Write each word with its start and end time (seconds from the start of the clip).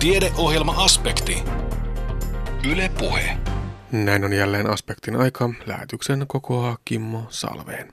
Tiedeohjelma-aspekti. 0.00 1.42
Yle 2.70 2.90
Puhe. 2.98 3.36
Näin 3.92 4.24
on 4.24 4.32
jälleen 4.32 4.70
aspektin 4.70 5.16
aika. 5.16 5.50
Lähetyksen 5.66 6.24
kokoaa 6.26 6.78
Kimmo 6.84 7.26
Salveen. 7.28 7.92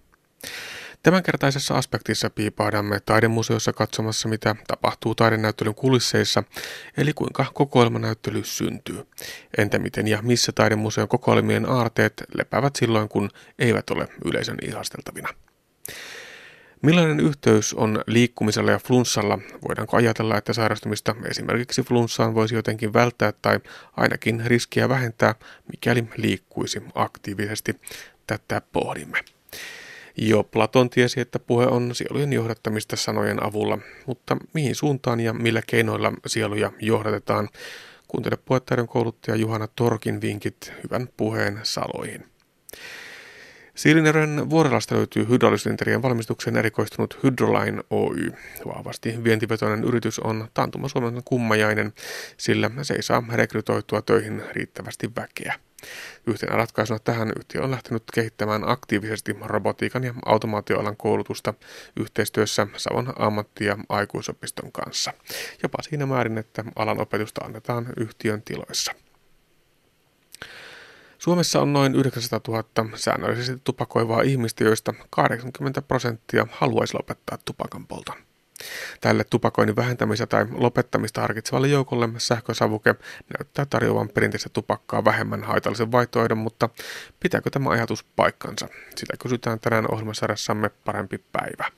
Tämänkertaisessa 1.03 1.73
aspektissa 1.73 2.29
piipaadamme 2.29 2.99
taidemuseossa 2.99 3.73
katsomassa, 3.73 4.29
mitä 4.29 4.55
tapahtuu 4.67 5.15
taidenäyttelyn 5.15 5.75
kulisseissa, 5.75 6.43
eli 6.97 7.13
kuinka 7.13 7.45
kokoelmanäyttely 7.53 8.43
syntyy. 8.43 9.07
Entä 9.57 9.79
miten 9.79 10.07
ja 10.07 10.21
missä 10.21 10.51
taidemuseon 10.51 11.07
kokoelmien 11.07 11.69
aarteet 11.69 12.23
lepäävät 12.33 12.75
silloin, 12.75 13.09
kun 13.09 13.29
eivät 13.59 13.89
ole 13.89 14.07
yleisön 14.25 14.57
ihasteltavina. 14.61 15.29
Millainen 16.81 17.19
yhteys 17.19 17.73
on 17.73 18.03
liikkumisella 18.07 18.71
ja 18.71 18.79
flunssalla? 18.79 19.39
Voidaanko 19.67 19.97
ajatella, 19.97 20.37
että 20.37 20.53
sairastumista 20.53 21.15
esimerkiksi 21.29 21.81
flunssaan 21.81 22.35
voisi 22.35 22.55
jotenkin 22.55 22.93
välttää 22.93 23.33
tai 23.41 23.59
ainakin 23.97 24.43
riskiä 24.45 24.89
vähentää, 24.89 25.35
mikäli 25.71 26.03
liikkuisi 26.17 26.83
aktiivisesti? 26.95 27.75
Tätä 28.27 28.61
pohdimme. 28.71 29.19
Jo 30.17 30.43
Platon 30.43 30.89
tiesi, 30.89 31.19
että 31.19 31.39
puhe 31.39 31.65
on 31.65 31.95
sielujen 31.95 32.33
johdattamista 32.33 32.95
sanojen 32.95 33.43
avulla, 33.43 33.77
mutta 34.05 34.37
mihin 34.53 34.75
suuntaan 34.75 35.19
ja 35.19 35.33
millä 35.33 35.61
keinoilla 35.67 36.13
sieluja 36.25 36.71
johdatetaan? 36.79 37.49
Kuuntele 38.07 38.37
puhettaiden 38.45 38.87
kouluttaja 38.87 39.37
Juhana 39.37 39.67
Torkin 39.67 40.21
vinkit 40.21 40.73
hyvän 40.83 41.09
puheen 41.17 41.59
saloihin. 41.63 42.25
Siilinjärven 43.77 44.49
vuorelasta 44.49 44.95
löytyy 44.95 45.27
hydraulisinterien 45.29 46.01
valmistuksen 46.01 46.57
erikoistunut 46.57 47.19
Hydroline 47.23 47.83
Oy. 47.89 48.31
Vahvasti 48.65 49.23
vientivetoinen 49.23 49.83
yritys 49.83 50.19
on 50.19 50.47
taantuma 50.53 50.87
Suomen 50.87 51.21
kummajainen, 51.25 51.93
sillä 52.37 52.71
se 52.81 52.93
ei 52.93 53.03
saa 53.03 53.23
rekrytoitua 53.33 54.01
töihin 54.01 54.43
riittävästi 54.51 55.11
väkeä. 55.15 55.53
Yhtenä 56.27 56.55
ratkaisuna 56.55 56.99
tähän 56.99 57.31
yhtiö 57.37 57.63
on 57.63 57.71
lähtenyt 57.71 58.03
kehittämään 58.13 58.69
aktiivisesti 58.69 59.35
robotiikan 59.41 60.03
ja 60.03 60.13
automaatioalan 60.25 60.97
koulutusta 60.97 61.53
yhteistyössä 61.99 62.67
Savon 62.77 63.13
ammatti- 63.19 63.65
ja 63.65 63.77
aikuisopiston 63.89 64.71
kanssa. 64.71 65.13
Jopa 65.63 65.77
siinä 65.81 66.05
määrin, 66.05 66.37
että 66.37 66.63
alan 66.75 67.01
opetusta 67.01 67.45
annetaan 67.45 67.87
yhtiön 67.97 68.41
tiloissa. 68.41 68.93
Suomessa 71.27 71.61
on 71.61 71.73
noin 71.73 71.95
900 71.95 72.39
000 72.47 72.63
säännöllisesti 72.95 73.61
tupakoivaa 73.63 74.21
ihmistä, 74.21 74.63
joista 74.63 74.93
80 75.09 75.81
prosenttia 75.81 76.47
haluaisi 76.51 76.93
lopettaa 76.93 77.37
tupakan 77.45 77.87
polton. 77.87 78.15
Tälle 79.01 79.23
tupakoinnin 79.23 79.75
vähentämistä 79.75 80.27
tai 80.27 80.45
lopettamista 80.51 81.21
harkitsevalle 81.21 81.67
joukolle 81.67 82.09
sähkösavuke 82.17 82.95
näyttää 83.37 83.65
tarjoavan 83.65 84.09
perinteistä 84.09 84.49
tupakkaa 84.53 85.05
vähemmän 85.05 85.43
haitallisen 85.43 85.91
vaihtoehdon, 85.91 86.37
mutta 86.37 86.69
pitääkö 87.19 87.49
tämä 87.49 87.69
ajatus 87.69 88.03
paikkansa? 88.15 88.67
Sitä 88.95 89.13
kysytään 89.19 89.59
tänään 89.59 89.93
ohjelmasarjassamme 89.93 90.69
Parempi 90.69 91.17
päivä. 91.31 91.71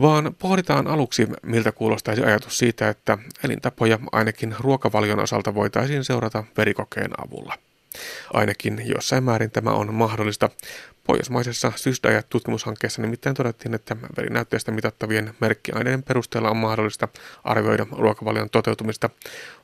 Vaan 0.00 0.34
pohditaan 0.38 0.86
aluksi, 0.86 1.28
miltä 1.42 1.72
kuulostaisi 1.72 2.22
ajatus 2.22 2.58
siitä, 2.58 2.88
että 2.88 3.18
elintapoja 3.44 3.98
ainakin 4.12 4.56
ruokavalion 4.60 5.20
osalta 5.20 5.54
voitaisiin 5.54 6.04
seurata 6.04 6.44
verikokeen 6.56 7.10
avulla. 7.26 7.58
Ainakin 8.32 8.82
jossain 8.84 9.24
määrin 9.24 9.50
tämä 9.50 9.70
on 9.70 9.94
mahdollista. 9.94 10.50
Pohjoismaisessa 11.04 11.72
SysDiet-tutkimushankkeessa 11.76 13.02
nimittäin 13.02 13.36
todettiin, 13.36 13.74
että 13.74 13.96
verinäytteestä 14.16 14.72
mitattavien 14.72 15.34
merkkiaineiden 15.40 16.02
perusteella 16.02 16.50
on 16.50 16.56
mahdollista 16.56 17.08
arvioida 17.44 17.86
ruokavalion 17.92 18.50
toteutumista. 18.50 19.10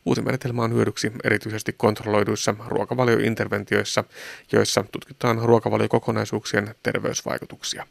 Uusi 0.07 0.23
menetelmä 0.23 0.63
on 0.63 0.75
hyödyksi 0.75 1.13
erityisesti 1.25 1.73
kontrolloiduissa 1.73 2.55
ruokavaliointerventioissa, 2.67 4.05
joissa 4.53 4.85
tutkitaan 4.93 5.39
ruokavaliokokonaisuuksien 5.39 6.75
terveysvaikutuksia. 6.83 7.87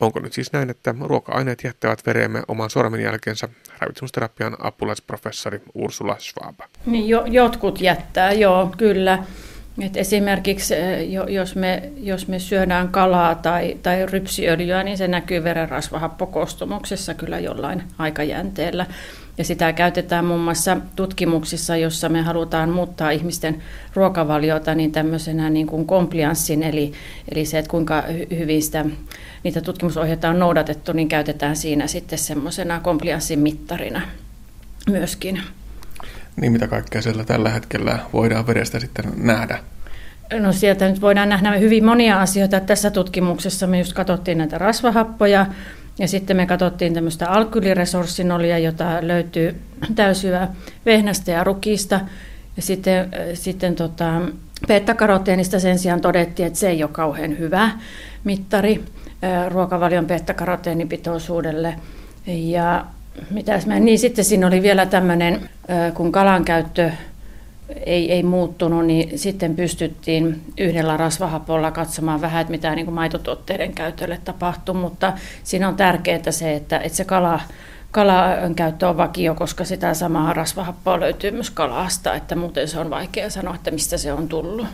Onko 0.00 0.20
nyt 0.20 0.32
siis 0.32 0.52
näin, 0.52 0.70
että 0.70 0.94
ruoka-aineet 1.00 1.64
jättävät 1.64 2.06
vereemme 2.06 2.42
oman 2.48 2.70
sormenjälkensä, 2.70 3.48
ravitsemusterapian 3.78 4.56
apulaisprofessori 4.58 5.60
Ursula 5.74 6.16
Schwab? 6.18 6.60
Niin, 6.86 7.08
jo, 7.08 7.24
jotkut 7.26 7.80
jättää, 7.80 8.32
joo, 8.32 8.74
kyllä. 8.76 9.18
Et 9.82 9.96
esimerkiksi 9.96 10.74
eh, 10.74 11.08
jos 11.28 11.56
me, 11.56 11.82
jos 11.96 12.28
me 12.28 12.38
syödään 12.38 12.88
kalaa 12.88 13.34
tai, 13.34 13.76
tai 13.82 14.06
rypsiöljyä, 14.06 14.82
niin 14.82 14.98
se 14.98 15.08
näkyy 15.08 15.44
verenrasvahappokostumuksessa 15.44 17.14
kyllä 17.14 17.38
jollain 17.38 17.82
aikajänteellä. 17.98 18.86
Ja 19.38 19.44
sitä 19.44 19.72
käytetään 19.72 20.24
muun 20.24 20.40
muassa 20.40 20.76
tutkimuksissa, 20.96 21.76
jossa 21.76 22.08
me 22.08 22.22
halutaan 22.22 22.70
muuttaa 22.70 23.10
ihmisten 23.10 23.62
ruokavaliota 23.94 24.74
niin 24.74 24.92
tämmöisenä 24.92 25.50
niin 25.50 25.66
kuin 25.66 25.86
komplianssin, 25.86 26.62
eli, 26.62 26.92
eli 27.32 27.44
se, 27.44 27.58
että 27.58 27.70
kuinka 27.70 28.04
hyvin 28.38 28.62
sitä, 28.62 28.84
niitä 29.44 29.60
tutkimusohjeita 29.60 30.28
on 30.28 30.38
noudatettu, 30.38 30.92
niin 30.92 31.08
käytetään 31.08 31.56
siinä 31.56 31.86
sitten 31.86 32.18
semmoisena 32.18 32.80
komplianssin 32.80 33.38
mittarina 33.38 34.02
myöskin. 34.90 35.42
Niin 36.40 36.52
mitä 36.52 36.68
kaikkea 36.68 37.02
siellä 37.02 37.24
tällä 37.24 37.50
hetkellä 37.50 37.98
voidaan 38.12 38.46
vedestä 38.46 38.80
sitten 38.80 39.04
nähdä? 39.16 39.58
No 40.40 40.52
sieltä 40.52 40.88
nyt 40.88 41.00
voidaan 41.00 41.28
nähdä 41.28 41.52
hyvin 41.56 41.84
monia 41.84 42.20
asioita. 42.20 42.60
Tässä 42.60 42.90
tutkimuksessa 42.90 43.66
me 43.66 43.78
just 43.78 43.92
katsottiin 43.92 44.38
näitä 44.38 44.58
rasvahappoja, 44.58 45.46
ja 45.98 46.08
sitten 46.08 46.36
me 46.36 46.46
katsottiin 46.46 46.94
tämmöistä 46.94 47.30
alkyliresurssinolia, 47.30 48.58
jota 48.58 48.98
löytyy 49.00 49.60
täysyvä 49.94 50.48
vehnästä 50.86 51.30
ja 51.30 51.44
rukista. 51.44 52.00
Ja 52.56 52.62
sitten, 52.62 53.08
sitten 53.34 53.74
tota, 53.74 54.20
beta-karoteenista 54.66 55.60
sen 55.60 55.78
sijaan 55.78 56.00
todettiin, 56.00 56.46
että 56.46 56.58
se 56.58 56.68
ei 56.68 56.82
ole 56.82 56.90
kauhean 56.92 57.38
hyvä 57.38 57.70
mittari 58.24 58.84
ruokavalion 59.48 60.06
beta-karoteenipitoisuudelle. 60.06 61.74
Ja 62.26 62.84
mitäs 63.30 63.66
mä, 63.66 63.80
niin 63.80 63.98
sitten 63.98 64.24
siinä 64.24 64.46
oli 64.46 64.62
vielä 64.62 64.86
tämmöinen, 64.86 65.48
kun 65.94 66.12
kalan 66.12 66.44
käyttö 66.44 66.90
ei, 67.86 68.12
ei 68.12 68.22
muuttunut, 68.22 68.86
niin 68.86 69.18
sitten 69.18 69.56
pystyttiin 69.56 70.42
yhdellä 70.58 70.96
rasvahapolla 70.96 71.70
katsomaan 71.70 72.20
vähän, 72.20 72.40
että 72.40 72.50
mitä 72.50 72.74
niin 72.74 72.84
kuin 72.84 72.94
maitotuotteiden 72.94 73.74
käytölle 73.74 74.20
tapahtuu, 74.24 74.74
mutta 74.74 75.12
siinä 75.44 75.68
on 75.68 75.76
tärkeää 75.76 76.30
se, 76.30 76.54
että, 76.54 76.78
että 76.78 76.96
se 76.96 77.04
kala, 77.04 77.40
kalan 77.90 78.54
käyttö 78.54 78.88
on 78.88 78.96
vakio, 78.96 79.34
koska 79.34 79.64
sitä 79.64 79.94
samaa 79.94 80.32
rasvahappoa 80.32 81.00
löytyy 81.00 81.30
myös 81.30 81.50
kalasta, 81.50 82.14
että 82.14 82.36
muuten 82.36 82.68
se 82.68 82.78
on 82.78 82.90
vaikea 82.90 83.30
sanoa, 83.30 83.54
että 83.54 83.70
mistä 83.70 83.98
se 83.98 84.12
on 84.12 84.28
tullut. 84.28 84.66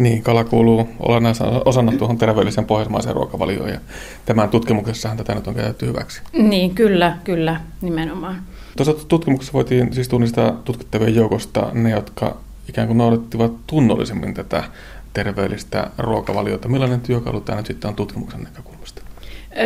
Niin, 0.00 0.22
kala 0.22 0.44
kuuluu 0.44 0.88
olennaisena 0.98 1.62
osana 1.64 1.92
tuohon 1.92 2.18
terveellisen 2.18 2.64
pohjoismaiseen 2.64 3.14
ruokavalioon 3.14 3.68
ja 3.68 3.80
tämän 4.26 4.48
tutkimuksessahan 4.48 5.16
tätä 5.16 5.34
nyt 5.34 5.46
on 5.46 5.54
käytetty 5.54 5.86
hyväksi. 5.86 6.22
Niin, 6.32 6.74
kyllä, 6.74 7.16
kyllä, 7.24 7.60
nimenomaan. 7.80 8.42
Tuossa 8.76 9.06
tutkimuksessa 9.08 9.52
voitiin 9.52 9.92
siis 9.92 10.08
tunnistaa 10.08 10.50
tutkittavien 10.64 11.14
joukosta 11.14 11.70
ne, 11.72 11.90
jotka 11.90 12.36
ikään 12.68 12.86
kuin 12.86 12.98
noudattivat 12.98 13.52
tunnollisemmin 13.66 14.34
tätä 14.34 14.64
terveellistä 15.12 15.90
ruokavaliota. 15.98 16.68
Millainen 16.68 17.00
työkalu 17.00 17.40
tämä 17.40 17.56
nyt 17.56 17.66
sitten 17.66 17.88
on 17.88 17.94
tutkimuksen 17.94 18.42
näkökulmasta? 18.42 19.02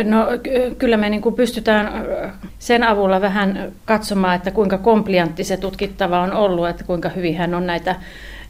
No 0.03 0.27
kyllä 0.77 0.97
me 0.97 1.09
niin 1.09 1.21
kuin 1.21 1.35
pystytään 1.35 2.05
sen 2.59 2.83
avulla 2.83 3.21
vähän 3.21 3.71
katsomaan, 3.85 4.35
että 4.35 4.51
kuinka 4.51 4.77
kompliantti 4.77 5.43
se 5.43 5.57
tutkittava 5.57 6.21
on 6.21 6.33
ollut, 6.33 6.67
että 6.67 6.83
kuinka 6.83 7.09
hyvin 7.09 7.37
hän 7.37 7.55
on 7.55 7.67
näitä, 7.67 7.95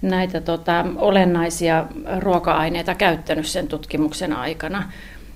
näitä 0.01 0.41
tota, 0.41 0.85
olennaisia 0.95 1.85
ruoka-aineita 2.19 2.95
käyttänyt 2.95 3.45
sen 3.45 3.67
tutkimuksen 3.67 4.33
aikana. 4.33 4.91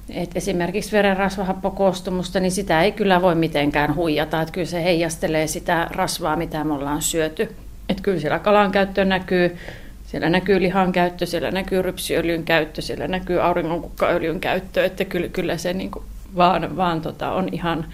Et 0.09 0.31
esimerkiksi 0.35 0.91
verenrasvahappokoostumusta, 0.91 2.39
niin 2.39 2.51
sitä 2.51 2.81
ei 2.81 2.91
kyllä 2.91 3.21
voi 3.21 3.35
mitenkään 3.35 3.95
huijata. 3.95 4.41
Et 4.41 4.51
kyllä 4.51 4.67
se 4.67 4.83
heijastelee 4.83 5.47
sitä 5.47 5.87
rasvaa, 5.91 6.35
mitä 6.35 6.63
me 6.63 6.73
ollaan 6.73 7.01
syöty. 7.01 7.55
Et 7.89 8.01
kyllä 8.01 8.19
siellä 8.19 8.39
kalan 8.39 8.71
käyttö 8.71 9.05
näkyy, 9.05 9.57
siellä 10.05 10.29
näkyy 10.29 10.61
lihan 10.61 10.91
käyttö, 10.91 11.25
siellä 11.25 11.51
näkyy 11.51 11.81
rypsiöljyn 11.81 12.43
käyttö, 12.43 12.81
siellä 12.81 13.07
näkyy 13.07 13.41
auringonkukkaöljyn 13.41 14.39
käyttö. 14.39 14.85
Että 14.85 15.05
kyllä, 15.05 15.27
kyllä 15.27 15.57
se 15.57 15.73
niin 15.73 15.91
kuin 15.91 16.05
vaan, 16.35 16.77
vaan 16.77 17.01
tota 17.01 17.31
on 17.31 17.49
ihan, 17.51 17.85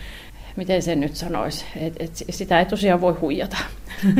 miten 0.55 0.81
se 0.81 0.95
nyt 0.95 1.15
sanoisi, 1.15 1.65
että 1.75 2.03
et 2.03 2.11
sitä 2.29 2.59
ei 2.59 2.65
tosiaan 2.65 3.01
voi 3.01 3.13
huijata. 3.13 3.57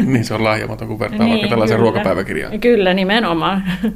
Niin 0.06 0.26
se 0.26 0.34
on 0.34 0.44
lahjamaton, 0.44 0.88
kun 0.88 1.00
vertaa 1.00 1.20
niin, 1.20 1.30
vaikka 1.30 1.50
tällaisen 1.50 1.78
kyllä. 1.78 1.92
ruokapäiväkirjaan. 1.92 2.60
Kyllä, 2.60 2.94
nimenomaan 2.94 3.64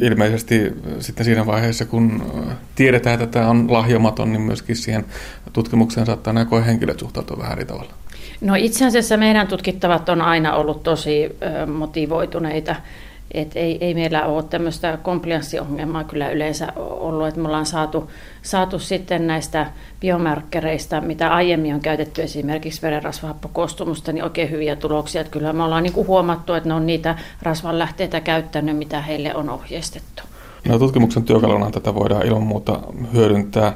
ilmeisesti 0.00 0.72
sitten 0.98 1.24
siinä 1.24 1.46
vaiheessa, 1.46 1.84
kun 1.84 2.32
tiedetään, 2.74 3.14
että 3.14 3.26
tämä 3.26 3.50
on 3.50 3.72
lahjomaton, 3.72 4.32
niin 4.32 4.42
myöskin 4.42 4.76
siihen 4.76 5.04
tutkimukseen 5.52 6.06
saattaa 6.06 6.32
nämä 6.32 6.60
henkilöt 6.66 6.98
suhtautua 6.98 7.38
vähän 7.38 7.52
eri 7.52 7.64
tavalla. 7.64 7.92
No 8.40 8.54
itse 8.54 8.86
asiassa 8.86 9.16
meidän 9.16 9.46
tutkittavat 9.46 10.08
on 10.08 10.22
aina 10.22 10.54
ollut 10.54 10.82
tosi 10.82 11.36
motivoituneita 11.66 12.76
et 13.34 13.52
ei, 13.54 13.78
ei 13.80 13.94
meillä 13.94 14.26
ole 14.26 14.42
tämmöistä 14.42 14.98
komplianssiongelmaa 15.02 16.04
kyllä 16.04 16.30
yleensä 16.30 16.72
ollut, 16.76 17.28
että 17.28 17.40
me 17.40 17.48
ollaan 17.48 17.66
saatu, 17.66 18.10
saatu 18.42 18.78
sitten 18.78 19.26
näistä 19.26 19.66
biomarkkereista, 20.00 21.00
mitä 21.00 21.34
aiemmin 21.34 21.74
on 21.74 21.80
käytetty 21.80 22.22
esimerkiksi 22.22 22.82
verenrasvahappokostumusta, 22.82 24.12
niin 24.12 24.24
oikein 24.24 24.50
hyviä 24.50 24.76
tuloksia. 24.76 25.20
Että 25.20 25.30
kyllä 25.30 25.52
me 25.52 25.62
ollaan 25.62 25.82
niin 25.82 26.06
huomattu, 26.06 26.54
että 26.54 26.68
ne 26.68 26.74
on 26.74 26.86
niitä 26.86 27.16
rasvanlähteitä 27.42 28.20
käyttänyt, 28.20 28.76
mitä 28.76 29.00
heille 29.00 29.34
on 29.34 29.50
ohjeistettu. 29.50 30.22
No, 30.68 30.78
tutkimuksen 30.78 31.22
työkaluna 31.22 31.70
tätä 31.70 31.94
voidaan 31.94 32.26
ilman 32.26 32.42
muuta 32.42 32.80
hyödyntää. 33.12 33.72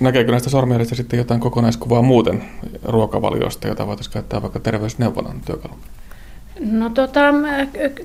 Näkeekö 0.00 0.30
näistä 0.30 0.50
sormijäljistä 0.50 0.94
sitten 0.94 1.18
jotain 1.18 1.40
kokonaiskuvaa 1.40 2.02
muuten 2.02 2.44
ruokavaliosta, 2.84 3.68
jota 3.68 3.86
voitaisiin 3.86 4.12
käyttää 4.12 4.42
vaikka 4.42 4.60
terveysneuvonnan 4.60 5.40
työkaluna? 5.46 5.82
No 6.60 6.90
tota, 6.90 7.20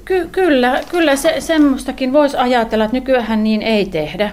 ky- 0.06 0.30
kyllä, 0.32 0.82
kyllä 0.92 1.16
se, 1.16 1.36
semmoistakin 1.40 2.14
voisi 2.14 2.38
ajatella, 2.38 2.86
että 2.86 2.98
nykyään 2.98 3.44
niin 3.44 3.62
ei 3.62 3.86
tehdä. 3.86 4.32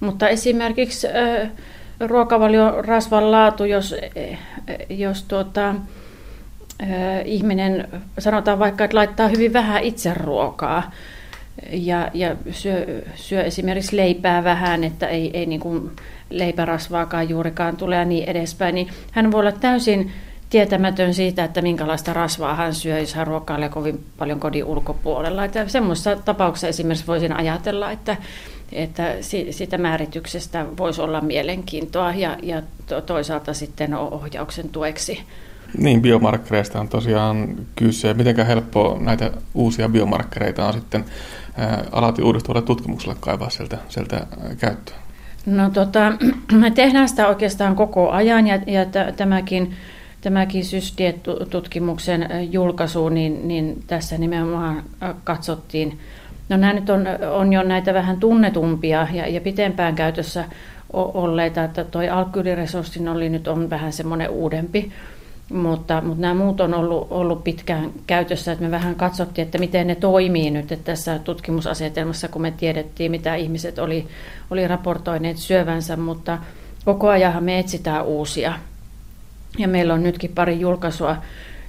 Mutta 0.00 0.28
esimerkiksi 0.28 1.06
äh, 1.06 1.50
rasvan 2.80 3.30
laatu, 3.30 3.64
jos, 3.64 3.94
jos 4.90 5.22
tuota, 5.22 5.68
äh, 5.70 6.88
ihminen 7.24 7.88
sanotaan 8.18 8.58
vaikka, 8.58 8.84
että 8.84 8.96
laittaa 8.96 9.28
hyvin 9.28 9.52
vähän 9.52 9.82
itse 9.82 10.14
ruokaa 10.14 10.90
ja, 11.70 12.10
ja 12.14 12.36
syö, 12.50 13.02
syö 13.14 13.42
esimerkiksi 13.42 13.96
leipää 13.96 14.44
vähän, 14.44 14.84
että 14.84 15.06
ei, 15.06 15.30
ei 15.34 15.46
niin 15.46 15.60
kuin 15.60 15.90
leipärasvaakaan 16.30 17.28
juurikaan 17.28 17.76
tule 17.76 17.96
ja 17.96 18.04
niin 18.04 18.28
edespäin, 18.28 18.74
niin 18.74 18.88
hän 19.10 19.32
voi 19.32 19.40
olla 19.40 19.52
täysin 19.52 20.12
tietämätön 20.54 21.14
siitä, 21.14 21.44
että 21.44 21.62
minkälaista 21.62 22.12
rasvaa 22.12 22.54
hän 22.54 22.74
syö, 22.74 22.98
jos 22.98 23.14
hän 23.14 23.26
ruokailee 23.26 23.68
kovin 23.68 24.04
paljon 24.18 24.40
kodin 24.40 24.64
ulkopuolella. 24.64 25.44
Että 25.44 25.68
semmoisessa 25.68 26.16
tapauksessa 26.16 26.68
esimerkiksi 26.68 27.06
voisin 27.06 27.32
ajatella, 27.32 27.90
että, 27.90 28.16
että 28.72 29.14
siitä 29.50 29.78
määrityksestä 29.78 30.66
voisi 30.78 31.00
olla 31.00 31.20
mielenkiintoa 31.20 32.14
ja, 32.14 32.36
ja 32.42 32.62
toisaalta 33.06 33.54
sitten 33.54 33.94
ohjauksen 33.94 34.68
tueksi. 34.68 35.20
Niin, 35.78 36.02
biomarkkereista 36.02 36.80
on 36.80 36.88
tosiaan 36.88 37.56
kyse. 37.76 38.14
Miten 38.14 38.46
helppo 38.46 38.98
näitä 39.00 39.30
uusia 39.54 39.88
biomarkkereita 39.88 40.66
on 40.66 40.72
sitten 40.72 41.04
ää, 41.56 41.84
alati 41.92 42.22
uudistuvalle 42.22 42.66
tutkimukselle 42.66 43.16
kaivaa 43.20 43.50
sieltä, 43.50 43.78
sieltä 43.88 44.26
käyttöön? 44.58 44.98
No 45.46 45.70
tota, 45.70 46.12
me 46.60 46.70
tehdään 46.70 47.08
sitä 47.08 47.28
oikeastaan 47.28 47.76
koko 47.76 48.10
ajan 48.10 48.46
ja, 48.46 48.58
ja 48.66 48.84
t- 48.84 49.16
tämäkin 49.16 49.74
tämäkin 50.24 50.64
SysDiet-tutkimuksen 50.64 52.28
julkaisu, 52.50 53.08
niin, 53.08 53.48
niin 53.48 53.82
tässä 53.86 54.18
nimenomaan 54.18 54.82
katsottiin, 55.24 55.98
no 56.48 56.56
nämä 56.56 56.72
nyt 56.72 56.90
on, 56.90 57.06
on 57.32 57.52
jo 57.52 57.62
näitä 57.62 57.94
vähän 57.94 58.20
tunnetumpia 58.20 59.06
ja, 59.12 59.28
ja 59.28 59.40
pitempään 59.40 59.94
käytössä 59.94 60.44
olleita, 60.92 61.64
että 61.64 61.84
toi 61.84 62.08
oli 63.08 63.28
nyt 63.28 63.48
on 63.48 63.70
vähän 63.70 63.92
semmoinen 63.92 64.30
uudempi, 64.30 64.92
mutta, 65.52 66.00
mutta 66.00 66.20
nämä 66.20 66.34
muut 66.34 66.60
on 66.60 66.74
ollut, 66.74 67.06
ollut 67.10 67.44
pitkään 67.44 67.90
käytössä, 68.06 68.52
että 68.52 68.64
me 68.64 68.70
vähän 68.70 68.94
katsottiin, 68.94 69.44
että 69.46 69.58
miten 69.58 69.86
ne 69.86 69.94
toimii 69.94 70.50
nyt 70.50 70.72
että 70.72 70.84
tässä 70.84 71.18
tutkimusasetelmassa, 71.18 72.28
kun 72.28 72.42
me 72.42 72.50
tiedettiin, 72.50 73.10
mitä 73.10 73.34
ihmiset 73.34 73.78
oli, 73.78 74.06
oli 74.50 74.68
raportoineet 74.68 75.36
syövänsä, 75.36 75.96
mutta 75.96 76.38
koko 76.84 77.08
ajan 77.08 77.44
me 77.44 77.58
etsitään 77.58 78.04
uusia 78.04 78.52
ja 79.58 79.68
meillä 79.68 79.94
on 79.94 80.02
nytkin 80.02 80.34
pari 80.34 80.60
julkaisua 80.60 81.16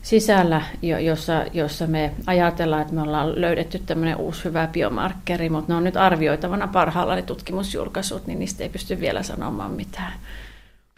sisällä, 0.01 0.61
jossa, 0.81 1.45
jossa 1.53 1.87
me 1.87 2.11
ajatellaan, 2.27 2.81
että 2.81 2.93
me 2.93 3.01
ollaan 3.01 3.41
löydetty 3.41 3.79
tämmöinen 3.79 4.17
uusi 4.17 4.43
hyvä 4.43 4.67
biomarkkeri, 4.67 5.49
mutta 5.49 5.73
ne 5.73 5.77
on 5.77 5.83
nyt 5.83 5.97
arvioitavana 5.97 6.67
parhaalla 6.67 7.15
ne 7.15 7.21
tutkimusjulkaisut, 7.21 8.27
niin 8.27 8.39
niistä 8.39 8.63
ei 8.63 8.69
pysty 8.69 8.99
vielä 8.99 9.23
sanomaan 9.23 9.71
mitään. 9.71 10.13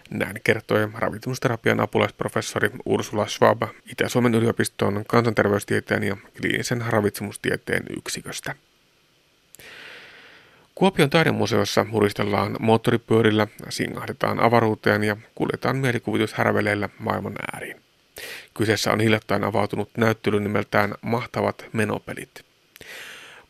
Näin 0.10 0.36
kertoi 0.44 0.90
ravitsemusterapian 0.94 1.80
apulaisprofessori 1.80 2.70
Ursula 2.86 3.28
Schwab 3.28 3.62
Itä-Suomen 3.92 4.36
yliopiston 4.36 5.04
kansanterveystieteen 5.08 6.04
ja 6.04 6.18
kliinisen 6.42 6.84
ravitsemustieteen 6.88 7.84
yksiköstä. 7.98 8.56
Kuopion 10.78 11.10
taidemuseossa 11.10 11.86
huristellaan 11.92 12.56
moottoripyörillä, 12.60 13.48
singahdetaan 13.70 14.40
avaruuteen 14.40 15.04
ja 15.04 15.18
kuljetaan 15.36 15.78
mielikuvitushärveleillä 15.78 16.90
maailman 17.00 17.36
ääriin. 17.54 17.82
Kyseessä 18.54 18.92
on 18.92 19.00
hiljattain 19.00 19.44
avautunut 19.44 19.90
näyttely 19.98 20.40
nimeltään 20.40 20.96
Mahtavat 21.02 21.66
menopelit. 21.74 22.46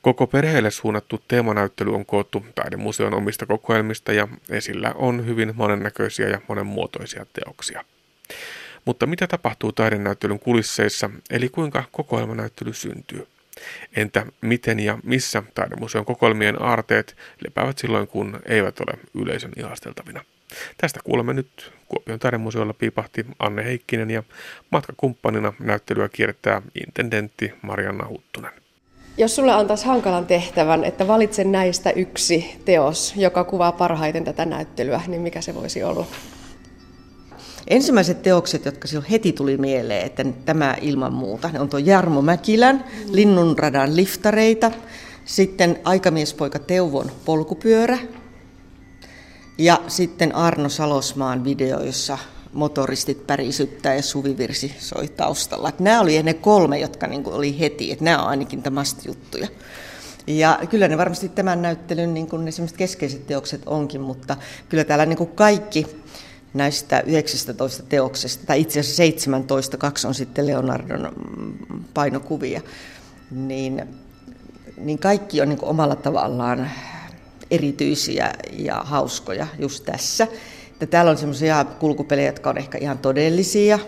Koko 0.02 0.28
perheelle 0.28 0.72
suunnattu 0.72 1.24
teemanäyttely 1.28 1.96
on 1.96 2.06
koottu 2.06 2.46
taidemuseon 2.56 3.14
omista 3.14 3.46
kokoelmista 3.46 4.14
ja 4.14 4.28
esillä 4.50 4.92
on 4.96 5.26
hyvin 5.26 5.54
monennäköisiä 5.56 6.30
ja 6.30 6.42
monenmuotoisia 6.48 7.26
teoksia. 7.34 7.84
Mutta 8.86 9.06
mitä 9.06 9.28
tapahtuu 9.28 9.72
taidenäyttelyn 9.72 10.40
kulisseissa, 10.40 11.10
eli 11.30 11.50
kuinka 11.50 11.84
kokoelmanäyttely 11.92 12.74
syntyy? 12.74 13.28
Entä 13.96 14.26
miten 14.42 14.80
ja 14.80 14.98
missä 15.04 15.44
taidemuseon 15.56 16.06
kokoelmien 16.06 16.62
aarteet 16.62 17.16
lepäävät 17.46 17.78
silloin, 17.78 18.08
kun 18.08 18.40
eivät 18.46 18.80
ole 18.80 19.00
yleisön 19.14 19.52
ihasteltavina? 19.58 20.24
Tästä 20.78 21.00
kuulemme 21.04 21.34
nyt 21.34 21.72
Kuopion 21.88 22.20
taidemuseolla 22.20 22.74
piipahti 22.74 23.26
Anne 23.40 23.66
Heikkinen 23.66 24.12
ja 24.12 24.24
matkakumppanina 24.70 25.54
näyttelyä 25.60 26.10
kiertää 26.10 26.62
intendentti 26.88 27.54
Marianna 27.62 28.08
Huttunen. 28.08 28.52
Jos 29.18 29.36
sulle 29.36 29.52
antaisi 29.52 29.86
hankalan 29.86 30.26
tehtävän, 30.26 30.84
että 30.84 31.08
valitse 31.08 31.44
näistä 31.44 31.92
yksi 31.92 32.62
teos, 32.66 33.14
joka 33.16 33.44
kuvaa 33.44 33.72
parhaiten 33.72 34.24
tätä 34.24 34.46
näyttelyä, 34.46 35.02
niin 35.08 35.22
mikä 35.22 35.42
se 35.42 35.56
voisi 35.56 35.84
olla? 35.84 36.06
Ensimmäiset 37.68 38.22
teokset, 38.22 38.66
jotka 38.66 38.88
silloin 38.88 39.10
heti 39.10 39.34
tuli 39.34 39.58
mieleen, 39.58 40.06
että 40.06 40.26
tämä 40.46 40.76
ilman 40.82 41.14
muuta, 41.14 41.50
ne 41.54 41.60
on 41.60 41.70
tuo 41.70 41.80
Jarmo 41.80 42.22
Mäkilän, 42.22 42.86
Linnunradan 43.12 43.96
liftareita, 43.96 44.72
sitten 45.26 45.80
aikamiespoika 45.84 46.60
Teuvon 46.60 47.12
polkupyörä 47.26 47.98
ja 49.58 49.82
sitten 49.88 50.36
Arno 50.36 50.70
Salosmaan 50.70 51.44
video, 51.44 51.84
jossa 51.84 52.18
motoristit 52.54 53.28
pärisyttää 53.28 53.96
ja 53.96 54.02
suvivirsi 54.02 54.76
soi 54.80 55.08
taustalla. 55.08 55.70
Että 55.70 55.84
nämä 55.84 56.02
oli 56.02 56.24
ne 56.24 56.34
kolme, 56.34 56.80
jotka 56.80 57.08
niin 57.08 57.24
oli 57.26 57.60
heti, 57.60 57.92
että 57.92 58.04
nämä 58.04 58.24
on 58.24 58.30
ainakin 58.30 58.64
tämmöistä 58.64 59.02
juttuja. 59.06 59.48
Ja 60.28 60.60
kyllä 60.70 60.88
ne 60.88 60.98
varmasti 60.98 61.30
tämän 61.30 61.62
näyttelyn 61.62 62.14
niin 62.14 62.28
kuin 62.28 62.46
ne 62.46 62.52
keskeiset 62.78 63.28
teokset 63.28 63.62
onkin, 63.66 64.02
mutta 64.02 64.38
kyllä 64.70 64.84
täällä 64.84 65.06
niin 65.06 65.18
kuin 65.18 65.30
kaikki 65.30 65.88
näistä 66.54 67.04
19 67.06 67.84
teoksesta, 67.84 68.46
tai 68.46 68.62
itse 68.62 68.80
asiassa 68.80 68.98
17, 68.98 69.78
kaksi 69.78 70.08
on 70.08 70.14
sitten 70.14 70.48
Leonardon 70.48 71.14
painokuvia, 71.94 72.62
niin, 73.32 73.88
niin 74.78 75.00
kaikki 75.00 75.42
on 75.42 75.50
niin 75.50 75.60
omalla 75.62 75.96
tavallaan 75.96 76.72
erityisiä 77.52 78.34
ja 78.52 78.82
hauskoja 78.86 79.48
just 79.60 79.86
tässä. 79.86 80.28
Että 80.72 80.86
täällä 80.86 81.12
on 81.12 81.18
semmoisia 81.18 81.66
kulkupelejä, 81.80 82.28
jotka 82.28 82.50
on 82.50 82.58
ehkä 82.58 82.78
ihan 82.78 82.98
todellisia. 82.98 83.80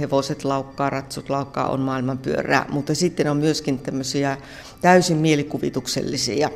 Hevoset 0.00 0.44
laukkaa, 0.44 0.90
ratsut 0.90 1.30
laukkaa, 1.30 1.68
on 1.68 1.80
maailman 1.80 2.18
pyörää. 2.18 2.66
Mutta 2.68 2.94
sitten 2.94 3.28
on 3.30 3.36
myöskin 3.36 3.78
tämmöisiä 3.78 4.36
täysin 4.80 5.16
mielikuvituksellisia 5.16 6.50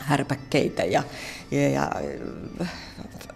härpäkkeitä 0.00 0.84
ja, 0.84 1.02
ja, 1.50 1.68
ja 1.68 1.90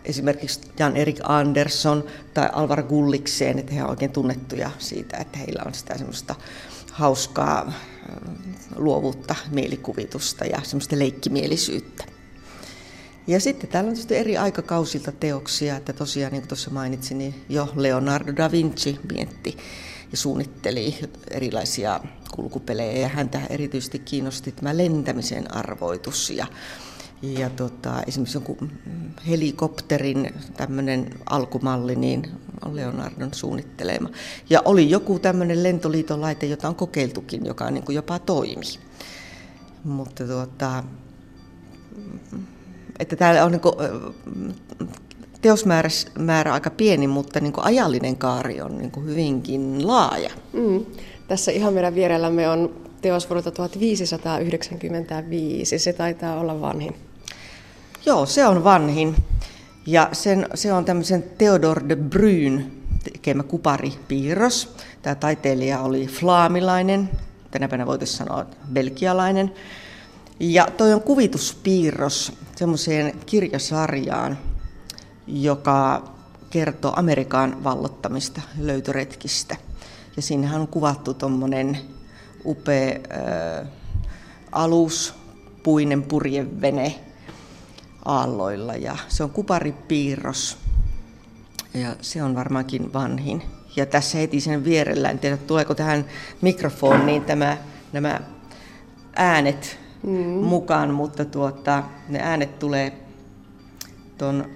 esimerkiksi 0.06 0.60
Jan-Erik 0.78 1.18
Andersson 1.22 2.04
tai 2.34 2.48
Alvar 2.52 2.82
Gullikseen, 2.82 3.58
että 3.58 3.75
he 3.75 3.80
ovat 3.80 3.90
oikein 3.90 4.12
tunnettuja 4.12 4.70
siitä, 4.78 5.16
että 5.16 5.38
heillä 5.38 5.62
on 5.66 5.75
sitä 5.75 5.98
semmoista 5.98 6.34
hauskaa 6.92 7.72
luovuutta, 8.76 9.34
mielikuvitusta 9.50 10.44
ja 10.44 10.60
semmoista 10.62 10.98
leikkimielisyyttä. 10.98 12.04
Ja 13.26 13.40
sitten 13.40 13.70
täällä 13.70 13.90
on 13.90 13.96
eri 14.10 14.36
aikakausilta 14.36 15.12
teoksia, 15.12 15.76
että 15.76 15.92
tosiaan 15.92 16.32
niin 16.32 16.42
kuin 16.42 16.48
tuossa 16.48 16.70
mainitsin, 16.70 17.18
niin 17.18 17.44
jo 17.48 17.72
Leonardo 17.76 18.32
da 18.36 18.50
Vinci 18.50 19.00
mietti 19.12 19.56
ja 20.10 20.16
suunnitteli 20.16 20.98
erilaisia 21.30 22.00
kulkupelejä 22.34 23.00
ja 23.00 23.08
häntä 23.08 23.40
erityisesti 23.50 23.98
kiinnosti 23.98 24.52
tämä 24.52 24.76
lentämisen 24.76 25.54
arvoitus 25.54 26.30
ja 26.30 26.46
ja 27.23 27.50
tota, 27.50 28.02
esimerkiksi 28.06 28.37
jonkun 28.37 28.70
helikopterin 29.28 30.35
tämmöinen 30.56 31.11
alkumalli, 31.30 31.96
niin 31.96 32.30
on 32.64 32.76
Leonardon 32.76 33.35
suunnittelema. 33.35 34.08
Ja 34.50 34.62
oli 34.64 34.90
joku 34.90 35.18
tämmöinen 35.18 35.62
lentoliiton 35.62 36.20
laite, 36.20 36.46
jota 36.46 36.68
on 36.68 36.75
kokeiltukin, 36.75 37.46
joka 37.46 37.70
niin 37.70 37.85
kuin 37.85 37.96
jopa 37.96 38.18
toimi. 38.18 38.64
Mutta 39.85 40.25
tuota, 40.25 40.85
että 42.99 43.16
täällä 43.16 43.44
on 43.44 43.52
niin 43.52 43.61
kuin, 43.61 43.75
teosmäärä 45.40 45.88
määrä 46.18 46.52
aika 46.52 46.70
pieni, 46.70 47.06
mutta 47.06 47.40
niin 47.40 47.52
kuin 47.52 47.64
ajallinen 47.64 48.16
kaari 48.16 48.61
on 48.61 48.78
niin 48.78 48.90
kuin 48.90 49.06
hyvinkin 49.06 49.87
laaja. 49.87 50.30
Mm. 50.52 50.85
Tässä 51.28 51.52
ihan 51.52 51.75
meidän 51.75 51.94
vierellämme 51.94 52.49
on 52.49 52.87
teos 53.00 53.30
vuodelta 53.30 53.50
1595. 53.50 55.78
Se 55.78 55.92
taitaa 55.92 56.40
olla 56.40 56.61
vanhin. 56.61 57.05
Joo, 58.06 58.26
se 58.26 58.46
on 58.46 58.64
vanhin. 58.64 59.16
Ja 59.86 60.08
sen, 60.12 60.48
se 60.54 60.72
on 60.72 60.84
tämmöisen 60.84 61.25
Theodor 61.38 61.88
de 61.88 61.96
Bryn 61.96 62.72
tekemä 63.04 63.42
kuparipiirros. 63.42 64.75
Tämä 65.02 65.14
taiteilija 65.14 65.80
oli 65.80 66.06
flaamilainen, 66.06 67.10
tänä 67.50 67.68
päivänä 67.68 67.86
voitaisiin 67.86 68.18
sanoa 68.18 68.46
belgialainen. 68.72 69.52
Ja 70.40 70.68
toi 70.76 70.92
on 70.92 71.02
kuvituspiirros 71.02 72.32
semmoiseen 72.56 73.12
kirjasarjaan, 73.26 74.38
joka 75.26 76.08
kertoo 76.50 76.92
Amerikan 76.96 77.64
vallottamista 77.64 78.40
löytöretkistä. 78.58 79.56
Ja 80.16 80.22
siinähän 80.22 80.60
on 80.60 80.68
kuvattu 80.68 81.14
tuommoinen 81.14 81.78
upea 82.44 82.90
äh, 82.90 83.68
alus, 84.52 85.14
puinen 85.62 86.02
purjevene 86.02 87.05
aalloilla 88.06 88.75
ja 88.75 88.96
se 89.08 89.25
on 89.25 89.30
kuparipiirros 89.30 90.58
ja 91.75 91.96
se 92.00 92.22
on 92.22 92.34
varmaankin 92.34 92.92
vanhin. 92.92 93.42
Ja 93.76 93.86
tässä 93.86 94.18
heti 94.18 94.40
sen 94.40 94.64
vierellä, 94.64 95.10
en 95.10 95.18
tiedä 95.18 95.36
tuleeko 95.36 95.75
tähän 95.75 96.04
mikrofoniin 96.40 97.25
tämä, 97.25 97.56
nämä 97.92 98.20
äänet 99.16 99.78
mm. 100.02 100.12
mukaan, 100.28 100.94
mutta 100.94 101.25
tuota, 101.25 101.82
ne 102.08 102.18
äänet 102.22 102.58
tulee 102.58 102.92
tuon 104.18 104.50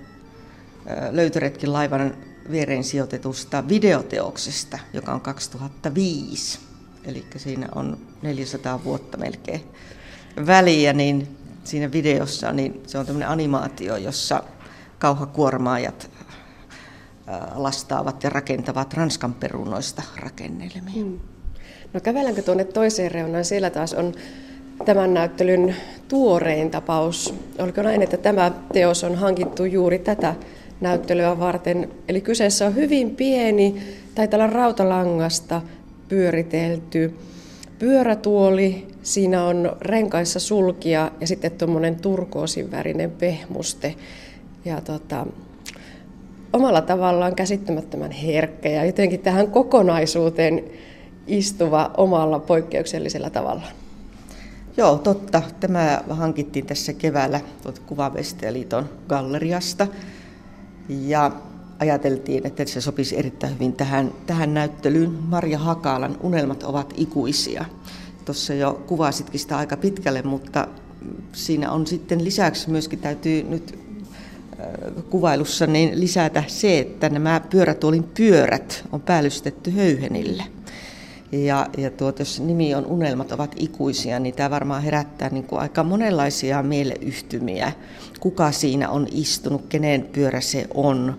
löytöretkin 1.11 1.73
laivan 1.73 2.15
viereen 2.51 2.85
sijoitetusta 2.85 3.69
videoteoksesta, 3.69 4.79
joka 4.93 5.13
on 5.13 5.21
2005. 5.21 6.59
Eli 7.05 7.27
siinä 7.37 7.69
on 7.75 7.99
400 8.23 8.85
vuotta 8.85 9.19
melkein 9.19 9.65
väliä, 10.47 10.93
niin 10.93 11.40
siinä 11.65 11.93
videossa 11.93 12.53
niin 12.53 12.83
se 12.87 12.99
on 12.99 13.07
tämmöinen 13.07 13.29
animaatio, 13.29 13.97
jossa 13.97 14.43
kauhakuormaajat 14.99 16.11
lastaavat 17.55 18.25
ja 18.25 18.31
rakentavat 18.31 18.95
Ranskan 18.95 19.35
perunoista 19.35 20.03
rakennelmia. 20.17 20.95
Hmm. 20.95 21.21
No 21.95 22.01
kävelläänkö 22.01 22.43
tuonne 22.43 22.65
toiseen 22.65 23.11
reunaan? 23.11 23.45
Siellä 23.45 23.71
taas 23.71 23.95
on 23.95 24.15
tämän 24.85 25.15
näyttelyn 25.15 25.77
tuorein 26.09 26.71
tapaus. 26.71 27.35
Oliko 27.59 27.83
näin, 27.83 28.03
että 28.03 28.17
tämä 28.17 28.53
teos 28.73 29.05
on 29.05 29.15
hankittu 29.15 29.65
juuri 29.65 29.99
tätä 29.99 30.35
näyttelyä 30.81 31.39
varten? 31.39 31.91
Eli 32.09 32.21
kyseessä 32.21 32.67
on 32.67 32.75
hyvin 32.75 33.17
pieni, 33.17 33.83
taitaa 34.15 34.39
olla 34.39 34.47
rautalangasta 34.47 35.63
pyöritelty 36.09 37.15
pyörätuoli, 37.81 38.87
siinä 39.03 39.45
on 39.45 39.77
renkaissa 39.81 40.41
sulkia 40.41 41.11
ja 41.21 41.27
sitten 41.27 41.51
tuommoinen 41.51 41.97
turkoosin 42.01 42.71
värinen 42.71 43.11
pehmuste. 43.11 43.95
Ja 44.65 44.81
tota, 44.81 45.27
omalla 46.53 46.81
tavallaan 46.81 47.35
käsittämättömän 47.35 48.11
herkkä 48.11 48.69
ja 48.69 48.85
jotenkin 48.85 49.21
tähän 49.21 49.51
kokonaisuuteen 49.51 50.65
istuva 51.27 51.91
omalla 51.97 52.39
poikkeuksellisella 52.39 53.31
tavalla. 53.31 53.67
Joo, 54.77 54.99
totta. 54.99 55.43
Tämä 55.61 56.03
hankittiin 56.11 56.67
tässä 56.67 56.93
keväällä 56.93 57.41
Kuvavesteliiton 57.87 58.89
galleriasta. 59.09 59.87
Ja 60.89 61.31
ajateltiin, 61.81 62.47
että 62.47 62.65
se 62.65 62.81
sopisi 62.81 63.19
erittäin 63.19 63.55
hyvin 63.55 63.73
tähän, 63.73 64.13
tähän 64.27 64.55
näyttelyyn. 64.55 65.11
Marja 65.11 65.59
Hakalan 65.59 66.17
Unelmat 66.21 66.63
ovat 66.63 66.95
ikuisia. 66.97 67.65
Tuossa 68.25 68.55
jo 68.55 68.83
kuvasitkin 68.87 69.41
sitä 69.41 69.57
aika 69.57 69.77
pitkälle, 69.77 70.23
mutta 70.23 70.69
siinä 71.33 71.71
on 71.71 71.87
sitten 71.87 72.25
lisäksi 72.25 72.71
myöskin 72.71 72.99
täytyy 72.99 73.43
nyt 73.43 73.79
kuvailussa 75.11 75.67
niin 75.67 76.01
lisätä 76.01 76.45
se, 76.47 76.79
että 76.79 77.09
nämä 77.09 77.41
pyörätuolin 77.51 78.05
pyörät 78.05 78.85
on 78.93 79.01
päällystetty 79.01 79.71
höyhenille. 79.71 80.45
Ja, 81.33 81.67
ja 81.79 81.91
tuot, 81.91 82.19
jos 82.19 82.41
nimi 82.41 82.75
on 82.75 82.87
Unelmat 82.87 83.33
ovat 83.33 83.55
ikuisia, 83.57 84.19
niin 84.19 84.35
tämä 84.35 84.51
varmaan 84.51 84.83
herättää 84.83 85.29
niin 85.29 85.45
kuin 85.45 85.61
aika 85.61 85.85
monenlaisia 85.85 86.63
mieleyhtymiä. 86.63 87.73
Kuka 88.21 88.53
siinä 88.53 88.89
on 88.89 89.07
istunut, 89.13 89.67
kenen 89.69 90.03
pyörä 90.13 90.41
se 90.41 90.67
on. 90.75 91.17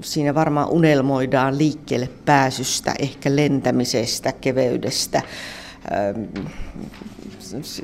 Siinä 0.00 0.34
varmaan 0.34 0.68
unelmoidaan 0.68 1.58
liikkeelle 1.58 2.08
pääsystä, 2.24 2.94
ehkä 2.98 3.36
lentämisestä, 3.36 4.32
keveydestä. 4.32 5.22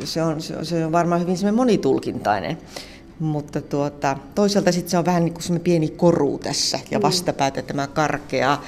Se 0.04 0.22
on, 0.22 0.42
se 0.62 0.86
on 0.86 0.92
varmaan 0.92 1.20
hyvin 1.20 1.54
monitulkintainen. 1.54 2.58
Mutta 3.18 3.60
tuota, 3.60 4.16
toisaalta 4.34 4.72
sitten 4.72 4.90
se 4.90 4.98
on 4.98 5.04
vähän 5.04 5.24
niin 5.24 5.34
kuin 5.34 5.60
pieni 5.60 5.88
koru 5.88 6.38
tässä 6.38 6.80
ja 6.90 6.98
mm. 6.98 7.02
vastapäätä 7.02 7.62
tämä 7.62 7.86
karkea 7.86 8.52
äh, 8.52 8.58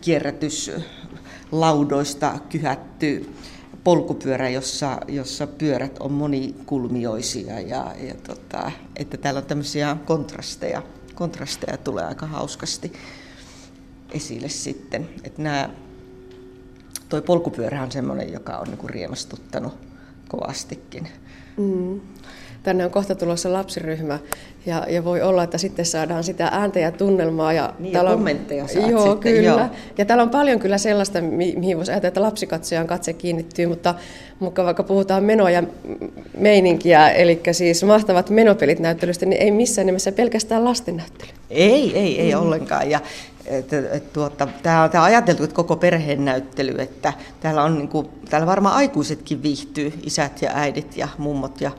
kierrätys 0.00 0.70
laudoista 1.60 2.38
kyhätty 2.48 3.32
polkupyörä, 3.84 4.48
jossa, 4.48 4.98
jossa 5.08 5.46
pyörät 5.46 5.98
on 6.00 6.12
monikulmioisia 6.12 7.60
ja, 7.60 7.94
ja 8.00 8.14
tota, 8.14 8.70
että 8.96 9.16
täällä 9.16 9.38
on 9.38 9.46
tämmöisiä 9.46 9.96
kontrasteja, 10.04 10.82
kontrasteja 11.14 11.76
tulee 11.76 12.04
aika 12.04 12.26
hauskasti 12.26 12.92
esille 14.10 14.48
sitten. 14.48 15.08
Että 15.24 15.42
nämä, 15.42 15.70
toi 17.08 17.22
polkupyörä 17.22 17.82
on 17.82 17.92
semmoinen, 17.92 18.32
joka 18.32 18.58
on 18.58 18.66
niinku 18.66 18.88
riemastuttanut 18.88 19.74
kovastikin. 20.28 21.08
Mm 21.56 22.00
tänne 22.66 22.84
on 22.84 22.90
kohta 22.90 23.14
tulossa 23.14 23.52
lapsiryhmä 23.52 24.18
ja, 24.66 24.86
ja 24.88 25.04
voi 25.04 25.22
olla, 25.22 25.42
että 25.42 25.58
sitten 25.58 25.86
saadaan 25.86 26.24
sitä 26.24 26.48
ääntä 26.52 26.78
ja 26.78 26.92
tunnelmaa. 26.92 27.52
Ja, 27.52 27.74
niin, 27.78 27.98
on, 27.98 28.06
kommentteja 28.06 28.68
saat 28.68 28.90
Joo, 28.90 29.12
sitten, 29.12 29.34
kyllä. 29.34 29.48
Joo. 29.48 29.66
Ja 29.98 30.04
täällä 30.04 30.22
on 30.22 30.30
paljon 30.30 30.58
kyllä 30.58 30.78
sellaista, 30.78 31.20
mihin 31.20 31.76
voisi 31.76 31.92
ajatella, 31.92 32.08
että 32.08 32.22
lapsikatsojan 32.22 32.86
katse 32.86 33.12
kiinnittyy, 33.12 33.66
mutta, 33.66 33.94
mutta 34.38 34.64
vaikka 34.64 34.82
puhutaan 34.82 35.24
menoa 35.24 35.50
ja 35.50 35.62
meininkiä, 36.38 37.10
eli 37.10 37.40
siis 37.52 37.84
mahtavat 37.84 38.30
menopelit 38.30 38.78
näyttelystä, 38.78 39.26
niin 39.26 39.42
ei 39.42 39.50
missään 39.50 39.86
nimessä 39.86 40.12
pelkästään 40.12 40.64
lasten 40.64 40.96
näyttely. 40.96 41.30
Ei, 41.50 41.98
ei, 41.98 42.20
ei 42.20 42.34
mm. 42.34 42.40
ollenkaan. 42.40 42.90
Ja, 42.90 43.00
tuota, 44.12 44.48
tämä 44.62 44.82
on, 44.82 44.90
tää 44.90 45.00
on 45.00 45.06
ajateltu, 45.06 45.44
että 45.44 45.56
koko 45.56 45.76
perheen 45.76 46.24
näyttely, 46.24 46.74
että 46.78 47.12
täällä, 47.40 47.62
on, 47.62 47.78
niin 47.78 47.88
kuin, 47.88 48.08
täällä 48.30 48.46
varmaan 48.46 48.76
aikuisetkin 48.76 49.42
viihtyy, 49.42 49.92
isät 50.02 50.42
ja 50.42 50.50
äidit 50.54 50.96
ja 50.96 51.08
mummot 51.18 51.60
ja 51.60 51.70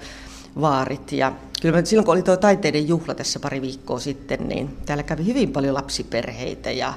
vaarit. 0.61 1.11
Ja 1.11 1.33
kyllä 1.61 1.85
silloin 1.85 2.05
kun 2.05 2.13
oli 2.13 2.23
tuo 2.23 2.37
taiteiden 2.37 2.87
juhla 2.87 3.15
tässä 3.15 3.39
pari 3.39 3.61
viikkoa 3.61 3.99
sitten, 3.99 4.47
niin 4.47 4.77
täällä 4.85 5.03
kävi 5.03 5.25
hyvin 5.25 5.51
paljon 5.51 5.73
lapsiperheitä 5.73 6.71
ja, 6.71 6.93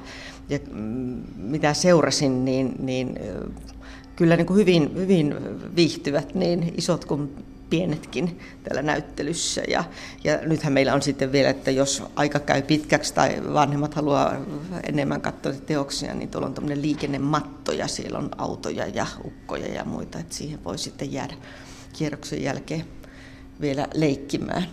ja 0.48 0.58
mm, 0.72 1.22
mitä 1.36 1.74
seurasin, 1.74 2.44
niin, 2.44 2.74
niin 2.78 3.18
kyllä 4.16 4.36
niin 4.36 4.46
kuin 4.46 4.58
hyvin, 4.58 4.90
hyvin 4.94 5.34
viihtyvät 5.76 6.34
niin 6.34 6.74
isot 6.76 7.04
kuin 7.04 7.44
pienetkin 7.70 8.38
täällä 8.64 8.82
näyttelyssä. 8.82 9.62
Ja, 9.68 9.84
ja 10.24 10.38
nythän 10.42 10.72
meillä 10.72 10.94
on 10.94 11.02
sitten 11.02 11.32
vielä, 11.32 11.50
että 11.50 11.70
jos 11.70 12.02
aika 12.16 12.38
käy 12.38 12.62
pitkäksi 12.62 13.14
tai 13.14 13.42
vanhemmat 13.52 13.94
haluaa 13.94 14.36
enemmän 14.88 15.20
katsoa 15.20 15.52
teoksia, 15.52 16.14
niin 16.14 16.28
tuolla 16.28 16.46
on 16.46 16.54
tämmöinen 16.54 16.82
liikennematto 16.82 17.72
ja 17.72 17.88
siellä 17.88 18.18
on 18.18 18.30
autoja 18.38 18.86
ja 18.86 19.06
ukkoja 19.24 19.74
ja 19.74 19.84
muita, 19.84 20.18
että 20.18 20.34
siihen 20.34 20.64
voi 20.64 20.78
sitten 20.78 21.12
jäädä 21.12 21.34
kierroksen 21.92 22.42
jälkeen 22.42 22.84
vielä 23.60 23.86
leikkimään. 23.94 24.64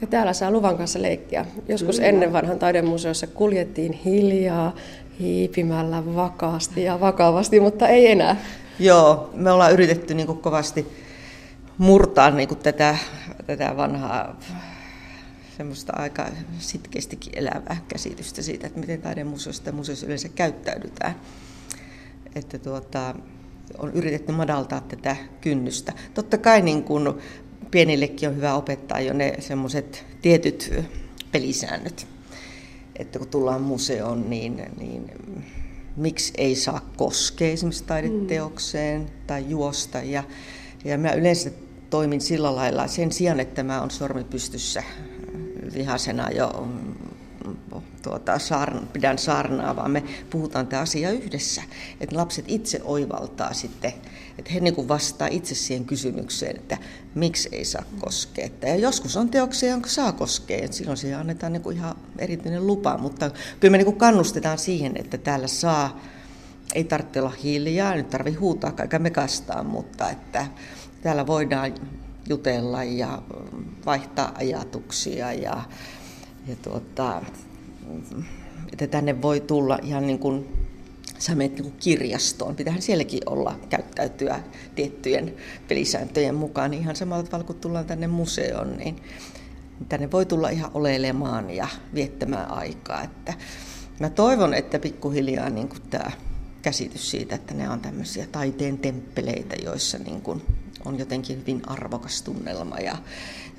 Ja 0.00 0.06
täällä 0.06 0.32
saa 0.32 0.50
luvan 0.50 0.76
kanssa 0.76 1.02
leikkiä. 1.02 1.46
Joskus 1.68 1.96
Kyllä. 1.96 2.08
ennen 2.08 2.32
vanhan 2.32 2.58
taidemuseossa 2.58 3.26
kuljettiin 3.26 3.92
hiljaa, 3.92 4.74
hiipimällä 5.20 6.14
vakaasti 6.14 6.82
ja 6.82 7.00
vakavasti, 7.00 7.60
mutta 7.60 7.88
ei 7.88 8.10
enää. 8.10 8.36
Joo, 8.78 9.30
me 9.34 9.50
ollaan 9.50 9.72
yritetty 9.72 10.14
niin 10.14 10.38
kovasti 10.38 10.86
murtaa 11.78 12.30
niin 12.30 12.48
kuin 12.48 12.58
tätä, 12.58 12.98
tätä 13.46 13.76
vanhaa 13.76 14.36
semmoista 15.56 15.92
aika 15.96 16.26
sitkeästikin 16.58 17.38
elävää 17.38 17.76
käsitystä 17.88 18.42
siitä, 18.42 18.66
että 18.66 18.80
miten 18.80 19.02
taidemuseosta 19.02 19.68
ja 19.68 19.72
museossa 19.72 20.06
yleensä 20.06 20.28
käyttäydytään. 20.28 21.14
Että 22.34 22.58
tuota, 22.58 23.14
on 23.78 23.92
yritetty 23.92 24.32
madaltaa 24.32 24.80
tätä 24.80 25.16
kynnystä. 25.40 25.92
Totta 26.14 26.38
kai 26.38 26.62
niin 26.62 26.84
kuin 26.84 27.08
pienillekin 27.70 28.28
on 28.28 28.36
hyvä 28.36 28.54
opettaa 28.54 29.00
jo 29.00 29.12
ne 29.12 29.34
semmoiset 29.38 30.06
tietyt 30.22 30.74
pelisäännöt. 31.32 32.06
Että 32.96 33.18
kun 33.18 33.28
tullaan 33.28 33.62
museoon, 33.62 34.30
niin, 34.30 34.62
niin 34.78 35.12
miksi 35.96 36.32
ei 36.38 36.54
saa 36.54 36.90
koskea 36.96 37.52
esimerkiksi 37.52 37.84
taideteokseen 37.84 39.00
mm. 39.00 39.06
tai 39.26 39.44
juosta. 39.48 39.98
Ja, 39.98 40.24
ja 40.84 40.98
mä 40.98 41.12
yleensä 41.12 41.50
toimin 41.90 42.20
sillä 42.20 42.56
lailla 42.56 42.86
sen 42.86 43.12
sijaan, 43.12 43.40
että 43.40 43.62
mä 43.62 43.82
on 43.82 43.90
sormi 43.90 44.24
pystyssä 44.24 44.82
vihasena 45.74 46.30
jo 46.30 46.68
tuota, 48.02 48.38
saarn, 48.38 48.86
pidän 48.86 49.18
saarnaa, 49.18 49.76
vaan 49.76 49.90
me 49.90 50.04
puhutaan 50.30 50.66
tämä 50.66 50.82
asia 50.82 51.10
yhdessä. 51.10 51.62
Että 52.00 52.16
lapset 52.16 52.44
itse 52.48 52.80
oivaltaa 52.84 53.52
sitten, 53.52 53.92
että 54.38 54.52
he 54.52 54.60
niin 54.60 54.88
vastaa 54.88 55.28
itse 55.28 55.54
siihen 55.54 55.84
kysymykseen, 55.84 56.56
että 56.56 56.78
miksi 57.14 57.48
ei 57.52 57.64
saa 57.64 57.84
koskea. 58.00 58.48
Ja 58.62 58.76
joskus 58.76 59.16
on 59.16 59.28
teoksia, 59.28 59.70
jonka 59.70 59.88
saa 59.88 60.12
koskea, 60.12 60.58
että 60.64 60.76
silloin 60.76 60.96
siihen 60.96 61.18
annetaan 61.18 61.52
niin 61.52 61.72
ihan 61.72 61.96
erityinen 62.18 62.66
lupa, 62.66 62.98
mutta 62.98 63.30
kyllä 63.60 63.72
me 63.72 63.78
niin 63.78 63.96
kannustetaan 63.96 64.58
siihen, 64.58 64.92
että 64.94 65.18
täällä 65.18 65.46
saa, 65.46 66.00
ei 66.74 66.84
tarvitse 66.84 67.20
olla 67.20 67.32
hiljaa, 67.44 67.94
nyt 67.94 68.10
tarvitse 68.10 68.40
huutaa, 68.40 68.72
eikä 68.82 68.98
me 68.98 69.10
kastaa, 69.10 69.62
mutta 69.62 70.10
että 70.10 70.46
täällä 71.02 71.26
voidaan 71.26 71.74
jutella 72.28 72.84
ja 72.84 73.22
vaihtaa 73.86 74.32
ajatuksia 74.34 75.32
ja, 75.32 75.62
ja 76.46 76.56
tuota, 76.62 77.22
että 78.72 78.86
tänne 78.86 79.22
voi 79.22 79.40
tulla 79.40 79.78
ihan 79.82 80.06
niin 80.06 80.18
kuin 80.18 80.48
sä 81.18 81.34
menet 81.34 81.58
niin 81.58 81.72
kirjastoon. 81.80 82.56
Pitähän 82.56 82.82
sielläkin 82.82 83.20
olla 83.26 83.58
käyttäytyä 83.68 84.40
tiettyjen 84.74 85.34
pelisääntöjen 85.68 86.34
mukaan. 86.34 86.70
Niin 86.70 86.82
ihan 86.82 86.96
samalla 86.96 87.22
tavalla 87.22 87.46
kuin 87.46 87.58
tullaan 87.58 87.86
tänne 87.86 88.06
museoon, 88.06 88.76
niin 88.76 88.96
tänne 89.88 90.10
voi 90.10 90.26
tulla 90.26 90.48
ihan 90.48 90.70
oleilemaan 90.74 91.50
ja 91.50 91.68
viettämään 91.94 92.50
aikaa. 92.50 93.02
Että 93.02 93.34
mä 94.00 94.10
toivon, 94.10 94.54
että 94.54 94.78
pikkuhiljaa 94.78 95.50
niin 95.50 95.68
kuin 95.68 95.82
tämä 95.90 96.10
käsitys 96.62 97.10
siitä, 97.10 97.34
että 97.34 97.54
ne 97.54 97.70
on 97.70 97.80
tämmöisiä 97.80 98.26
taiteen 98.32 98.78
temppeleitä, 98.78 99.56
joissa 99.64 99.98
niin 99.98 100.22
kuin 100.22 100.42
on 100.84 100.98
jotenkin 100.98 101.38
hyvin 101.38 101.62
arvokas 101.66 102.22
tunnelma 102.22 102.78
ja, 102.78 102.96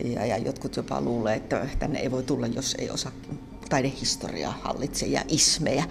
ja, 0.04 0.26
ja 0.26 0.38
jotkut 0.38 0.76
jopa 0.76 1.02
luulee, 1.02 1.36
että 1.36 1.68
tänne 1.80 2.00
ei 2.00 2.12
voi 2.12 2.24
tulla, 2.24 2.48
jos 2.48 2.76
ei 2.80 2.90
osaa 2.90 3.12
taidehistoriaa 3.70 4.60
hallitse 4.62 5.06
ja 5.06 5.22
ismejä. 5.28 5.84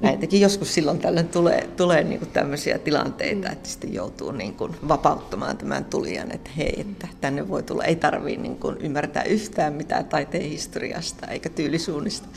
Näitäkin 0.00 0.40
joskus 0.40 0.74
silloin 0.74 0.98
tällöin 0.98 1.28
tulee, 1.28 1.68
tulee 1.76 2.04
niin 2.04 2.18
kuin 2.18 2.30
tämmöisiä 2.30 2.78
tilanteita, 2.78 3.50
että 3.50 3.68
sitten 3.68 3.94
joutuu 3.94 4.32
niin 4.32 4.54
kuin 4.54 4.76
vapauttamaan 4.88 5.56
tämän 5.56 5.84
tulijan, 5.84 6.32
että 6.32 6.50
hei, 6.56 6.80
että 6.80 7.08
tänne 7.20 7.48
voi 7.48 7.62
tulla, 7.62 7.84
ei 7.84 7.96
tarvitse 7.96 8.42
niin 8.42 8.56
kuin 8.56 8.76
ymmärtää 8.80 9.22
yhtään 9.22 9.72
mitään 9.72 10.04
taiteen 10.04 10.44
historiasta 10.44 11.26
eikä 11.26 11.48
tyylisuunnista. 11.48 12.28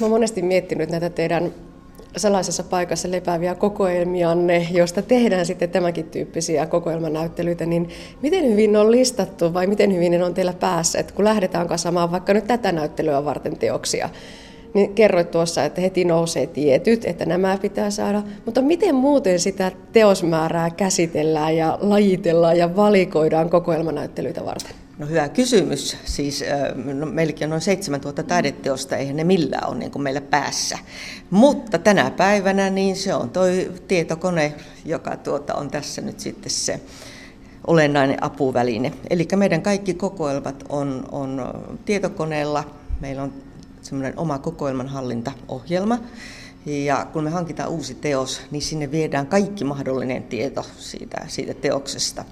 Mä 0.00 0.06
oon 0.06 0.10
monesti 0.10 0.42
miettinyt 0.42 0.90
näitä 0.90 1.10
teidän 1.10 1.54
salaisessa 2.18 2.62
paikassa 2.62 3.10
lepääviä 3.10 3.54
kokoelmianne, 3.54 4.66
joista 4.70 5.02
tehdään 5.02 5.46
sitten 5.46 5.70
tämänkin 5.70 6.04
tyyppisiä 6.04 6.66
kokoelmanäyttelyitä, 6.66 7.66
niin 7.66 7.88
miten 8.22 8.44
hyvin 8.44 8.72
ne 8.72 8.78
on 8.78 8.90
listattu 8.90 9.54
vai 9.54 9.66
miten 9.66 9.94
hyvin 9.94 10.12
ne 10.12 10.24
on 10.24 10.34
teillä 10.34 10.52
päässä, 10.52 10.98
että 10.98 11.14
kun 11.14 11.24
lähdetään 11.24 11.68
kasaamaan 11.68 12.12
vaikka 12.12 12.34
nyt 12.34 12.46
tätä 12.46 12.72
näyttelyä 12.72 13.24
varten 13.24 13.58
teoksia, 13.58 14.08
niin 14.74 14.94
kerroit 14.94 15.30
tuossa, 15.30 15.64
että 15.64 15.80
heti 15.80 16.04
nousee 16.04 16.46
tietyt, 16.46 17.04
että 17.04 17.26
nämä 17.26 17.58
pitää 17.62 17.90
saada. 17.90 18.22
Mutta 18.44 18.62
miten 18.62 18.94
muuten 18.94 19.40
sitä 19.40 19.72
teosmäärää 19.92 20.70
käsitellään 20.70 21.56
ja 21.56 21.78
lajitellaan 21.80 22.58
ja 22.58 22.76
valikoidaan 22.76 23.50
kokoelmanäyttelyitä 23.50 24.44
varten? 24.44 24.77
No 24.98 25.06
hyvä 25.06 25.28
kysymys. 25.28 25.96
Siis 26.04 26.44
no, 26.94 27.06
meilläkin 27.06 27.46
on 27.46 27.50
noin 27.50 27.62
7000 27.62 28.22
taideteosta, 28.22 28.96
eihän 28.96 29.16
ne 29.16 29.24
millään 29.24 29.68
ole 29.68 29.78
niin 29.78 30.02
meillä 30.02 30.20
päässä. 30.20 30.78
Mutta 31.30 31.78
tänä 31.78 32.10
päivänä 32.10 32.70
niin 32.70 32.96
se 32.96 33.14
on 33.14 33.30
tuo 33.30 33.42
tietokone, 33.88 34.54
joka 34.84 35.16
tuota 35.16 35.54
on 35.54 35.70
tässä 35.70 36.02
nyt 36.02 36.20
sitten 36.20 36.50
se 36.50 36.80
olennainen 37.66 38.24
apuväline. 38.24 38.92
Eli 39.10 39.28
meidän 39.36 39.62
kaikki 39.62 39.94
kokoelmat 39.94 40.64
on, 40.68 41.08
on 41.12 41.42
tietokoneella. 41.84 42.64
Meillä 43.00 43.22
on 43.22 43.32
semmoinen 43.82 44.18
oma 44.18 44.38
kokoelmanhallintaohjelma. 44.38 45.98
Ja 46.66 47.06
kun 47.12 47.24
me 47.24 47.30
hankitaan 47.30 47.70
uusi 47.70 47.94
teos, 47.94 48.40
niin 48.50 48.62
sinne 48.62 48.90
viedään 48.90 49.26
kaikki 49.26 49.64
mahdollinen 49.64 50.22
tieto 50.22 50.66
siitä, 50.78 51.24
siitä 51.28 51.54
teoksesta 51.54 52.24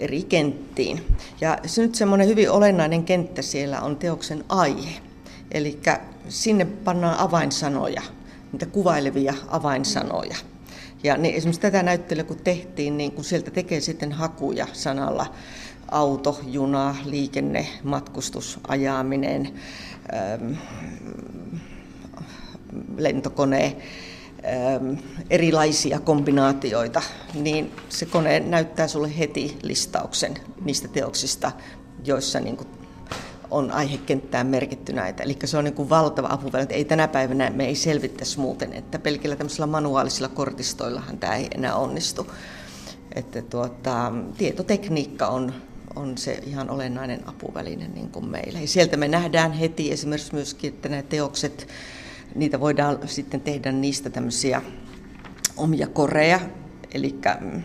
eri 0.00 0.22
kenttiin. 0.22 1.16
Ja 1.40 1.58
nyt 1.76 1.94
semmoinen 1.94 2.28
hyvin 2.28 2.50
olennainen 2.50 3.04
kenttä 3.04 3.42
siellä 3.42 3.80
on 3.80 3.96
teoksen 3.96 4.44
aihe. 4.48 4.90
Eli 5.50 5.80
sinne 6.28 6.64
pannaan 6.64 7.18
avainsanoja, 7.18 8.02
niitä 8.52 8.66
kuvailevia 8.66 9.34
avainsanoja. 9.48 10.36
Ja 11.02 11.16
niin 11.16 11.34
esimerkiksi 11.34 11.60
tätä 11.60 11.82
näyttelyä 11.82 12.24
kun 12.24 12.38
tehtiin, 12.44 12.96
niin 12.96 13.12
kun 13.12 13.24
sieltä 13.24 13.50
tekee 13.50 13.80
sitten 13.80 14.12
hakuja 14.12 14.66
sanalla 14.72 15.34
auto, 15.90 16.40
juna, 16.46 16.96
liikenne, 17.04 17.66
matkustus, 17.84 18.60
ajaminen, 18.68 19.54
lentokone, 22.96 23.76
erilaisia 25.30 26.00
kombinaatioita, 26.00 27.02
niin 27.34 27.72
se 27.88 28.06
kone 28.06 28.40
näyttää 28.40 28.88
sulle 28.88 29.18
heti 29.18 29.58
listauksen 29.62 30.34
niistä 30.64 30.88
teoksista, 30.88 31.52
joissa 32.04 32.40
niin 32.40 32.56
kuin 32.56 32.68
on 33.50 33.70
aihekenttään 33.70 34.46
merkitty 34.46 34.92
näitä. 34.92 35.22
Eli 35.22 35.36
se 35.44 35.58
on 35.58 35.64
niin 35.64 35.74
kuin 35.74 35.90
valtava 35.90 36.28
apuväline. 36.30 36.74
Ei 36.74 36.84
tänä 36.84 37.08
päivänä 37.08 37.50
me 37.50 37.66
ei 37.66 37.74
selvittäisi 37.74 38.40
muuten, 38.40 38.72
että 38.72 38.98
pelkillä 38.98 39.36
tämmöisillä 39.36 39.66
manuaalisilla 39.66 40.28
kortistoillahan 40.28 41.18
tämä 41.18 41.36
ei 41.36 41.48
enää 41.54 41.74
onnistu. 41.74 42.26
Että 43.14 43.42
tuota, 43.42 44.12
tietotekniikka 44.38 45.26
on, 45.26 45.52
on 45.96 46.18
se 46.18 46.42
ihan 46.46 46.70
olennainen 46.70 47.28
apuväline 47.28 47.88
niin 47.88 48.10
kuin 48.10 48.28
meillä. 48.28 48.60
Ja 48.60 48.68
sieltä 48.68 48.96
me 48.96 49.08
nähdään 49.08 49.52
heti 49.52 49.92
esimerkiksi 49.92 50.34
myöskin, 50.34 50.74
että 50.74 50.88
nämä 50.88 51.02
teokset 51.02 51.68
niitä 52.34 52.60
voidaan 52.60 52.98
sitten 53.06 53.40
tehdä 53.40 53.72
niistä 53.72 54.10
tämmöisiä 54.10 54.62
omia 55.56 55.86
koreja, 55.86 56.40
eli 56.94 57.18
mm, 57.40 57.62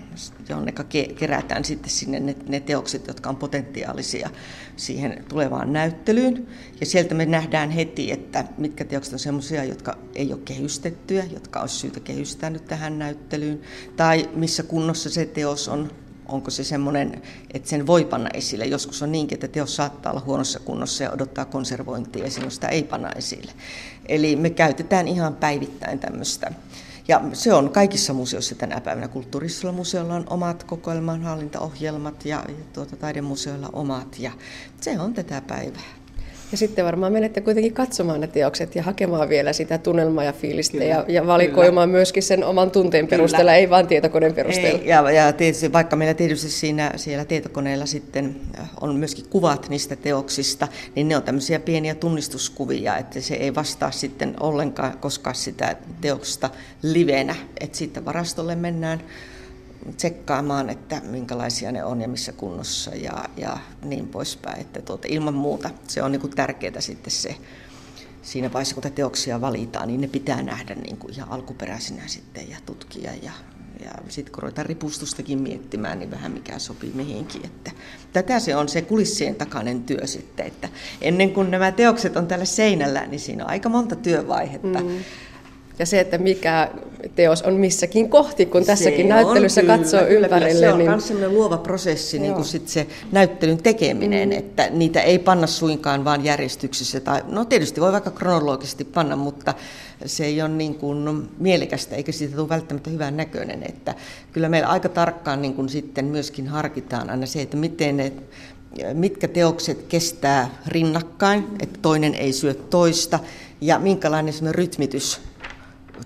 jonne 0.49 0.73
kerätään 1.19 1.65
sitten 1.65 1.89
sinne 1.89 2.19
ne, 2.19 2.35
ne 2.47 2.59
teokset, 2.59 3.07
jotka 3.07 3.29
on 3.29 3.35
potentiaalisia 3.35 4.29
siihen 4.75 5.25
tulevaan 5.29 5.73
näyttelyyn. 5.73 6.47
Ja 6.79 6.85
sieltä 6.85 7.15
me 7.15 7.25
nähdään 7.25 7.71
heti, 7.71 8.11
että 8.11 8.45
mitkä 8.57 8.85
teokset 8.85 9.13
on 9.13 9.19
sellaisia, 9.19 9.63
jotka 9.63 9.97
ei 10.15 10.33
ole 10.33 10.41
kehystettyjä, 10.45 11.23
jotka 11.33 11.59
olisi 11.59 11.75
syytä 11.75 11.99
kehystää 11.99 12.49
nyt 12.49 12.65
tähän 12.65 12.99
näyttelyyn, 12.99 13.61
tai 13.95 14.29
missä 14.35 14.63
kunnossa 14.63 15.09
se 15.09 15.25
teos 15.25 15.67
on 15.67 15.91
onko 16.27 16.51
se 16.51 16.63
semmoinen, 16.63 17.21
että 17.53 17.69
sen 17.69 17.87
voi 17.87 18.05
panna 18.05 18.29
esille. 18.33 18.65
Joskus 18.65 19.01
on 19.01 19.11
niinkin, 19.11 19.35
että 19.35 19.47
teos 19.47 19.75
saattaa 19.75 20.11
olla 20.11 20.21
huonossa 20.25 20.59
kunnossa 20.59 21.03
ja 21.03 21.11
odottaa 21.11 21.45
konservointia 21.45 22.23
ja 22.23 22.31
silloin 22.31 22.51
sitä 22.51 22.67
ei 22.67 22.83
panna 22.83 23.09
esille. 23.11 23.51
Eli 24.05 24.35
me 24.35 24.49
käytetään 24.49 25.07
ihan 25.07 25.35
päivittäin 25.35 25.99
tämmöistä. 25.99 26.53
Ja 27.07 27.21
se 27.33 27.53
on 27.53 27.69
kaikissa 27.69 28.13
museoissa 28.13 28.55
tänä 28.55 28.81
päivänä. 28.81 29.07
Kulttuurisella 29.07 29.71
museolla 29.71 30.15
on 30.15 30.25
omat 30.29 30.63
kokoelmanhallintaohjelmat 30.63 32.25
ja, 32.25 32.43
ja 32.47 32.63
tuota, 32.73 32.95
taidemuseoilla 32.95 33.69
omat. 33.73 34.19
Ja 34.19 34.31
se 34.81 34.99
on 34.99 35.13
tätä 35.13 35.41
päivää. 35.47 36.02
Ja 36.53 36.57
sitten 36.57 36.85
varmaan 36.85 37.13
menette 37.13 37.41
kuitenkin 37.41 37.73
katsomaan 37.73 38.21
ne 38.21 38.27
teokset 38.27 38.75
ja 38.75 38.83
hakemaan 38.83 39.29
vielä 39.29 39.53
sitä 39.53 39.77
tunnelmaa 39.77 40.23
ja 40.23 40.33
fiilistä 40.33 40.71
kyllä, 40.71 40.85
ja, 40.85 41.05
ja 41.07 41.27
valikoimaan 41.27 41.89
kyllä. 41.89 41.97
myöskin 41.97 42.23
sen 42.23 42.43
oman 42.43 42.71
tunteen 42.71 43.07
kyllä. 43.07 43.17
perusteella, 43.17 43.53
ei 43.53 43.69
vain 43.69 43.87
tietokoneen 43.87 44.33
perusteella. 44.33 44.79
Ei, 44.79 44.87
ja, 44.87 45.11
ja 45.11 45.33
tietysti, 45.33 45.73
vaikka 45.73 45.95
meillä 45.95 46.13
tietysti 46.13 46.49
siinä, 46.49 46.91
siellä 46.95 47.25
tietokoneella 47.25 47.85
sitten 47.85 48.35
on 48.81 48.95
myöskin 48.95 49.25
kuvat 49.29 49.69
niistä 49.69 49.95
teoksista, 49.95 50.67
niin 50.95 51.07
ne 51.07 51.17
on 51.17 51.23
tämmöisiä 51.23 51.59
pieniä 51.59 51.95
tunnistuskuvia, 51.95 52.97
että 52.97 53.21
se 53.21 53.35
ei 53.35 53.55
vastaa 53.55 53.91
sitten 53.91 54.35
ollenkaan 54.39 54.97
koskaan 54.97 55.35
sitä 55.35 55.75
teoksesta 56.01 56.49
livenä. 56.81 57.35
Että 57.59 57.77
sitten 57.77 58.05
varastolle 58.05 58.55
mennään 58.55 59.01
tsekkaamaan, 59.97 60.69
että 60.69 61.01
minkälaisia 61.03 61.71
ne 61.71 61.83
on 61.83 62.01
ja 62.01 62.07
missä 62.07 62.31
kunnossa 62.31 62.95
ja, 62.95 63.25
ja 63.37 63.57
niin 63.83 64.07
poispäin. 64.07 64.61
Että 64.61 64.81
tuota, 64.81 65.07
ilman 65.11 65.33
muuta 65.33 65.69
se 65.87 66.03
on 66.03 66.11
niin 66.11 66.21
kuin 66.21 66.35
tärkeää 66.35 66.81
sitten 66.81 67.11
se, 67.11 67.35
siinä 68.21 68.53
vaiheessa 68.53 68.75
kun 68.75 68.91
teoksia 68.91 69.41
valitaan, 69.41 69.87
niin 69.87 70.01
ne 70.01 70.07
pitää 70.07 70.43
nähdä 70.43 70.75
niin 70.75 70.97
kuin 70.97 71.13
ihan 71.13 71.31
alkuperäisinä 71.31 72.07
sitten 72.07 72.49
ja 72.49 72.57
tutkia 72.65 73.11
ja, 73.21 73.31
ja 73.85 73.91
sitten 74.09 74.33
kun 74.33 74.43
ruvetaan 74.43 74.65
ripustustakin 74.65 75.41
miettimään, 75.41 75.99
niin 75.99 76.11
vähän 76.11 76.31
mikä 76.31 76.59
sopii 76.59 76.91
mihinkin. 76.95 77.45
Että 77.45 77.71
tätä 78.13 78.39
se 78.39 78.55
on 78.55 78.69
se 78.69 78.81
kulissien 78.81 79.35
takainen 79.35 79.83
työ 79.83 80.07
sitten, 80.07 80.45
että 80.45 80.69
ennen 81.01 81.33
kuin 81.33 81.51
nämä 81.51 81.71
teokset 81.71 82.17
on 82.17 82.27
tällä 82.27 82.45
seinällä, 82.45 83.05
niin 83.05 83.19
siinä 83.19 83.43
on 83.43 83.49
aika 83.49 83.69
monta 83.69 83.95
työvaihetta. 83.95 84.79
Mm 84.79 85.03
ja 85.79 85.85
se, 85.85 85.99
että 85.99 86.17
mikä 86.17 86.69
teos 87.15 87.41
on 87.41 87.53
missäkin 87.53 88.09
kohti, 88.09 88.45
kun 88.45 88.65
tässäkin 88.65 89.05
se 89.05 89.07
näyttelyssä 89.07 89.61
kyllä, 89.61 89.77
katsoo 89.77 89.99
kyllä, 89.99 90.19
ympärille. 90.19 90.53
Kyllä. 90.53 90.61
Se 90.61 90.73
on 90.73 90.81
myös 90.81 91.09
niin... 91.09 91.33
luova 91.33 91.57
prosessi, 91.57 92.19
niin 92.19 92.33
kuin 92.33 92.45
sit 92.45 92.67
se 92.67 92.87
näyttelyn 93.11 93.63
tekeminen, 93.63 94.29
mm. 94.29 94.37
että 94.37 94.69
niitä 94.69 95.01
ei 95.01 95.19
panna 95.19 95.47
suinkaan 95.47 96.05
vaan 96.05 96.23
järjestyksessä. 96.23 96.99
Tai, 96.99 97.21
no 97.27 97.45
tietysti 97.45 97.81
voi 97.81 97.91
vaikka 97.91 98.11
kronologisesti 98.11 98.83
panna, 98.83 99.15
mutta 99.15 99.53
se 100.05 100.25
ei 100.25 100.41
ole 100.41 100.49
niin 100.49 100.75
kuin 100.75 101.29
mielekästä 101.39 101.95
eikä 101.95 102.11
siitä 102.11 102.35
tule 102.35 102.49
välttämättä 102.49 102.89
hyvän 102.89 103.17
näköinen. 103.17 103.63
Että 103.63 103.95
kyllä 104.31 104.49
meillä 104.49 104.69
aika 104.69 104.89
tarkkaan 104.89 105.41
niin 105.41 105.53
kuin 105.53 105.69
sitten 105.69 106.05
myöskin 106.05 106.47
harkitaan 106.47 107.09
aina 107.09 107.25
se, 107.25 107.41
että 107.41 107.57
miten 107.57 107.97
ne 107.97 108.11
mitkä 108.93 109.27
teokset 109.27 109.83
kestää 109.83 110.49
rinnakkain, 110.67 111.47
että 111.59 111.79
toinen 111.81 112.15
ei 112.15 112.33
syö 112.33 112.53
toista, 112.53 113.19
ja 113.61 113.79
minkälainen 113.79 114.33
rytmitys 114.51 115.21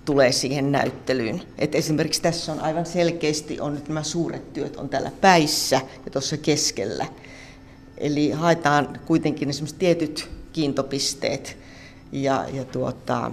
tulee 0.04 0.32
siihen 0.32 0.72
näyttelyyn. 0.72 1.42
Et 1.58 1.74
esimerkiksi 1.74 2.22
tässä 2.22 2.52
on 2.52 2.60
aivan 2.60 2.86
selkeästi 2.86 3.60
on 3.60 3.74
nyt 3.74 3.88
nämä 3.88 4.02
suuret 4.02 4.52
työt 4.52 4.76
on 4.76 4.88
täällä 4.88 5.10
päissä 5.20 5.80
ja 6.04 6.10
tuossa 6.10 6.36
keskellä. 6.36 7.06
Eli 7.98 8.30
haetaan 8.30 9.00
kuitenkin 9.06 9.48
esimerkiksi 9.48 9.78
tietyt 9.78 10.30
kiintopisteet 10.52 11.56
ja, 12.12 12.44
ja 12.52 12.64
tuota, 12.64 13.30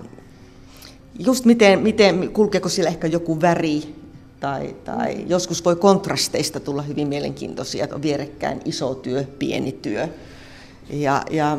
just 1.20 1.46
miten, 1.46 1.80
miten, 1.80 2.30
kulkeeko 2.34 2.70
siellä 2.70 2.90
ehkä 2.90 3.08
joku 3.08 3.42
väri 3.42 3.96
tai, 4.40 4.76
tai 4.86 5.26
joskus 5.28 5.66
voi 5.66 5.76
kontrasteista 5.76 6.60
tulla 6.60 6.82
hyvin 6.82 7.08
mielenkiintoisia, 7.08 7.84
että 7.84 7.96
on 7.96 8.02
vierekkäin 8.02 8.62
iso 8.66 8.96
työ, 8.96 9.26
pieni 9.40 9.72
työ. 9.72 10.08
Ja, 10.90 11.24
ja 11.32 11.58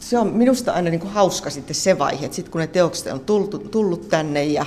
se 0.00 0.18
on 0.18 0.26
minusta 0.26 0.72
aina 0.72 0.90
niin 0.90 1.00
kuin 1.00 1.12
hauska 1.12 1.50
sitten 1.50 1.74
se 1.74 1.98
vaihe, 1.98 2.24
että 2.24 2.36
sitten 2.36 2.52
kun 2.52 2.60
ne 2.60 2.66
teokset 2.66 3.12
on 3.12 3.20
tullut, 3.20 3.70
tullut 3.70 4.08
tänne 4.08 4.44
ja 4.44 4.66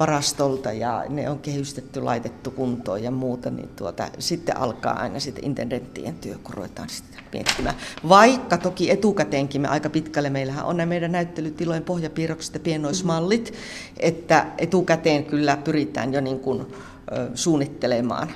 varastolta 0.00 0.72
ja 0.72 1.04
ne 1.08 1.30
on 1.30 1.38
kehystetty, 1.38 2.02
laitettu 2.02 2.50
kuntoon 2.50 3.02
ja 3.02 3.10
muuta, 3.10 3.50
niin 3.50 3.68
tuota, 3.76 4.08
sitten 4.18 4.56
alkaa 4.56 5.00
aina 5.00 5.20
sitten 5.20 5.44
internettien 5.44 6.14
työ, 6.14 6.34
kun 6.44 6.54
ruvetaan 6.54 6.88
sitten 6.88 7.20
miettimään. 7.32 7.74
Vaikka 8.08 8.58
toki 8.58 8.90
etukäteenkin 8.90 9.60
me 9.60 9.68
aika 9.68 9.90
pitkälle, 9.90 10.30
meillähän 10.30 10.64
on 10.64 10.76
nämä 10.76 10.88
meidän 10.88 11.12
näyttelytilojen 11.12 11.82
pohjapiirrokset 11.82 12.54
ja 12.54 12.60
pienoismallit, 12.60 13.50
mm-hmm. 13.50 13.94
että 13.98 14.46
etukäteen 14.58 15.24
kyllä 15.24 15.56
pyritään 15.56 16.12
jo 16.12 16.20
niin 16.20 16.40
kuin, 16.40 16.60
ö, 16.60 17.30
suunnittelemaan 17.34 18.30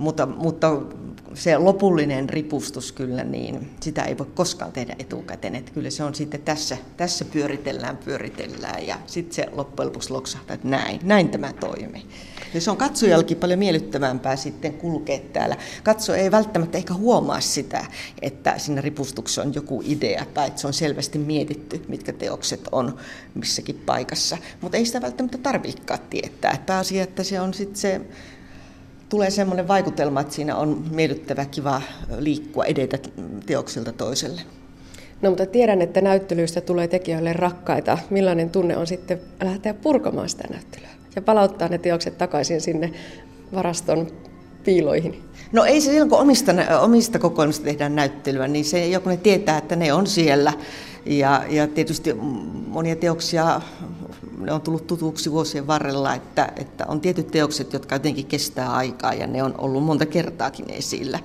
mutta, 0.00 0.26
mutta 0.26 0.68
se 1.34 1.58
lopullinen 1.58 2.28
ripustus 2.28 2.92
kyllä, 2.92 3.24
niin 3.24 3.70
sitä 3.80 4.02
ei 4.02 4.18
voi 4.18 4.26
koskaan 4.34 4.72
tehdä 4.72 4.96
etukäteen. 4.98 5.54
Että 5.54 5.72
kyllä 5.72 5.90
se 5.90 6.04
on 6.04 6.14
sitten 6.14 6.40
tässä, 6.40 6.76
tässä 6.96 7.24
pyöritellään, 7.24 7.96
pyöritellään 7.96 8.86
ja 8.86 8.98
sitten 9.06 9.34
se 9.34 9.46
loppujen 9.52 9.86
lopuksi 9.86 10.10
loksahtaa, 10.10 10.54
että 10.54 10.68
näin, 10.68 11.00
näin 11.02 11.28
tämä 11.28 11.52
toimii. 11.52 12.06
Ja 12.54 12.60
se 12.60 12.70
on 12.70 12.76
katsojallekin 12.76 13.36
paljon 13.36 13.58
miellyttävämpää 13.58 14.36
sitten 14.36 14.74
kulkea 14.74 15.18
täällä. 15.32 15.56
Katso 15.82 16.14
ei 16.14 16.30
välttämättä 16.30 16.78
ehkä 16.78 16.94
huomaa 16.94 17.40
sitä, 17.40 17.84
että 18.22 18.58
siinä 18.58 18.80
ripustuksessa 18.80 19.42
on 19.42 19.54
joku 19.54 19.82
idea 19.84 20.24
tai 20.34 20.46
että 20.46 20.60
se 20.60 20.66
on 20.66 20.72
selvästi 20.72 21.18
mietitty, 21.18 21.82
mitkä 21.88 22.12
teokset 22.12 22.68
on 22.72 22.96
missäkin 23.34 23.82
paikassa. 23.86 24.38
Mutta 24.60 24.76
ei 24.76 24.86
sitä 24.86 25.02
välttämättä 25.02 25.38
tarvitsekaan 25.38 26.00
tietää. 26.10 26.62
Pääasia, 26.66 27.02
että 27.02 27.22
se 27.22 27.40
on 27.40 27.54
sitten 27.54 27.76
se 27.76 28.00
tulee 29.10 29.30
semmoinen 29.30 29.68
vaikutelma, 29.68 30.20
että 30.20 30.34
siinä 30.34 30.56
on 30.56 30.84
miellyttävä, 30.90 31.44
kiva 31.44 31.82
liikkua, 32.18 32.64
edetä 32.64 32.98
teoksilta 33.46 33.92
toiselle. 33.92 34.40
No 35.22 35.30
mutta 35.30 35.46
tiedän, 35.46 35.82
että 35.82 36.00
näyttelyistä 36.00 36.60
tulee 36.60 36.88
tekijöille 36.88 37.32
rakkaita. 37.32 37.98
Millainen 38.10 38.50
tunne 38.50 38.76
on 38.76 38.86
sitten 38.86 39.20
lähteä 39.42 39.74
purkamaan 39.74 40.28
sitä 40.28 40.48
näyttelyä 40.50 40.88
ja 41.16 41.22
palauttaa 41.22 41.68
ne 41.68 41.78
teokset 41.78 42.18
takaisin 42.18 42.60
sinne 42.60 42.92
varaston 43.54 44.06
piiloihin? 44.64 45.22
No 45.52 45.64
ei 45.64 45.80
se 45.80 45.90
silloin, 45.90 46.10
kun 46.10 46.18
omista, 46.18 46.52
omista 46.80 47.18
kokoelmista 47.18 47.64
tehdään 47.64 47.96
näyttelyä, 47.96 48.48
niin 48.48 48.64
se 48.64 48.86
joku 48.86 49.08
ne 49.08 49.16
tietää, 49.16 49.58
että 49.58 49.76
ne 49.76 49.92
on 49.92 50.06
siellä. 50.06 50.52
Ja, 51.06 51.44
ja 51.48 51.66
tietysti 51.66 52.14
monia 52.66 52.96
teoksia 52.96 53.60
ne 54.38 54.52
on 54.52 54.60
tullut 54.60 54.86
tutuksi 54.86 55.30
vuosien 55.30 55.66
varrella, 55.66 56.14
että, 56.14 56.52
että 56.56 56.86
on 56.86 57.00
tietyt 57.00 57.30
teokset, 57.30 57.72
jotka 57.72 57.94
jotenkin 57.94 58.26
kestää 58.26 58.72
aikaa 58.72 59.14
ja 59.14 59.26
ne 59.26 59.42
on 59.42 59.54
ollut 59.58 59.84
monta 59.84 60.06
kertaakin 60.06 60.70
esillä. 60.70 61.18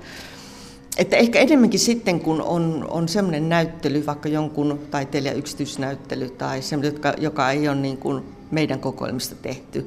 Että 0.96 1.16
ehkä 1.16 1.38
enemmänkin 1.38 1.80
sitten, 1.80 2.20
kun 2.20 2.42
on, 2.42 2.86
on 2.90 3.08
semmoinen 3.08 3.48
näyttely, 3.48 4.06
vaikka 4.06 4.28
jonkun 4.28 4.80
taiteilijan 4.90 5.36
yksityisnäyttely 5.36 6.30
tai 6.30 6.62
semmoinen, 6.62 6.94
joka, 6.94 7.14
joka 7.18 7.50
ei 7.50 7.68
ole 7.68 7.76
niin 7.76 7.96
kuin 7.96 8.22
meidän 8.50 8.80
kokoelmista 8.80 9.34
tehty, 9.34 9.86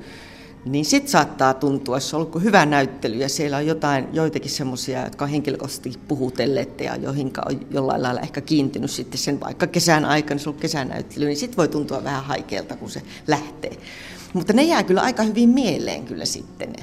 niin 0.65 0.85
sitten 0.85 1.11
saattaa 1.11 1.53
tuntua, 1.53 1.95
jos 1.95 2.13
on 2.13 2.21
ollut 2.21 2.43
hyvä 2.43 2.65
näyttely 2.65 3.15
ja 3.15 3.29
siellä 3.29 3.57
on 3.57 3.67
jotain, 3.67 4.07
joitakin 4.13 4.51
semmoisia, 4.51 5.03
jotka 5.03 5.25
on 5.25 5.31
henkilökohtaisesti 5.31 5.99
puhutelleet 6.07 6.81
ja 6.81 6.95
joihin 6.95 7.31
on 7.45 7.59
jollain 7.71 8.03
lailla 8.03 8.21
ehkä 8.21 8.41
kiintynyt 8.41 8.91
sitten 8.91 9.17
sen 9.17 9.39
vaikka 9.39 9.67
kesän 9.67 10.05
aikana, 10.05 10.39
se 10.39 10.49
on 10.49 10.55
kesänäyttely, 10.55 11.25
niin 11.25 11.37
sitten 11.37 11.57
voi 11.57 11.67
tuntua 11.67 12.03
vähän 12.03 12.23
haikealta, 12.23 12.75
kun 12.75 12.89
se 12.89 13.01
lähtee. 13.27 13.77
Mutta 14.33 14.53
ne 14.53 14.63
jää 14.63 14.83
kyllä 14.83 15.01
aika 15.01 15.23
hyvin 15.23 15.49
mieleen 15.49 16.05
kyllä 16.05 16.25
sitten. 16.25 16.73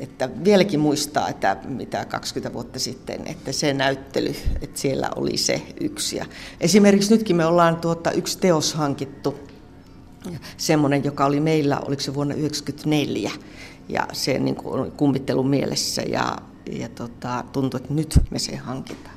Että 0.00 0.28
vieläkin 0.44 0.80
muistaa, 0.80 1.28
että 1.28 1.56
mitä 1.64 2.04
20 2.04 2.52
vuotta 2.52 2.78
sitten, 2.78 3.26
että 3.26 3.52
se 3.52 3.74
näyttely, 3.74 4.34
että 4.62 4.80
siellä 4.80 5.10
oli 5.16 5.36
se 5.36 5.62
yksi. 5.80 6.16
Ja 6.16 6.26
esimerkiksi 6.60 7.14
nytkin 7.14 7.36
me 7.36 7.46
ollaan 7.46 7.76
tuota, 7.76 8.10
yksi 8.10 8.38
teos 8.38 8.74
hankittu 8.74 9.34
semmoinen, 10.56 11.04
joka 11.04 11.26
oli 11.26 11.40
meillä, 11.40 11.78
oliko 11.78 12.02
se 12.02 12.14
vuonna 12.14 12.34
1994, 12.34 13.30
ja 13.88 14.06
se 14.12 14.38
niin 14.38 14.56
kuin 14.56 14.80
oli 14.80 14.90
kummittelun 14.90 15.48
mielessä, 15.48 16.02
ja, 16.02 16.36
ja 16.72 16.88
tota, 16.88 17.44
tuntui, 17.52 17.80
että 17.80 17.94
nyt 17.94 18.20
me 18.30 18.38
se 18.38 18.56
hankitaan. 18.56 19.16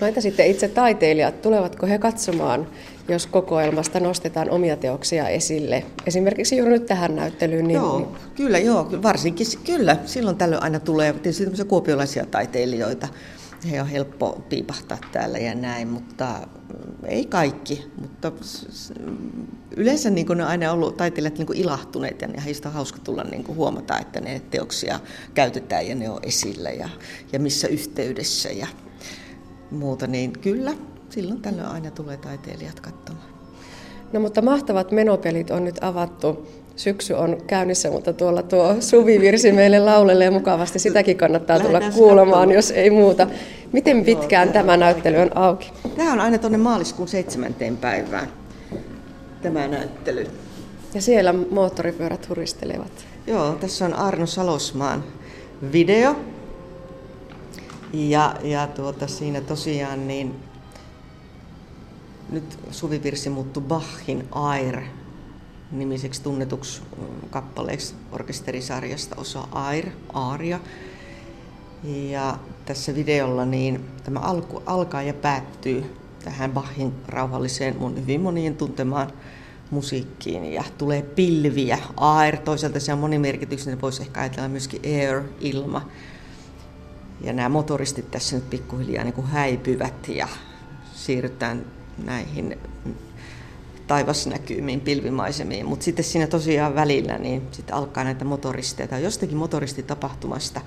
No 0.00 0.06
entä 0.06 0.20
sitten 0.20 0.46
itse 0.46 0.68
taiteilijat, 0.68 1.42
tulevatko 1.42 1.86
he 1.86 1.98
katsomaan, 1.98 2.66
jos 3.08 3.26
kokoelmasta 3.26 4.00
nostetaan 4.00 4.50
omia 4.50 4.76
teoksia 4.76 5.28
esille? 5.28 5.84
Esimerkiksi 6.06 6.56
juuri 6.56 6.72
nyt 6.72 6.86
tähän 6.86 7.16
näyttelyyn. 7.16 7.68
Niin... 7.68 7.74
Joo, 7.74 8.12
kyllä, 8.34 8.58
joo, 8.58 8.92
varsinkin, 9.02 9.46
kyllä, 9.64 9.96
silloin 10.06 10.36
tällöin 10.36 10.62
aina 10.62 10.80
tulee 10.80 11.12
tietysti 11.12 11.64
kuopiolaisia 11.64 12.26
taiteilijoita, 12.26 13.08
he 13.70 13.80
on 13.80 13.88
helppo 13.88 14.44
piipahtaa 14.48 14.98
täällä 15.12 15.38
ja 15.38 15.54
näin, 15.54 15.88
mutta 15.88 16.48
ei 17.04 17.26
kaikki. 17.26 17.90
Mutta 18.00 18.32
yleensä 19.76 20.10
niin 20.10 20.26
ne 20.26 20.32
on 20.44 20.48
aina 20.48 20.72
ollut 20.72 20.96
taiteilijat 20.96 21.38
niin 21.38 21.54
ilahtuneet 21.54 22.22
ja 22.22 22.40
heistä 22.40 22.68
on 22.68 22.74
hauska 22.74 22.98
tulla 23.04 23.24
niin 23.24 23.46
huomata, 23.46 23.98
että 23.98 24.20
ne 24.20 24.42
teoksia 24.50 25.00
käytetään 25.34 25.86
ja 25.86 25.94
ne 25.94 26.10
on 26.10 26.20
esillä 26.22 26.70
ja, 26.70 26.88
ja 27.32 27.38
missä 27.38 27.68
yhteydessä 27.68 28.48
ja 28.48 28.66
muuta. 29.70 30.06
Niin 30.06 30.32
kyllä, 30.32 30.74
silloin 31.10 31.42
tällöin 31.42 31.68
aina 31.68 31.90
tulee 31.90 32.16
taiteilijat 32.16 32.80
katsomaan. 32.80 33.28
No 34.12 34.20
mutta 34.20 34.42
mahtavat 34.42 34.92
menopelit 34.92 35.50
on 35.50 35.64
nyt 35.64 35.78
avattu 35.80 36.48
syksy 36.78 37.14
on 37.14 37.36
käynnissä, 37.46 37.90
mutta 37.90 38.12
tuolla 38.12 38.42
tuo 38.42 38.76
Suvi-virsi 38.80 39.52
meille 39.52 39.78
laulelee 39.78 40.30
mukavasti. 40.30 40.78
Sitäkin 40.78 41.16
kannattaa 41.16 41.60
tulla 41.60 41.80
kuulemaan, 41.94 42.52
jos 42.52 42.70
ei 42.70 42.90
muuta. 42.90 43.26
Miten 43.72 44.04
pitkään 44.04 44.52
tämä 44.52 44.76
näyttely 44.76 45.16
on 45.16 45.36
auki? 45.36 45.72
Tämä 45.96 46.12
on 46.12 46.20
aina 46.20 46.38
tuonne 46.38 46.58
maaliskuun 46.58 47.08
seitsemänteen 47.08 47.76
päivään, 47.76 48.28
tämä 49.42 49.68
näyttely. 49.68 50.26
Ja 50.94 51.02
siellä 51.02 51.32
moottoripyörät 51.32 52.28
huristelevat. 52.28 53.06
Joo, 53.26 53.52
tässä 53.52 53.84
on 53.84 53.94
Arno 53.94 54.26
Salosmaan 54.26 55.04
video. 55.72 56.16
Ja, 57.92 58.36
ja 58.42 58.66
tuota, 58.66 59.06
siinä 59.06 59.40
tosiaan 59.40 60.08
niin 60.08 60.34
nyt 62.30 62.58
suvivirsi 62.70 63.30
muuttui 63.30 63.62
Bachin 63.62 64.28
Air 64.32 64.80
nimiseksi 65.70 66.22
tunnetuksi 66.22 66.82
kappaleeksi 67.30 67.94
orkesterisarjasta 68.12 69.16
osa 69.16 69.48
Air, 69.52 69.86
Aaria. 70.12 70.60
Ja 71.84 72.38
tässä 72.64 72.94
videolla 72.94 73.44
niin 73.44 73.84
tämä 74.04 74.20
alku, 74.20 74.62
alkaa 74.66 75.02
ja 75.02 75.14
päättyy 75.14 75.94
tähän 76.24 76.52
Bachin 76.52 76.94
rauhalliseen, 77.08 77.76
mun 77.76 77.96
hyvin 77.96 78.20
monien 78.20 78.56
tuntemaan 78.56 79.12
musiikkiin 79.70 80.52
ja 80.52 80.64
tulee 80.78 81.02
pilviä. 81.02 81.78
Air, 81.96 82.36
toisaalta 82.36 82.80
se 82.80 82.92
on 82.92 82.98
monimerkityksinen, 82.98 83.80
voisi 83.80 84.02
ehkä 84.02 84.20
ajatella 84.20 84.48
myöskin 84.48 84.80
air, 84.84 85.22
ilma. 85.40 85.88
Ja 87.20 87.32
nämä 87.32 87.48
motoristit 87.48 88.10
tässä 88.10 88.36
nyt 88.36 88.50
pikkuhiljaa 88.50 89.04
niin 89.04 89.14
kuin 89.14 89.26
häipyvät 89.26 90.08
ja 90.08 90.28
siirrytään 90.94 91.66
näihin 92.04 92.58
taivasnäkymiin, 93.88 94.80
pilvimaisemiin, 94.80 95.66
mutta 95.66 95.84
sitten 95.84 96.04
siinä 96.04 96.26
tosiaan 96.26 96.74
välillä 96.74 97.18
niin 97.18 97.42
sitten 97.52 97.76
alkaa 97.76 98.04
näitä 98.04 98.24
motoristeja 98.24 98.88
tai 98.88 99.02
jostakin 99.02 99.36
motoristitapahtumasta 99.36 100.60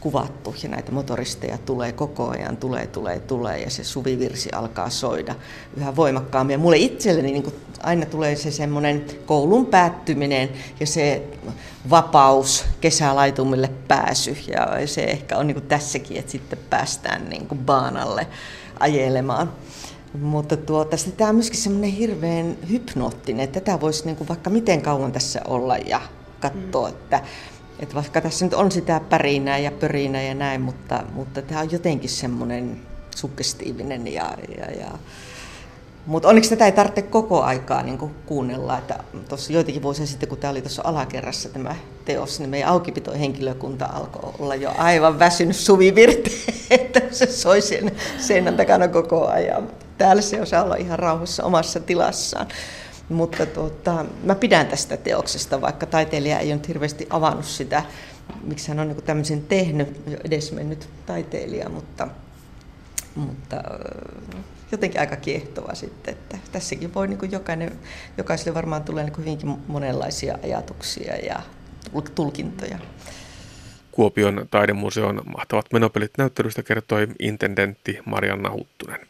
kuvattu 0.00 0.54
ja 0.62 0.68
näitä 0.68 0.92
motoristeja 0.92 1.58
tulee 1.58 1.92
koko 1.92 2.28
ajan, 2.28 2.56
tulee, 2.56 2.86
tulee, 2.86 3.20
tulee 3.20 3.58
ja 3.58 3.70
se 3.70 3.84
suvivirsi 3.84 4.50
alkaa 4.52 4.90
soida 4.90 5.34
yhä 5.76 5.96
voimakkaammin. 5.96 6.54
Ja 6.54 6.58
mulle 6.58 6.76
itselleni 6.76 7.32
niin 7.32 7.52
aina 7.82 8.06
tulee 8.06 8.36
se 8.36 8.50
semmoinen 8.50 9.04
koulun 9.26 9.66
päättyminen 9.66 10.48
ja 10.80 10.86
se 10.86 11.22
vapaus, 11.90 12.64
kesälaitumille 12.80 13.70
pääsy 13.88 14.36
ja 14.48 14.86
se 14.86 15.04
ehkä 15.04 15.38
on 15.38 15.46
niin 15.46 15.62
tässäkin, 15.62 16.16
että 16.16 16.32
sitten 16.32 16.58
päästään 16.70 17.28
niin 17.28 17.48
baanalle 17.66 18.26
ajelemaan. 18.80 19.52
Mutta 20.20 20.56
tuota, 20.56 20.96
tämä 21.16 21.30
on 21.30 21.36
myöskin 21.36 21.60
semmoinen 21.60 21.90
hirveän 21.90 22.56
hypnoottinen, 22.70 23.44
että 23.44 23.60
tätä 23.60 23.80
voisi 23.80 24.04
niin 24.04 24.16
kuin 24.16 24.28
vaikka 24.28 24.50
miten 24.50 24.82
kauan 24.82 25.12
tässä 25.12 25.40
olla 25.46 25.76
ja 25.76 26.00
katsoa, 26.40 26.88
mm. 26.88 26.94
että, 26.94 27.20
että 27.78 27.94
vaikka 27.94 28.20
tässä 28.20 28.44
nyt 28.44 28.54
on 28.54 28.72
sitä 28.72 29.00
pärinää 29.08 29.58
ja 29.58 29.70
pörinää 29.70 30.22
ja 30.22 30.34
näin, 30.34 30.60
mutta, 30.60 31.04
mutta 31.12 31.42
tämä 31.42 31.60
on 31.60 31.72
jotenkin 31.72 32.10
semmoinen 32.10 32.80
suggestiivinen 33.16 34.06
ja, 34.06 34.34
ja, 34.58 34.70
ja 34.70 34.90
Mutta 36.06 36.28
onneksi 36.28 36.50
tätä 36.50 36.66
ei 36.66 36.72
tarvitse 36.72 37.02
koko 37.02 37.42
aikaa 37.42 37.82
niin 37.82 37.98
kuunnella. 38.26 38.78
Että 38.78 38.98
tuossa 39.28 39.52
joitakin 39.52 39.82
vuosia 39.82 40.06
sitten, 40.06 40.28
kun 40.28 40.38
tämä 40.38 40.50
oli 40.50 40.62
tuossa 40.62 40.82
alakerrassa 40.84 41.48
tämä 41.48 41.74
teos, 42.04 42.40
niin 42.40 42.50
meidän 42.50 42.68
aukipitohenkilökunta 42.68 43.86
alkoi 43.86 44.32
olla 44.38 44.54
jo 44.54 44.72
aivan 44.78 45.18
väsynyt 45.18 45.56
suvivirte, 45.56 46.30
että 46.70 47.00
se 47.10 47.26
soi 47.26 47.60
sen 47.60 47.92
seinän 48.18 48.56
takana 48.56 48.88
koko 48.88 49.26
ajan. 49.26 49.68
Täällä 49.98 50.22
se 50.22 50.42
osaa 50.42 50.64
olla 50.64 50.76
ihan 50.76 50.98
rauhassa 50.98 51.44
omassa 51.44 51.80
tilassaan. 51.80 52.46
Mutta 53.08 53.46
tuota, 53.46 54.04
mä 54.22 54.34
pidän 54.34 54.66
tästä 54.66 54.96
teoksesta, 54.96 55.60
vaikka 55.60 55.86
taiteilija 55.86 56.38
ei 56.38 56.52
ole 56.52 56.60
hirveästi 56.68 57.06
avannut 57.10 57.44
sitä, 57.44 57.82
miksi 58.44 58.68
hän 58.68 58.80
on 58.80 58.88
niin 58.88 59.02
tämmöisen 59.02 59.42
tehnyt, 59.42 60.00
jo 60.06 60.18
edesmennyt 60.24 60.88
taiteilija, 61.06 61.68
mutta, 61.68 62.08
mutta 63.14 63.62
jotenkin 64.72 65.00
aika 65.00 65.16
kiehtova 65.16 65.74
sitten. 65.74 66.14
Että 66.14 66.38
tässäkin 66.52 66.94
voi 66.94 67.08
niin 67.08 67.32
jokainen, 67.32 67.78
jokaiselle 68.18 68.54
varmaan 68.54 68.84
tulee 68.84 69.04
niin 69.04 69.18
hyvinkin 69.18 69.56
monenlaisia 69.66 70.38
ajatuksia 70.44 71.16
ja 71.16 71.42
tulkintoja. 72.14 72.78
Kuopion 73.92 74.46
taidemuseon 74.50 75.22
mahtavat 75.36 75.66
menopelit 75.72 76.10
näyttelystä 76.18 76.62
kertoi 76.62 77.08
intendentti 77.18 77.98
Marianna 78.04 78.50
Huttunen. 78.50 79.00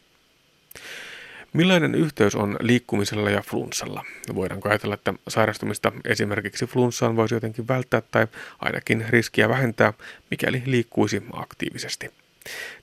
Millainen 1.53 1.95
yhteys 1.95 2.35
on 2.35 2.57
liikkumisella 2.59 3.29
ja 3.29 3.41
flunssalla? 3.41 4.05
Voidaanko 4.35 4.69
ajatella, 4.69 4.93
että 4.93 5.13
sairastumista 5.27 5.91
esimerkiksi 6.05 6.65
flunssaan 6.65 7.15
voisi 7.15 7.33
jotenkin 7.33 7.67
välttää 7.67 8.01
tai 8.01 8.27
ainakin 8.59 9.05
riskiä 9.09 9.49
vähentää, 9.49 9.93
mikäli 10.31 10.63
liikkuisi 10.65 11.23
aktiivisesti? 11.33 12.13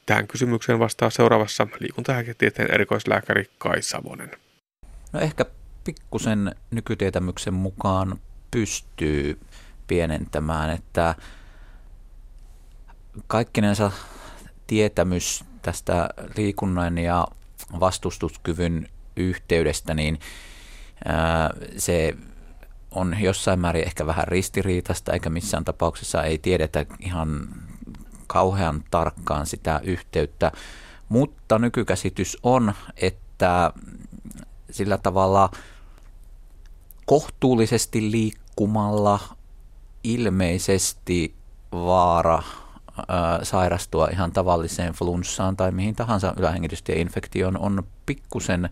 Tähän 0.07 0.27
kysymykseen 0.27 0.79
vastaa 0.79 1.11
seuraavassa 1.11 1.67
liikuntalääketieteen 1.81 2.75
erikoislääkäri 2.75 3.45
Kai 3.59 3.83
Savonen. 3.83 4.31
No 5.13 5.21
ehkä 5.21 5.45
pikkusen 5.85 6.55
nykytietämyksen 6.71 7.55
mukaan 7.55 8.19
pystyy 8.51 9.39
pienentämään, 9.87 10.71
että 10.71 11.15
kaikkinensa 13.27 13.93
tietämys 14.67 15.45
tästä 15.63 16.09
liikunnan 16.37 16.99
ja 16.99 17.27
vastustuskyvyn 17.81 18.89
yhteydestä, 19.17 19.95
niin 19.95 20.19
se 21.77 22.17
on 22.91 23.17
jossain 23.21 23.61
määrin 23.61 23.87
ehkä 23.87 24.07
vähän 24.07 24.29
ristiriitasta, 24.29 25.13
eikä 25.13 25.31
missään 25.31 25.65
tapauksessa 25.65 26.23
ei 26.23 26.39
tiedetä 26.39 26.87
ihan 27.01 27.49
kauhean 28.27 28.85
tarkkaan 28.91 29.47
sitä 29.47 29.81
yhteyttä, 29.85 30.53
mutta 31.09 31.59
nykykäsitys 31.59 32.39
on, 32.43 32.73
että 32.97 33.73
sillä 34.71 34.99
tavalla 34.99 35.51
kohtuullisesti 37.07 38.11
liikkumalla 38.11 39.21
ilmeisesti 40.05 41.35
vaara 41.73 42.43
sairastua 43.43 44.09
ihan 44.13 44.33
tavalliseen 44.33 44.93
flunssaan 44.93 45.57
tai 45.57 45.73
mihin 45.73 45.95
tahansa 45.95 46.35
ylähengitystieinfektioon 46.37 47.59
on 47.59 47.83
pikkusen 48.07 48.69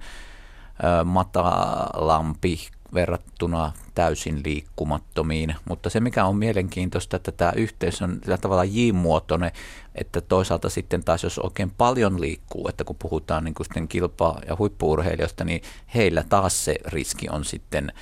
matalampi 1.04 2.58
verrattuna 2.94 3.72
täysin 3.94 4.40
liikkumattomiin. 4.44 5.54
Mutta 5.68 5.90
se, 5.90 6.00
mikä 6.00 6.24
on 6.24 6.36
mielenkiintoista, 6.36 7.16
että 7.16 7.32
tämä 7.32 7.52
yhteys 7.56 8.02
on 8.02 8.18
sillä 8.22 8.38
tavalla 8.38 8.64
J-muotoinen, 8.64 9.50
että 9.94 10.20
toisaalta 10.20 10.68
sitten 10.68 11.04
taas, 11.04 11.22
jos 11.22 11.38
oikein 11.38 11.70
paljon 11.70 12.20
liikkuu, 12.20 12.68
että 12.68 12.84
kun 12.84 12.96
puhutaan 12.98 13.44
niin 13.44 13.54
kuin 13.54 13.66
sitten 13.66 13.88
kilpa- 13.88 14.40
ja 14.48 14.56
huippuurheilijoista, 14.58 15.44
niin 15.44 15.62
heillä 15.94 16.24
taas 16.28 16.64
se 16.64 16.76
riski 16.86 17.28
on 17.28 17.44
sitten 17.44 17.92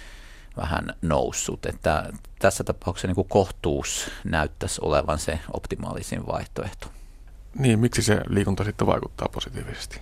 vähän 0.61 0.94
noussut. 1.03 1.66
Että 1.66 2.12
tässä 2.38 2.64
tapauksessa 2.64 3.09
niin 3.09 3.14
kuin 3.14 3.29
kohtuus 3.29 4.11
näyttäisi 4.25 4.81
olevan 4.85 5.18
se 5.18 5.40
optimaalisin 5.53 6.27
vaihtoehto. 6.27 6.87
Niin, 7.59 7.79
miksi 7.79 8.03
se 8.03 8.20
liikunta 8.29 8.64
sitten 8.64 8.87
vaikuttaa 8.87 9.29
positiivisesti? 9.29 10.01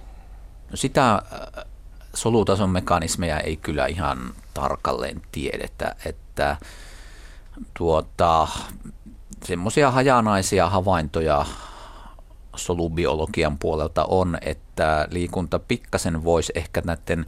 No 0.71 0.77
sitä 0.77 1.15
äh, 1.15 1.65
solutason 2.15 2.71
mekanismeja 2.71 3.41
ei 3.41 3.57
kyllä 3.57 3.87
ihan 3.87 4.35
tarkalleen 4.55 5.23
tiedetä, 5.33 5.97
että 6.05 6.57
tuota, 7.75 8.49
semmoisia 9.45 9.91
hajanaisia 9.91 10.69
havaintoja 10.69 11.47
solubiologian 12.57 13.59
puolelta 13.59 14.05
on, 14.05 14.39
että 14.41 15.09
liikunta 15.11 15.59
pikkasen 15.59 16.25
voisi 16.25 16.53
ehkä 16.55 16.83
näiden 16.85 17.27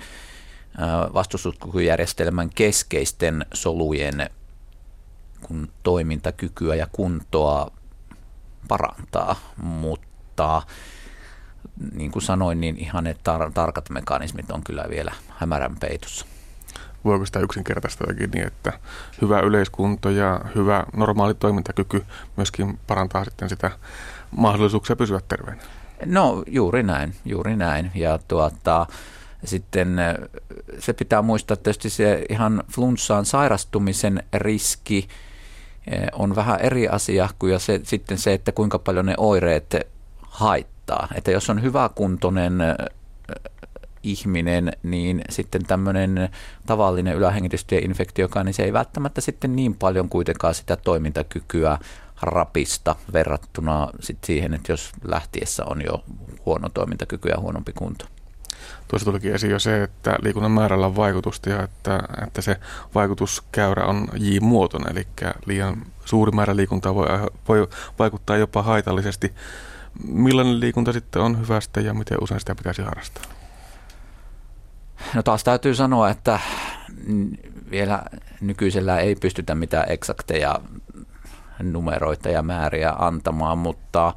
vastustuskykyjärjestelmän 1.14 2.50
keskeisten 2.54 3.46
solujen 3.54 4.30
kun 5.40 5.68
toimintakykyä 5.82 6.74
ja 6.74 6.86
kuntoa 6.92 7.70
parantaa, 8.68 9.36
mutta 9.56 10.62
niin 11.94 12.10
kuin 12.10 12.22
sanoin, 12.22 12.60
niin 12.60 12.76
ihan 12.76 13.04
ne 13.04 13.12
tar- 13.12 13.52
tarkat 13.54 13.90
mekanismit 13.90 14.50
on 14.50 14.64
kyllä 14.64 14.84
vielä 14.90 15.12
hämärän 15.28 15.76
peitossa. 15.80 16.26
Voiko 17.04 17.26
sitä 17.26 17.40
yksinkertaista 17.40 18.04
niin, 18.34 18.46
että 18.46 18.72
hyvä 19.22 19.40
yleiskunto 19.40 20.10
ja 20.10 20.40
hyvä 20.54 20.84
normaali 20.96 21.34
toimintakyky 21.34 22.04
myöskin 22.36 22.78
parantaa 22.86 23.24
sitten 23.24 23.48
sitä 23.48 23.70
mahdollisuuksia 24.30 24.96
pysyä 24.96 25.20
terveenä? 25.28 25.62
No 26.04 26.42
juuri 26.46 26.82
näin, 26.82 27.14
juuri 27.24 27.56
näin. 27.56 27.90
Ja 27.94 28.18
tuota, 28.28 28.86
sitten 29.44 29.96
se 30.78 30.92
pitää 30.92 31.22
muistaa 31.22 31.56
tietysti 31.56 31.90
se 31.90 32.24
ihan 32.28 32.64
flunssaan 32.72 33.26
sairastumisen 33.26 34.22
riski 34.34 35.08
on 36.12 36.36
vähän 36.36 36.60
eri 36.60 36.88
asia 36.88 37.28
kuin 37.38 37.60
se, 37.60 37.80
sitten 37.82 38.18
se, 38.18 38.32
että 38.32 38.52
kuinka 38.52 38.78
paljon 38.78 39.06
ne 39.06 39.14
oireet 39.16 39.74
haittaa. 40.20 41.08
Että 41.14 41.30
jos 41.30 41.50
on 41.50 41.62
hyväkuntoinen 41.62 42.58
ihminen, 44.02 44.72
niin 44.82 45.22
sitten 45.30 45.64
tämmöinen 45.66 46.28
tavallinen 46.66 47.16
ylähengitystieinfektiokaan, 47.16 48.46
niin 48.46 48.54
se 48.54 48.62
ei 48.62 48.72
välttämättä 48.72 49.20
sitten 49.20 49.56
niin 49.56 49.74
paljon 49.74 50.08
kuitenkaan 50.08 50.54
sitä 50.54 50.76
toimintakykyä 50.76 51.78
rapista 52.22 52.96
verrattuna 53.12 53.88
sit 54.00 54.18
siihen, 54.24 54.54
että 54.54 54.72
jos 54.72 54.92
lähtiessä 55.04 55.64
on 55.64 55.82
jo 55.84 56.04
huono 56.46 56.68
toimintakyky 56.68 57.28
ja 57.28 57.40
huonompi 57.40 57.72
kunto. 57.72 58.04
Tuossa 58.88 59.04
tulikin 59.04 59.34
esiin 59.34 59.50
jo 59.50 59.58
se, 59.58 59.82
että 59.82 60.16
liikunnan 60.22 60.52
määrällä 60.52 60.86
on 60.86 60.96
vaikutusta 60.96 61.50
ja 61.50 61.62
että, 61.62 62.02
että 62.26 62.42
se 62.42 62.56
vaikutuskäyrä 62.94 63.84
on 63.84 64.08
J-muotoinen, 64.14 64.92
eli 64.92 65.06
liian 65.46 65.86
suuri 66.04 66.32
määrä 66.32 66.56
liikuntaa 66.56 66.94
voi, 66.94 67.06
voi 67.48 67.68
vaikuttaa 67.98 68.36
jopa 68.36 68.62
haitallisesti. 68.62 69.34
Millainen 70.08 70.60
liikunta 70.60 70.92
sitten 70.92 71.22
on 71.22 71.40
hyvästä 71.40 71.80
ja 71.80 71.94
miten 71.94 72.18
usein 72.20 72.40
sitä 72.40 72.54
pitäisi 72.54 72.82
harrastaa? 72.82 73.24
No 75.14 75.22
taas 75.22 75.44
täytyy 75.44 75.74
sanoa, 75.74 76.10
että 76.10 76.40
vielä 77.70 78.02
nykyisellä 78.40 78.98
ei 78.98 79.14
pystytä 79.14 79.54
mitään 79.54 79.84
eksakteja 79.88 80.60
numeroita 81.62 82.28
ja 82.28 82.42
määriä 82.42 82.92
antamaan, 82.98 83.58
mutta 83.58 84.14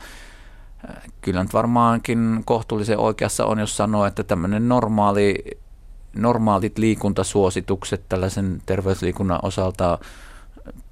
kyllä 1.22 1.44
nyt 1.44 1.54
varmaankin 1.54 2.42
kohtuullisen 2.46 2.98
oikeassa 2.98 3.46
on, 3.46 3.60
jos 3.60 3.78
sanoo, 3.78 4.06
että 4.06 4.24
tämmöinen 4.24 4.70
normaali, 4.70 5.36
normaalit 6.16 6.78
liikuntasuositukset 6.78 8.10
tällaisen 8.10 8.62
terveysliikunnan 8.66 9.40
osalta 9.44 10.00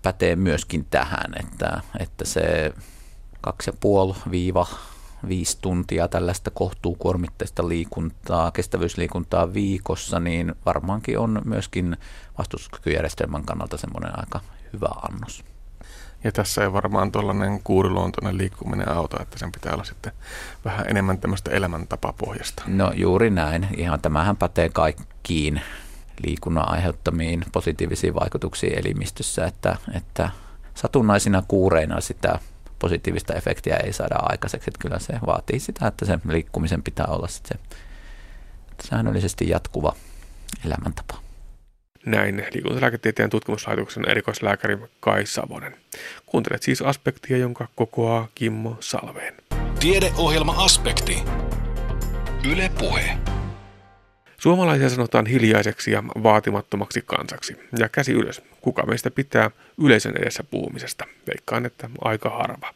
pätee 0.02 0.36
myöskin 0.36 0.86
tähän, 0.90 1.34
että, 1.40 1.82
että 2.00 2.26
se 2.26 2.74
2,5 3.48 4.76
viisi 5.28 5.58
tuntia 5.62 6.08
tällaista 6.08 6.52
kohtuukuormitteista 6.52 7.68
liikuntaa, 7.68 8.52
kestävyysliikuntaa 8.52 9.54
viikossa, 9.54 10.20
niin 10.20 10.56
varmaankin 10.66 11.20
on 11.20 11.42
myöskin 11.46 11.98
vastustuskykyjärjestelmän 12.38 13.46
kannalta 13.46 13.78
semmoinen 13.78 14.20
aika 14.20 14.40
hyvä 14.74 14.90
annos. 15.12 15.44
Ja 16.24 16.32
tässä 16.32 16.64
ei 16.64 16.74
varmaan 16.74 17.12
tuollainen 17.12 17.60
kuuriluontoinen 17.64 18.38
liikkuminen 18.38 18.90
auta, 18.90 19.22
että 19.22 19.40
sen 19.40 19.52
pitää 19.52 19.74
olla 19.74 19.84
sitten 19.84 20.12
vähän 20.66 20.86
enemmän 20.90 21.18
tämmöistä 21.18 21.52
elämäntapapohjasta. 21.52 22.64
No 22.68 22.92
juuri 22.96 23.30
näin. 23.30 23.68
Ihan 23.78 24.02
tämähän 24.02 24.38
pätee 24.38 24.70
kaikkiin 24.70 25.62
liikunnan 26.24 26.70
aiheuttamiin 26.70 27.46
positiivisiin 27.52 28.16
vaikutuksiin 28.16 28.80
elimistössä, 28.80 29.46
että, 29.46 29.76
että 29.94 30.30
satunnaisina 30.76 31.44
kuureina 31.48 32.02
sitä 32.02 32.40
positiivista 32.80 33.34
efektiä 33.34 33.76
ei 33.76 33.94
saada 33.94 34.16
aikaiseksi. 34.20 34.70
Että 34.70 34.80
kyllä 34.80 35.00
se 35.00 35.14
vaatii 35.26 35.60
sitä, 35.60 35.88
että 35.88 36.06
sen 36.06 36.22
liikkumisen 36.30 36.84
pitää 36.84 37.06
olla 37.06 37.28
sitten 37.28 37.60
se 38.82 38.88
säännöllisesti 38.90 39.50
jatkuva 39.50 39.96
elämäntapa. 40.66 41.31
Näin 42.06 42.46
liikuntalääketieteen 42.54 43.30
tutkimuslaitoksen 43.30 44.10
erikoislääkäri 44.10 44.78
Kai 45.00 45.26
Savonen. 45.26 45.76
Kuuntelet 46.26 46.64
siis 46.64 46.82
aspektia, 46.82 47.38
jonka 47.38 47.68
kokoaa 47.76 48.28
Kimmo 48.36 48.78
Salveen. 48.80 49.34
Tiedeohjelma 49.80 50.56
Aspekti. 50.58 51.24
Yle 52.52 52.72
Puhe. 52.80 53.18
Suomalaisia 54.38 54.90
sanotaan 54.90 55.26
hiljaiseksi 55.26 55.92
ja 55.92 56.04
vaatimattomaksi 56.04 57.04
kansaksi. 57.06 57.58
Ja 57.80 57.90
käsi 57.90 58.12
ylös. 58.12 58.42
Kuka 58.62 58.86
meistä 58.86 59.12
pitää 59.12 59.52
yleisön 59.78 60.18
edessä 60.18 60.44
puhumisesta? 60.44 61.06
Veikkaan, 61.28 61.66
että 61.66 61.90
aika 62.02 62.30
harva. 62.30 62.74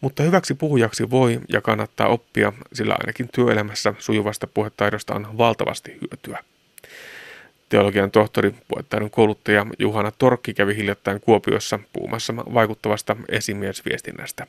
Mutta 0.00 0.22
hyväksi 0.22 0.54
puhujaksi 0.54 1.10
voi 1.10 1.40
ja 1.48 1.60
kannattaa 1.60 2.08
oppia, 2.08 2.52
sillä 2.72 2.96
ainakin 3.00 3.28
työelämässä 3.34 3.94
sujuvasta 3.98 4.46
puhetaidosta 4.46 5.14
on 5.14 5.38
valtavasti 5.38 5.90
hyötyä. 6.00 6.53
Teologian 7.68 8.10
tohtori, 8.10 8.54
puhetaidon 8.68 9.10
kouluttaja 9.10 9.66
Juhana 9.78 10.12
Torkki 10.18 10.54
kävi 10.54 10.76
hiljattain 10.76 11.20
Kuopiossa 11.20 11.78
puhumassa 11.92 12.36
vaikuttavasta 12.36 13.16
esimiesviestinnästä. 13.28 14.46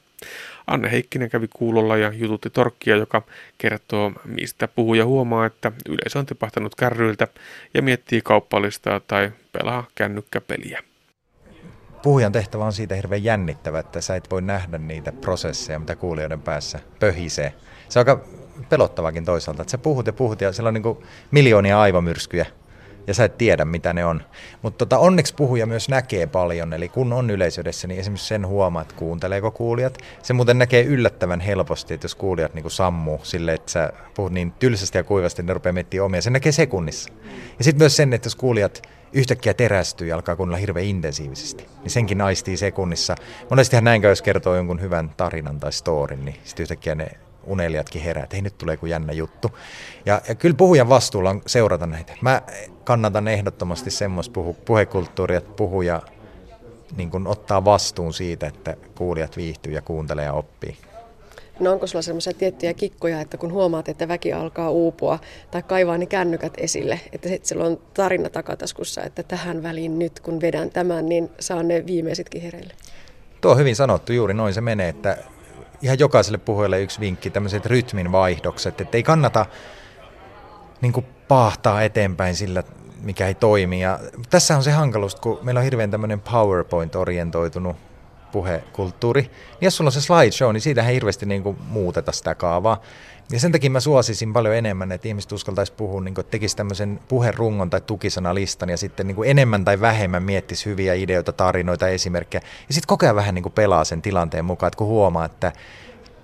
Anne 0.68 0.92
Heikkinen 0.92 1.30
kävi 1.30 1.48
kuulolla 1.54 1.98
ja 1.98 2.12
jututti 2.14 2.50
Torkkia, 2.50 2.96
joka 2.96 3.22
kertoo, 3.58 4.12
mistä 4.26 4.68
puhuja 4.68 5.06
huomaa, 5.06 5.46
että 5.46 5.72
yleisö 5.90 6.20
on 6.20 6.26
tipahtanut 6.26 6.76
kärryiltä 6.76 7.28
ja 7.74 7.82
miettii 7.82 8.22
kauppalistaa 8.22 9.00
tai 9.00 9.32
pelaa 9.52 9.88
kännykkäpeliä. 9.96 10.84
Puhujan 12.04 12.32
tehtävä 12.32 12.66
on 12.66 12.74
siitä 12.74 12.96
hirveän 12.96 13.24
jännittävä, 13.24 13.80
että 13.80 14.02
sä 14.02 14.16
et 14.16 14.32
voi 14.32 14.42
nähdä 14.42 14.78
niitä 14.78 15.12
prosesseja, 15.12 15.80
mitä 15.80 15.96
kuulijoiden 15.96 16.42
päässä 16.42 16.80
pöhisee. 17.00 17.54
Se 17.90 18.00
on 18.00 18.02
aika 18.08 18.26
pelottavakin 18.70 19.26
toisaalta, 19.26 19.62
että 19.62 19.72
sä 19.72 19.78
puhut 19.78 20.08
ja 20.08 20.14
puhut 20.14 20.42
ja 20.42 20.52
siellä 20.52 20.68
on 20.68 20.74
niin 20.74 20.98
miljoonia 21.32 21.82
aivomyrskyjä 21.82 22.46
ja 23.08 23.14
sä 23.14 23.24
et 23.24 23.38
tiedä, 23.38 23.66
mitä 23.66 23.94
ne 23.94 24.06
on. 24.06 24.22
Mutta 24.62 24.78
tota, 24.78 24.98
onneksi 24.98 25.34
puhuja 25.36 25.66
myös 25.66 25.90
näkee 25.90 26.28
paljon, 26.28 26.74
eli 26.74 26.90
kun 26.90 27.14
on 27.14 27.30
yleisöydessä, 27.30 27.88
niin 27.88 28.00
esimerkiksi 28.00 28.28
sen 28.28 28.48
huomaa, 28.48 28.82
että 28.82 28.96
kuunteleeko 28.96 29.52
kuulijat. 29.52 29.98
Se 30.24 30.34
muuten 30.34 30.58
näkee 30.58 30.84
yllättävän 30.84 31.40
helposti, 31.40 31.94
että 31.94 32.06
jos 32.06 32.16
kuulijat 32.16 32.54
niin 32.54 32.72
sammuu 32.72 33.20
sille, 33.24 33.54
että 33.54 33.72
sä 33.72 33.94
puhut 34.16 34.32
niin 34.32 34.52
tylsästi 34.52 34.98
ja 34.98 35.04
kuivasti, 35.04 35.42
niin 35.42 35.48
ne 35.48 35.54
rupeaa 35.54 35.74
miettimään 35.74 36.06
omia. 36.06 36.22
Se 36.22 36.30
näkee 36.30 36.52
sekunnissa. 36.52 37.14
Ja 37.58 37.64
sitten 37.64 37.82
myös 37.82 37.96
sen, 37.96 38.14
että 38.14 38.28
jos 38.28 38.36
kuulijat 38.36 38.82
yhtäkkiä 39.14 39.54
terästyy 39.54 40.08
ja 40.08 40.16
alkaa 40.16 40.36
kuunnella 40.36 40.58
hirveän 40.58 40.86
intensiivisesti, 40.86 41.66
niin 41.82 41.92
senkin 41.92 42.22
aistii 42.22 42.58
sekunnissa. 42.58 43.16
Monestihan 43.50 43.84
näin 43.84 44.04
jos 44.04 44.22
kertoo 44.22 44.56
jonkun 44.56 44.82
hyvän 44.82 45.10
tarinan 45.18 45.60
tai 45.60 45.74
storin, 45.74 46.26
niin 46.26 46.36
sitten 46.44 46.64
yhtäkkiä 46.64 46.96
ne 46.96 47.08
unelijatkin 47.46 48.02
herää, 48.02 48.24
että 48.24 48.36
hei 48.36 48.42
nyt 48.42 48.58
tulee 48.58 48.74
joku 48.74 48.86
jännä 48.86 49.14
juttu. 49.14 49.52
Ja, 50.06 50.22
ja 50.28 50.36
kyllä 50.36 50.56
puhujan 50.56 50.90
vastuulla 50.90 51.30
on 51.30 51.42
seurata 51.48 51.88
näitä. 51.88 52.14
Mä 52.22 52.42
kannatan 52.84 53.28
ehdottomasti 53.28 53.92
semmoista 53.92 54.34
puhu, 54.34 54.54
puhekulttuuria, 54.54 55.38
että 55.38 55.52
puhuja 55.56 56.02
niin 56.98 57.12
kun 57.12 57.28
ottaa 57.28 57.66
vastuun 57.66 58.14
siitä, 58.14 58.48
että 58.48 58.78
kuulijat 58.96 59.38
viihtyy 59.38 59.74
ja 59.74 59.82
kuuntelee 59.82 60.26
ja 60.26 60.34
oppii. 60.34 60.78
No 61.60 61.72
onko 61.72 61.88
sulla 61.88 62.02
sellaisia 62.02 62.34
tiettyjä 62.34 62.74
kikkoja, 62.74 63.22
että 63.22 63.38
kun 63.38 63.52
huomaat, 63.52 63.90
että 63.90 64.08
väki 64.08 64.34
alkaa 64.34 64.70
uupua 64.70 65.20
tai 65.52 65.64
kaivaa 65.64 65.98
ne 65.98 66.06
kännykät 66.06 66.54
esille, 66.58 67.00
että 67.12 67.30
sitten 67.30 67.48
sillä 67.48 67.66
on 67.66 67.80
tarina 67.94 68.30
takataskussa, 68.30 69.04
että 69.04 69.24
tähän 69.24 69.64
väliin 69.64 70.00
nyt 70.00 70.20
kun 70.20 70.42
vedän 70.42 70.70
tämän, 70.70 71.06
niin 71.06 71.30
saan 71.40 71.68
ne 71.68 71.86
viimeisitkin 71.86 72.42
hereille? 72.42 72.74
Tuo 73.42 73.52
on 73.52 73.58
hyvin 73.58 73.76
sanottu, 73.76 74.14
juuri 74.14 74.34
noin 74.34 74.54
se 74.54 74.62
menee, 74.62 74.90
että 74.90 75.18
ihan 75.82 76.00
jokaiselle 76.00 76.38
puhujalle 76.38 76.82
yksi 76.82 77.00
vinkki, 77.00 77.30
tämmöiset 77.30 77.66
rytmin 77.66 78.12
vaihdokset, 78.12 78.82
että 78.82 78.98
ei 78.98 79.04
kannata 79.04 79.46
niin 80.82 80.94
kuin 80.94 81.06
eteenpäin 81.84 82.36
sillä, 82.36 82.64
mikä 83.02 83.28
ei 83.28 83.34
toimi. 83.34 83.82
Ja 83.82 84.00
tässä 84.30 84.56
on 84.58 84.64
se 84.64 84.72
hankaluus, 84.72 85.16
kun 85.16 85.40
meillä 85.42 85.60
on 85.60 85.64
hirveän 85.64 85.92
tämmöinen 85.92 86.22
PowerPoint-orientoitunut 86.22 87.76
puhekulttuuri. 88.36 89.22
Niin 89.22 89.32
jos 89.62 89.78
sulla 89.78 89.88
on 89.88 89.92
se 89.92 90.02
slideshow, 90.02 90.54
niin 90.54 90.62
siitä 90.62 90.88
ei 90.88 90.94
hirveästi 90.96 91.26
niin 91.26 91.44
kuin 91.44 91.58
muuteta 91.68 92.12
sitä 92.12 92.36
kaavaa. 92.36 92.82
Ja 93.32 93.40
sen 93.40 93.52
takia 93.52 93.70
mä 93.70 93.80
suosisin 93.80 94.34
paljon 94.34 94.56
enemmän, 94.56 94.92
että 94.92 95.08
ihmiset 95.08 95.32
uskaltaisi 95.32 95.74
puhua, 95.74 96.02
niin 96.02 96.14
kuin, 96.14 96.28
tekisi 96.28 96.56
tämmöisen 96.56 97.00
puherungon 97.08 97.70
tai 97.70 97.82
tukisanalistan 97.82 98.70
ja 98.70 98.78
sitten 98.78 99.08
niin 99.08 99.16
kuin 99.16 99.30
enemmän 99.30 99.66
tai 99.66 99.82
vähemmän 99.82 100.24
miettisi 100.24 100.66
hyviä 100.66 100.94
ideoita, 100.94 101.34
tarinoita, 101.34 101.88
esimerkkejä. 101.88 102.42
Ja 102.68 102.74
sitten 102.74 102.88
koko 102.88 103.06
ajan 103.06 103.16
vähän 103.16 103.36
niin 103.36 103.44
kuin 103.44 103.54
pelaa 103.54 103.84
sen 103.84 104.02
tilanteen 104.02 104.46
mukaan, 104.46 104.68
että 104.68 104.78
kun 104.78 104.88
huomaa, 104.88 105.26
että 105.26 105.52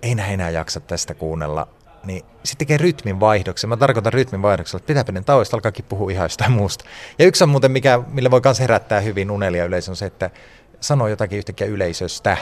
ei 0.01 0.15
näin 0.15 0.33
enää 0.33 0.49
jaksa 0.49 0.79
tästä 0.79 1.13
kuunnella, 1.13 1.67
niin 2.03 2.25
sitten 2.43 2.67
tekee 2.67 2.77
rytmin 2.77 3.19
vaihdoksen. 3.19 3.69
Mä 3.69 3.77
tarkoitan 3.77 4.13
rytmin 4.13 4.41
vaihdoksella, 4.41 4.77
että 4.77 4.87
pitää 4.87 5.03
pienen 5.03 5.25
tauosta, 5.25 5.57
alkaakin 5.57 5.85
puhua 5.89 6.11
ihan 6.11 6.25
jostain 6.25 6.51
muusta. 6.51 6.85
Ja 7.19 7.25
yksi 7.25 7.43
on 7.43 7.49
muuten, 7.49 7.71
mikä, 7.71 7.99
millä 8.07 8.31
voi 8.31 8.41
myös 8.43 8.59
herättää 8.59 9.01
hyvin 9.01 9.31
unelia 9.31 9.65
yleisö, 9.65 9.91
on 9.91 9.95
se, 9.95 10.05
että 10.05 10.29
sanoo 10.81 11.07
jotakin 11.07 11.37
yhtäkkiä 11.37 11.67
yleisöstä. 11.67 12.37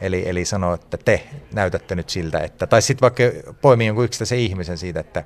Eli, 0.00 0.28
eli 0.28 0.44
sanoo, 0.44 0.74
että 0.74 0.96
te 0.96 1.22
näytätte 1.52 1.94
nyt 1.94 2.10
siltä, 2.10 2.38
että, 2.38 2.66
tai 2.66 2.82
sitten 2.82 3.00
vaikka 3.00 3.22
poimii 3.60 3.86
jonkun 3.86 4.04
yksittäisen 4.04 4.38
ihmisen 4.38 4.78
siitä, 4.78 5.00
että 5.00 5.24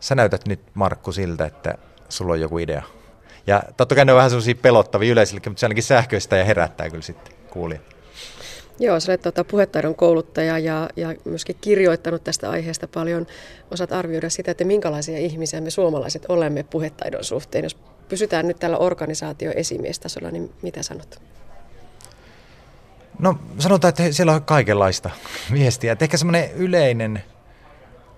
sä 0.00 0.14
näytät 0.14 0.46
nyt 0.46 0.60
Markku 0.74 1.12
siltä, 1.12 1.44
että 1.44 1.74
sulla 2.08 2.32
on 2.32 2.40
joku 2.40 2.58
idea. 2.58 2.82
Ja 3.46 3.62
totta 3.76 3.94
kai 3.94 4.04
ne 4.04 4.12
on 4.12 4.16
vähän 4.16 4.30
sellaisia 4.30 4.54
pelottavia 4.54 5.12
yleisille, 5.12 5.42
mutta 5.46 5.60
se 5.60 5.66
ainakin 5.66 5.82
sähköistä 5.82 6.36
ja 6.36 6.44
herättää 6.44 6.90
kyllä 6.90 7.02
sitten 7.02 7.34
kuulija. 7.50 7.80
Joo, 8.78 9.00
sä 9.00 9.12
olet 9.12 9.22
tuota, 9.22 9.44
puhetaidon 9.44 9.94
kouluttaja 9.94 10.58
ja, 10.58 10.90
ja 10.96 11.14
myöskin 11.24 11.56
kirjoittanut 11.60 12.24
tästä 12.24 12.50
aiheesta 12.50 12.88
paljon. 12.88 13.26
Osaat 13.70 13.92
arvioida 13.92 14.30
sitä, 14.30 14.50
että 14.50 14.64
minkälaisia 14.64 15.18
ihmisiä 15.18 15.60
me 15.60 15.70
suomalaiset 15.70 16.26
olemme 16.28 16.62
puhetaidon 16.62 17.24
suhteen. 17.24 17.64
Jos 17.64 17.76
pysytään 18.08 18.48
nyt 18.48 18.58
tällä 18.58 18.76
organisaatioesimiestasolla, 18.76 20.30
niin 20.30 20.52
mitä 20.62 20.82
sanot? 20.82 21.22
No 23.18 23.38
sanotaan, 23.58 23.88
että 23.88 24.12
siellä 24.12 24.32
on 24.32 24.44
kaikenlaista 24.44 25.10
viestiä. 25.52 25.92
Että 25.92 26.04
ehkä 26.04 26.16
semmoinen 26.16 26.52
yleinen 26.52 27.22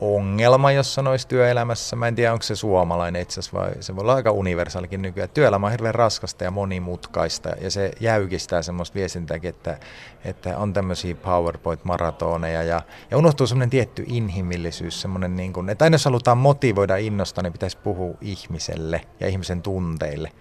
ongelma, 0.00 0.72
jos 0.72 0.94
sanoisi 0.94 1.28
työelämässä. 1.28 1.96
Mä 1.96 2.08
en 2.08 2.14
tiedä, 2.14 2.32
onko 2.32 2.42
se 2.42 2.56
suomalainen 2.56 3.22
itse 3.22 3.40
asiassa 3.40 3.58
vai 3.58 3.72
se 3.80 3.96
voi 3.96 4.02
olla 4.02 4.14
aika 4.14 4.30
universaalikin 4.30 5.02
nykyään. 5.02 5.30
Työelämä 5.30 5.66
on 5.66 5.72
hirveän 5.72 5.94
raskasta 5.94 6.44
ja 6.44 6.50
monimutkaista 6.50 7.48
ja 7.60 7.70
se 7.70 7.90
jäykistää 8.00 8.62
semmoista 8.62 8.94
viestintääkin, 8.94 9.50
että, 9.50 9.78
että 10.24 10.58
on 10.58 10.72
tämmöisiä 10.72 11.14
PowerPoint-maratoneja 11.14 12.62
ja, 12.62 12.82
ja 13.10 13.18
unohtuu 13.18 13.46
semmoinen 13.46 13.70
tietty 13.70 14.04
inhimillisyys, 14.06 15.00
semmoinen 15.00 15.36
niin 15.36 15.52
kuin, 15.52 15.68
että 15.68 15.84
aina 15.84 15.94
jos 15.94 16.04
halutaan 16.04 16.38
motivoida 16.38 16.96
innostaa, 16.96 17.42
niin 17.42 17.52
pitäisi 17.52 17.78
puhua 17.78 18.14
ihmiselle 18.20 19.00
ja 19.20 19.28
ihmisen 19.28 19.62
tunteille. 19.62 20.32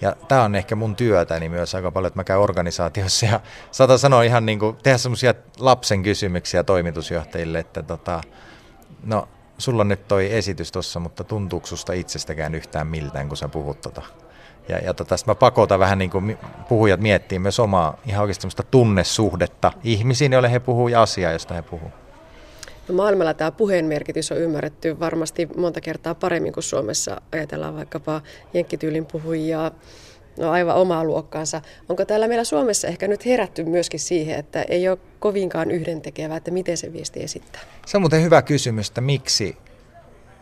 Ja 0.00 0.16
tämä 0.28 0.42
on 0.42 0.54
ehkä 0.54 0.76
mun 0.76 0.96
työtäni 0.96 1.48
myös 1.48 1.74
aika 1.74 1.90
paljon, 1.90 2.06
että 2.06 2.18
mä 2.18 2.24
käyn 2.24 2.40
organisaatiossa 2.40 3.26
ja 3.26 3.40
saatan 3.70 3.98
sanoa 3.98 4.22
ihan 4.22 4.46
niin 4.46 4.58
kuin, 4.58 4.76
tehdä 4.82 4.98
semmoisia 4.98 5.34
lapsen 5.58 6.02
kysymyksiä 6.02 6.64
toimitusjohtajille, 6.64 7.58
että 7.58 7.82
tota, 7.82 8.20
no 9.04 9.28
sulla 9.58 9.80
on 9.80 9.88
nyt 9.88 10.08
toi 10.08 10.32
esitys 10.32 10.72
tuossa, 10.72 11.00
mutta 11.00 11.24
tuntuuko 11.24 11.66
susta 11.66 11.92
itsestäkään 11.92 12.54
yhtään 12.54 12.86
miltään, 12.86 13.28
kun 13.28 13.36
sä 13.36 13.48
puhut 13.48 13.80
tota? 13.80 14.02
Ja, 14.68 14.78
ja 14.78 14.94
tota, 14.94 15.16
mä 15.26 15.34
pakotan 15.34 15.78
vähän 15.78 15.98
niin 15.98 16.10
kuin 16.10 16.38
puhujat 16.68 17.00
miettii 17.00 17.38
myös 17.38 17.60
omaa 17.60 17.96
ihan 18.06 18.22
oikeasti 18.22 18.48
tunnesuhdetta 18.70 19.72
ihmisiin, 19.84 20.32
joille 20.32 20.52
he 20.52 20.60
puhuu 20.60 20.88
ja 20.88 21.02
asiaa, 21.02 21.32
josta 21.32 21.54
he 21.54 21.62
puhuu. 21.62 21.90
No 22.90 22.96
maailmalla 22.96 23.34
tämä 23.34 23.50
puheen 23.50 23.84
merkitys 23.84 24.32
on 24.32 24.38
ymmärretty 24.38 25.00
varmasti 25.00 25.48
monta 25.56 25.80
kertaa 25.80 26.14
paremmin 26.14 26.52
kuin 26.52 26.64
Suomessa. 26.64 27.20
Ajatellaan 27.32 27.76
vaikkapa 27.76 28.22
jenkkityylin 28.54 29.06
puhujia, 29.06 29.70
no 30.38 30.50
aivan 30.50 30.76
omaa 30.76 31.04
luokkaansa. 31.04 31.60
Onko 31.88 32.04
täällä 32.04 32.28
meillä 32.28 32.44
Suomessa 32.44 32.88
ehkä 32.88 33.08
nyt 33.08 33.26
herätty 33.26 33.64
myöskin 33.64 34.00
siihen, 34.00 34.38
että 34.38 34.62
ei 34.62 34.88
ole 34.88 34.98
kovinkaan 35.18 35.70
yhdentekevää, 35.70 36.36
että 36.36 36.50
miten 36.50 36.76
se 36.76 36.92
viesti 36.92 37.22
esittää? 37.22 37.60
Se 37.86 37.96
on 37.96 38.02
muuten 38.02 38.22
hyvä 38.22 38.42
kysymys, 38.42 38.88
että 38.88 39.00
miksi 39.00 39.56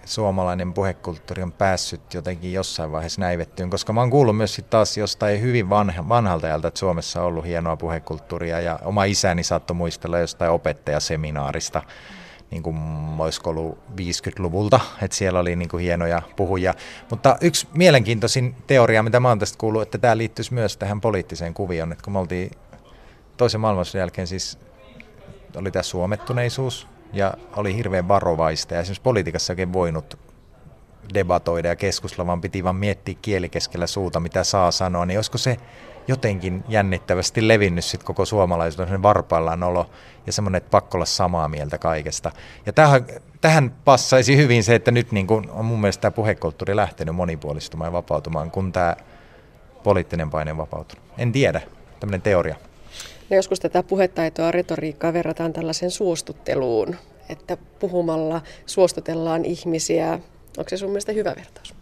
suomalainen 0.04 0.72
puhekulttuuri 0.72 1.42
on 1.42 1.52
päässyt 1.52 2.14
jotenkin 2.14 2.52
jossain 2.52 2.92
vaiheessa 2.92 3.20
näivettyyn, 3.20 3.70
koska 3.70 3.92
mä 3.92 4.00
oon 4.00 4.10
kuullut 4.10 4.36
myös 4.36 4.54
sit 4.54 4.70
taas 4.70 4.96
jostain 4.96 5.40
hyvin 5.40 5.70
vanha, 5.70 6.08
vanhalta 6.08 6.46
ajalta, 6.46 6.68
että 6.68 6.80
Suomessa 6.80 7.20
on 7.20 7.26
ollut 7.26 7.46
hienoa 7.46 7.76
puhekulttuuria 7.76 8.60
ja 8.60 8.78
oma 8.84 9.04
isäni 9.04 9.44
saattoi 9.44 9.76
muistella 9.76 10.18
jostain 10.18 10.50
opettajaseminaarista, 10.50 11.82
niin 12.50 12.62
kuin 12.62 12.76
olisiko 13.18 13.50
ollut 13.50 13.78
50-luvulta, 13.78 14.80
että 15.02 15.16
siellä 15.16 15.40
oli 15.40 15.56
niin 15.56 15.68
kuin 15.68 15.82
hienoja 15.82 16.22
puhuja. 16.36 16.74
Mutta 17.10 17.36
yksi 17.40 17.68
mielenkiintoisin 17.74 18.54
teoria, 18.66 19.02
mitä 19.02 19.20
mä 19.20 19.28
oon 19.28 19.38
tästä 19.38 19.58
kuullut, 19.58 19.82
että 19.82 19.98
tämä 19.98 20.16
liittyisi 20.16 20.54
myös 20.54 20.76
tähän 20.76 21.00
poliittiseen 21.00 21.54
kuvioon, 21.54 21.92
että 21.92 22.04
kun 22.04 22.12
me 22.12 22.18
oltiin 22.18 22.50
toisen 23.36 23.60
maailmansodan 23.60 24.00
jälkeen 24.00 24.26
siis 24.26 24.58
oli 25.56 25.70
tämä 25.70 25.82
suomettuneisuus 25.82 26.86
ja 27.12 27.34
oli 27.56 27.76
hirveän 27.76 28.08
varovaista 28.08 28.74
ja 28.74 28.80
esimerkiksi 28.80 29.02
politiikassa 29.02 29.52
oikein 29.52 29.72
voinut 29.72 30.18
debatoida 31.14 31.68
ja 31.68 31.76
keskustella, 31.76 32.26
vaan 32.26 32.40
piti 32.40 32.64
vaan 32.64 32.76
miettiä 32.76 33.14
kielikeskellä 33.22 33.86
suuta, 33.86 34.20
mitä 34.20 34.44
saa 34.44 34.70
sanoa, 34.70 35.06
niin 35.06 35.18
olisiko 35.18 35.38
se 35.38 35.56
jotenkin 36.08 36.64
jännittävästi 36.68 37.48
levinnyt 37.48 37.84
sit 37.84 38.02
koko 38.02 38.24
suomalaisuuden 38.24 39.02
varpaillaan 39.02 39.62
olo 39.62 39.90
ja 40.26 40.32
semmoinen, 40.32 40.56
että 40.56 40.70
pakko 40.70 40.98
olla 40.98 41.06
samaa 41.06 41.48
mieltä 41.48 41.78
kaikesta. 41.78 42.32
Ja 42.66 42.72
tähän, 42.72 43.06
tähän 43.40 43.74
passaisi 43.84 44.36
hyvin 44.36 44.64
se, 44.64 44.74
että 44.74 44.90
nyt 44.90 45.12
niin 45.12 45.26
kun 45.26 45.50
on 45.50 45.64
mun 45.64 45.80
mielestä 45.80 46.00
tämä 46.00 46.10
puhekulttuuri 46.10 46.76
lähtenyt 46.76 47.14
monipuolistumaan 47.14 47.88
ja 47.88 47.92
vapautumaan, 47.92 48.50
kun 48.50 48.72
tämä 48.72 48.96
poliittinen 49.82 50.30
paine 50.30 50.50
on 50.50 50.58
vapautunut. 50.58 51.04
En 51.18 51.32
tiedä, 51.32 51.60
tämmöinen 52.00 52.22
teoria. 52.22 52.56
No 53.30 53.36
joskus 53.36 53.60
tätä 53.60 53.82
puhetaitoa, 53.82 54.50
retoriikkaa 54.50 55.12
verrataan 55.12 55.52
tällaisen 55.52 55.90
suostutteluun, 55.90 56.96
että 57.28 57.56
puhumalla 57.78 58.40
suostutellaan 58.66 59.44
ihmisiä 59.44 60.18
Onko 60.58 60.68
se 60.68 60.76
sun 60.76 60.90
mielestä 60.90 61.12
hyvä 61.12 61.34
vertaus? 61.36 61.74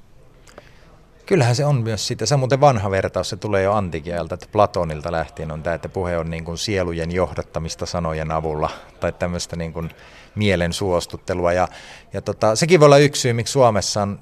Kyllähän 1.27 1.57
se 1.57 1.65
on 1.65 1.83
myös 1.83 2.07
sitä. 2.07 2.27
Se 2.27 2.35
on 2.35 2.39
muuten 2.39 2.61
vanha 2.61 2.91
vertaus, 2.91 3.29
se 3.29 3.37
tulee 3.37 3.63
jo 3.63 3.73
antikieltä, 3.73 4.35
että 4.35 4.47
Platonilta 4.53 5.13
lähtien 5.13 5.53
on 5.53 5.63
tämä, 5.63 5.75
että 5.75 5.89
puhe 5.89 6.19
on 6.19 6.31
niin 6.31 6.45
kuin 6.45 6.59
sielujen 6.59 7.13
johdattamista 7.13 7.87
sanojen 7.87 8.31
avulla 8.31 8.71
tai 9.01 9.13
tämmöistä 9.13 9.57
niin 9.57 9.73
kuin 9.73 9.91
mielen 10.35 10.73
suostuttelua. 10.73 11.53
Ja, 11.53 11.69
ja 12.13 12.23
tota, 12.23 12.57
sekin 12.57 12.81
voi 12.81 12.87
olla 12.87 12.99
yksi 12.99 13.21
syy, 13.23 13.33
miksi 13.33 13.53
Suomessa 13.53 14.03
on 14.03 14.19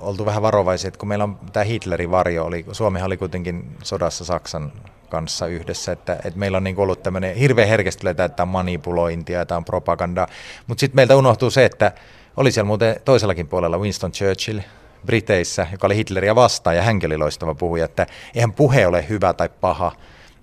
oltu 0.00 0.26
vähän 0.26 0.42
varovaisia, 0.42 0.88
että 0.88 0.98
kun 0.98 1.08
meillä 1.08 1.24
on 1.24 1.38
tämä 1.52 1.64
Hitlerin 1.64 2.10
varjo, 2.10 2.44
oli, 2.44 2.66
Suomi 2.72 3.02
oli 3.02 3.16
kuitenkin 3.16 3.76
sodassa 3.82 4.24
Saksan 4.24 4.72
kanssa 5.08 5.46
yhdessä, 5.46 5.92
että, 5.92 6.12
että 6.12 6.38
meillä 6.38 6.56
on 6.56 6.64
niin 6.64 6.78
ollut 6.78 7.02
tämmöinen 7.02 7.36
hirveän 7.36 7.68
herkästi 7.68 8.08
että 8.08 8.28
tämä 8.28 8.52
manipulointia, 8.52 9.46
tämä 9.46 9.56
on 9.56 9.64
propagandaa, 9.64 10.26
mutta 10.66 10.80
sitten 10.80 10.96
meiltä 10.96 11.16
unohtuu 11.16 11.50
se, 11.50 11.64
että 11.64 11.92
oli 12.36 12.52
siellä 12.52 12.66
muuten 12.66 12.96
toisellakin 13.04 13.48
puolella 13.48 13.78
Winston 13.78 14.12
Churchill, 14.12 14.60
Briteissä, 15.08 15.66
joka 15.72 15.86
oli 15.86 15.96
Hitleriä 15.96 16.34
vastaan 16.34 16.76
ja 16.76 16.82
hänkin 16.82 17.08
oli 17.08 17.18
loistava 17.18 17.54
puhuja, 17.54 17.84
että 17.84 18.06
eihän 18.34 18.52
puhe 18.52 18.86
ole 18.86 19.08
hyvä 19.08 19.32
tai 19.32 19.48
paha, 19.60 19.92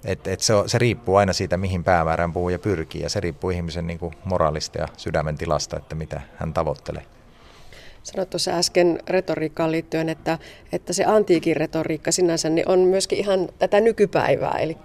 et, 0.05 0.27
et 0.27 0.41
se, 0.41 0.53
se 0.65 0.77
riippuu 0.77 1.15
aina 1.15 1.33
siitä, 1.33 1.57
mihin 1.57 1.83
päämäärään 1.83 2.33
puhuja 2.33 2.59
pyrkii 2.59 3.01
ja 3.01 3.09
se 3.09 3.19
riippuu 3.19 3.49
ihmisen 3.49 3.87
niin 3.87 3.99
kuin 3.99 4.13
moraalista 4.23 4.77
ja 4.77 4.87
sydämen 4.97 5.37
tilasta, 5.37 5.77
että 5.77 5.95
mitä 5.95 6.21
hän 6.35 6.53
tavoittelee. 6.53 7.03
Sanoit 8.03 8.29
tuossa 8.29 8.51
äsken 8.51 8.99
retoriikkaan 9.07 9.71
liittyen, 9.71 10.09
että, 10.09 10.37
että 10.71 10.93
se 10.93 11.05
antiikin 11.05 11.55
retoriikka 11.55 12.11
sinänsä 12.11 12.49
niin 12.49 12.69
on 12.69 12.79
myöskin 12.79 13.19
ihan 13.19 13.49
tätä 13.59 13.81
nykypäivää, 13.81 14.57
eli, 14.59 14.77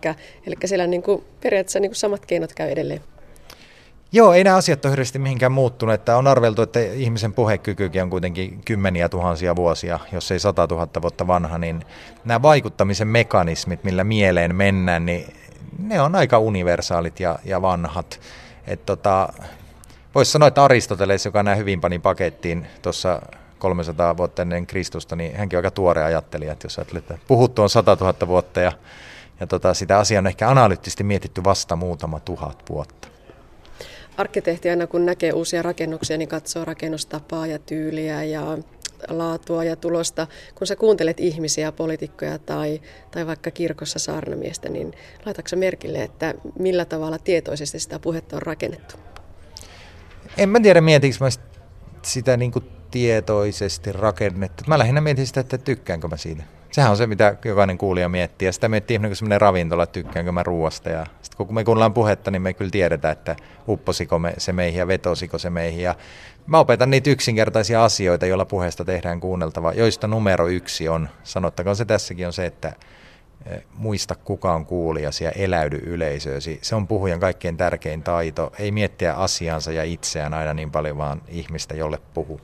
eli 0.46 0.54
siellä 0.64 0.86
niin 0.86 1.02
kuin, 1.02 1.24
periaatteessa 1.42 1.80
niin 1.80 1.90
kuin 1.90 1.96
samat 1.96 2.26
keinot 2.26 2.52
käy 2.52 2.70
edelleen. 2.70 3.00
Joo, 4.12 4.32
ei 4.32 4.44
nämä 4.44 4.56
asiat 4.56 4.84
ole 4.84 4.92
hirveästi 4.92 5.18
mihinkään 5.18 5.52
muuttunut. 5.52 5.94
Että 5.94 6.16
on 6.16 6.26
arveltu, 6.26 6.62
että 6.62 6.80
ihmisen 6.80 7.32
puhekykykin 7.32 8.02
on 8.02 8.11
kuitenkin 8.11 8.61
kymmeniä 8.64 9.08
tuhansia 9.08 9.56
vuosia, 9.56 9.98
jos 10.12 10.30
ei 10.30 10.38
sata 10.38 10.68
tuhatta 10.68 11.02
vuotta 11.02 11.26
vanha, 11.26 11.58
niin 11.58 11.84
nämä 12.24 12.42
vaikuttamisen 12.42 13.08
mekanismit, 13.08 13.84
millä 13.84 14.04
mieleen 14.04 14.54
mennään, 14.56 15.06
niin 15.06 15.34
ne 15.78 16.00
on 16.00 16.14
aika 16.14 16.38
universaalit 16.38 17.20
ja, 17.20 17.38
ja 17.44 17.62
vanhat. 17.62 18.20
Et 18.66 18.86
tota, 18.86 19.28
Voisi 20.14 20.32
sanoa, 20.32 20.48
että 20.48 20.64
Aristoteles, 20.64 21.24
joka 21.24 21.42
nämä 21.42 21.54
hyvin 21.54 21.80
pani 21.80 21.98
pakettiin 21.98 22.66
tuossa 22.82 23.22
300 23.58 24.16
vuotta 24.16 24.42
ennen 24.42 24.66
Kristusta, 24.66 25.16
niin 25.16 25.36
hänkin 25.36 25.56
on 25.56 25.58
aika 25.58 25.70
tuore 25.70 26.04
ajattelija, 26.04 26.52
että 26.52 26.66
jos 26.66 26.78
ajattelee, 26.78 26.98
että 27.00 27.18
puhuttu 27.28 27.62
on 27.62 27.70
100 27.70 27.96
000 28.00 28.14
vuotta 28.26 28.61
ja, 28.61 28.72
ja 29.40 29.46
tota, 29.46 29.74
sitä 29.74 29.98
asiaa 29.98 30.18
on 30.18 30.26
ehkä 30.26 30.48
analyyttisesti 30.48 31.04
mietitty 31.04 31.44
vasta 31.44 31.76
muutama 31.76 32.20
tuhat 32.20 32.62
vuotta. 32.68 33.08
Arkkitehti 34.20 34.70
aina 34.70 34.86
kun 34.86 35.06
näkee 35.06 35.32
uusia 35.32 35.62
rakennuksia, 35.62 36.18
niin 36.18 36.28
katsoo 36.28 36.64
rakennustapaa 36.64 37.46
ja 37.46 37.58
tyyliä 37.58 38.24
ja 38.24 38.58
laatua 39.08 39.64
ja 39.64 39.76
tulosta. 39.76 40.26
Kun 40.54 40.66
sä 40.66 40.76
kuuntelet 40.76 41.20
ihmisiä, 41.20 41.72
poliitikkoja 41.72 42.38
tai, 42.38 42.80
tai 43.10 43.26
vaikka 43.26 43.50
kirkossa 43.50 43.98
saarnamiestä, 43.98 44.68
niin 44.68 44.92
laitatko 45.26 45.56
merkille, 45.56 46.02
että 46.02 46.34
millä 46.58 46.84
tavalla 46.84 47.18
tietoisesti 47.18 47.78
sitä 47.78 47.98
puhetta 47.98 48.36
on 48.36 48.42
rakennettu? 48.42 48.96
En 50.36 50.48
mä 50.48 50.60
tiedä, 50.60 50.80
mietinkö 50.80 51.16
mä 51.20 51.28
sitä 52.02 52.36
niin 52.36 52.52
kuin 52.52 52.64
tietoisesti 52.90 53.92
rakennettu. 53.92 54.64
Mä 54.66 54.78
lähinnä 54.78 55.00
mietin 55.00 55.26
sitä, 55.26 55.40
että 55.40 55.58
tykkäänkö 55.58 56.08
mä 56.08 56.16
siitä. 56.16 56.42
Sehän 56.70 56.90
on 56.90 56.96
se, 56.96 57.06
mitä 57.06 57.36
jokainen 57.44 57.78
kuulija 57.78 58.08
miettii. 58.08 58.46
Ja 58.46 58.52
sitä 58.52 58.68
miettii 58.68 58.94
ihminen 58.94 59.10
kuin 59.10 59.16
semmoinen 59.16 59.40
ravintola, 59.40 59.82
että 59.82 59.92
tykkäänkö 59.92 60.32
mä 60.32 60.42
ruoasta. 60.42 60.88
Ja 60.88 61.06
sitten 61.22 61.46
kun 61.46 61.54
me 61.54 61.64
kuunnellaan 61.64 61.94
puhetta, 61.94 62.30
niin 62.30 62.42
me 62.42 62.54
kyllä 62.54 62.70
tiedetään, 62.70 63.12
että 63.12 63.36
upposiko 63.68 64.18
me 64.18 64.34
se 64.38 64.52
meihin 64.52 64.78
ja 64.78 64.86
vetosiko 64.86 65.38
se 65.38 65.50
meihin. 65.50 65.82
Ja 65.82 65.94
mä 66.46 66.58
opetan 66.58 66.90
niitä 66.90 67.10
yksinkertaisia 67.10 67.84
asioita, 67.84 68.26
joilla 68.26 68.44
puheesta 68.44 68.84
tehdään 68.84 69.20
kuunneltava, 69.20 69.72
joista 69.72 70.06
numero 70.06 70.48
yksi 70.48 70.88
on, 70.88 71.08
sanottakoon 71.22 71.76
se 71.76 71.84
tässäkin, 71.84 72.26
on 72.26 72.32
se, 72.32 72.46
että 72.46 72.72
Eh, 73.46 73.62
muista 73.74 74.14
kuka 74.14 74.54
on 74.54 74.66
kuulijasi 74.66 75.24
ja 75.24 75.30
eläydy 75.30 75.76
yleisöösi. 75.76 76.58
Se 76.62 76.74
on 76.74 76.86
puhujan 76.86 77.20
kaikkein 77.20 77.56
tärkein 77.56 78.02
taito. 78.02 78.52
Ei 78.58 78.72
miettiä 78.72 79.14
asiansa 79.14 79.72
ja 79.72 79.84
itseään 79.84 80.34
aina 80.34 80.54
niin 80.54 80.70
paljon, 80.70 80.98
vaan 80.98 81.22
ihmistä, 81.28 81.74
jolle 81.74 81.98
puhuu. 82.14 82.40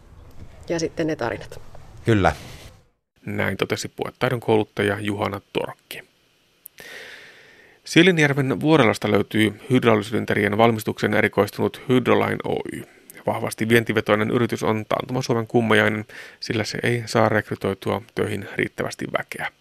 Ja 0.68 0.78
sitten 0.78 1.06
ne 1.06 1.16
tarinat. 1.16 1.60
Kyllä. 2.04 2.32
Näin 3.26 3.56
totesi 3.56 3.88
puhetaidon 3.88 4.40
kouluttaja 4.40 5.00
Juhana 5.00 5.40
Torkki. 5.52 6.02
Siilinjärven 7.84 8.60
vuorelasta 8.60 9.10
löytyy 9.10 9.60
hydraulisyydenterien 9.70 10.58
valmistuksen 10.58 11.14
erikoistunut 11.14 11.82
Hydroline 11.88 12.36
Oy. 12.44 12.84
Vahvasti 13.26 13.68
vientivetoinen 13.68 14.30
yritys 14.30 14.62
on 14.62 14.84
taantuma 14.88 15.22
Suomen 15.22 15.46
kummajainen, 15.46 16.04
sillä 16.40 16.64
se 16.64 16.78
ei 16.82 17.02
saa 17.06 17.28
rekrytoitua 17.28 18.02
töihin 18.14 18.48
riittävästi 18.54 19.04
väkeä. 19.18 19.52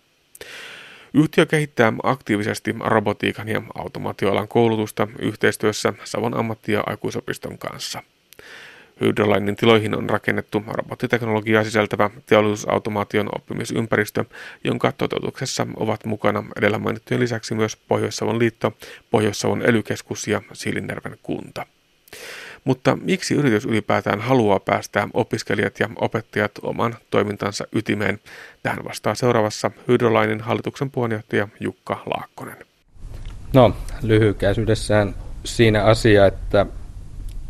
Yhtiö 1.13 1.45
kehittää 1.45 1.93
aktiivisesti 2.03 2.75
robotiikan 2.79 3.49
ja 3.49 3.61
automaatioalan 3.75 4.47
koulutusta 4.47 5.07
yhteistyössä 5.19 5.93
Savon 6.03 6.37
ammatti- 6.37 6.71
ja 6.71 6.83
aikuisopiston 6.85 7.57
kanssa. 7.57 8.03
Hydrolainin 9.01 9.55
tiloihin 9.55 9.97
on 9.97 10.09
rakennettu 10.09 10.63
robottiteknologiaa 10.67 11.63
sisältävä 11.63 12.09
teollisuusautomaation 12.25 13.29
oppimisympäristö, 13.35 14.25
jonka 14.63 14.91
toteutuksessa 14.91 15.67
ovat 15.75 16.05
mukana 16.05 16.43
edellä 16.57 16.79
mainittujen 16.79 17.21
lisäksi 17.21 17.55
myös 17.55 17.75
Pohjois-Savon 17.75 18.39
liitto, 18.39 18.73
Pohjois-Savon 19.11 19.61
elykeskus 19.61 20.27
ja 20.27 20.41
Siilinjärven 20.53 21.17
kunta. 21.23 21.65
Mutta 22.63 22.95
miksi 23.01 23.35
yritys 23.35 23.65
ylipäätään 23.65 24.21
haluaa 24.21 24.59
päästää 24.59 25.07
opiskelijat 25.13 25.79
ja 25.79 25.89
opettajat 25.95 26.51
oman 26.61 26.95
toimintansa 27.09 27.67
ytimeen? 27.75 28.19
Tähän 28.63 28.85
vastaa 28.85 29.15
seuraavassa 29.15 29.71
Hydrolainin 29.87 30.41
hallituksen 30.41 30.91
puheenjohtaja 30.91 31.47
Jukka 31.59 32.03
Laakkonen. 32.05 32.57
No, 33.53 33.75
lyhykäisyydessään 34.01 35.15
siinä 35.43 35.83
asia, 35.83 36.25
että 36.25 36.65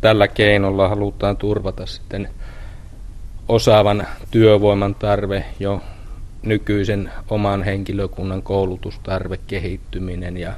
tällä 0.06 0.28
keinolla 0.28 0.88
halutaan 0.88 1.36
turvata 1.36 1.86
sitten 1.86 2.28
osaavan 3.48 4.06
työvoiman 4.30 4.94
tarve 4.94 5.44
jo 5.60 5.82
nykyisen 6.42 7.12
oman 7.30 7.62
henkilökunnan 7.62 8.42
koulutustarve, 8.42 9.36
kehittyminen 9.46 10.36
ja 10.36 10.52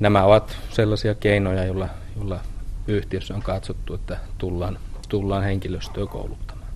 nämä 0.00 0.24
ovat 0.24 0.56
sellaisia 0.70 1.14
keinoja, 1.14 1.64
joilla, 1.64 1.88
joilla 2.16 2.40
yhtiössä 2.86 3.34
on 3.34 3.42
katsottu, 3.42 3.94
että 3.94 4.18
tullaan, 4.38 4.78
tullaan 5.08 5.44
henkilöstöä 5.44 6.06
kouluttamaan. 6.06 6.70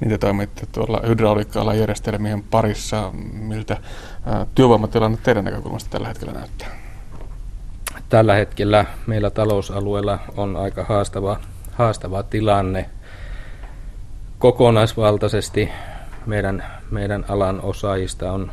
Niin 0.00 0.10
te 0.10 0.18
toimitte 0.18 0.66
tuolla 0.72 1.02
hydrauliikka 1.06 1.74
järjestelmien 1.74 2.42
parissa. 2.42 3.10
Miltä 3.32 3.76
työvoimatilanne 4.54 5.18
teidän 5.22 5.44
näkökulmasta 5.44 5.90
tällä 5.90 6.08
hetkellä 6.08 6.32
näyttää? 6.32 6.87
Tällä 8.08 8.34
hetkellä 8.34 8.84
meillä 9.06 9.30
talousalueella 9.30 10.18
on 10.36 10.56
aika 10.56 10.84
haastava, 10.84 11.40
haastava 11.72 12.22
tilanne. 12.22 12.90
Kokonaisvaltaisesti 14.38 15.68
meidän, 16.26 16.64
meidän 16.90 17.24
alan 17.28 17.60
osaajista 17.60 18.32
on, 18.32 18.52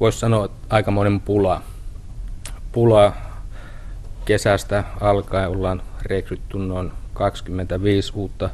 voisi 0.00 0.18
sanoa, 0.18 0.48
aikamoinen 0.70 1.20
pula. 1.20 1.62
Pula 2.72 3.12
kesästä 4.24 4.84
alkaen 5.00 5.48
ollaan 5.48 5.82
rekrytty 6.02 6.58
noin 6.58 6.92
25 7.14 8.12
uutta, 8.14 8.50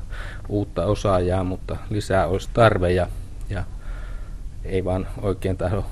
uutta 0.48 0.84
osaajaa, 0.84 1.44
mutta 1.44 1.76
lisää 1.90 2.26
olisi 2.26 2.48
tarve 2.52 2.92
ja, 2.92 3.06
ja 3.50 3.64
ei 4.64 4.84
vaan 4.84 5.06
oikein 5.22 5.56
tahdo 5.56 5.84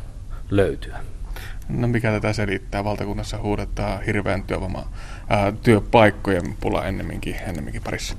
löytyä. 0.51 1.11
No 1.77 1.89
mikä 1.89 2.11
tätä 2.11 2.33
selittää? 2.33 2.85
Valtakunnassa 2.85 3.39
huudettaa 3.39 3.99
hirveän 3.99 4.43
työvoima, 4.43 4.89
ää, 5.29 5.53
työpaikkojen 5.62 6.57
pula 6.61 6.85
ennemminkin, 6.85 7.37
ennemminkin 7.49 7.83
parissa. 7.83 8.16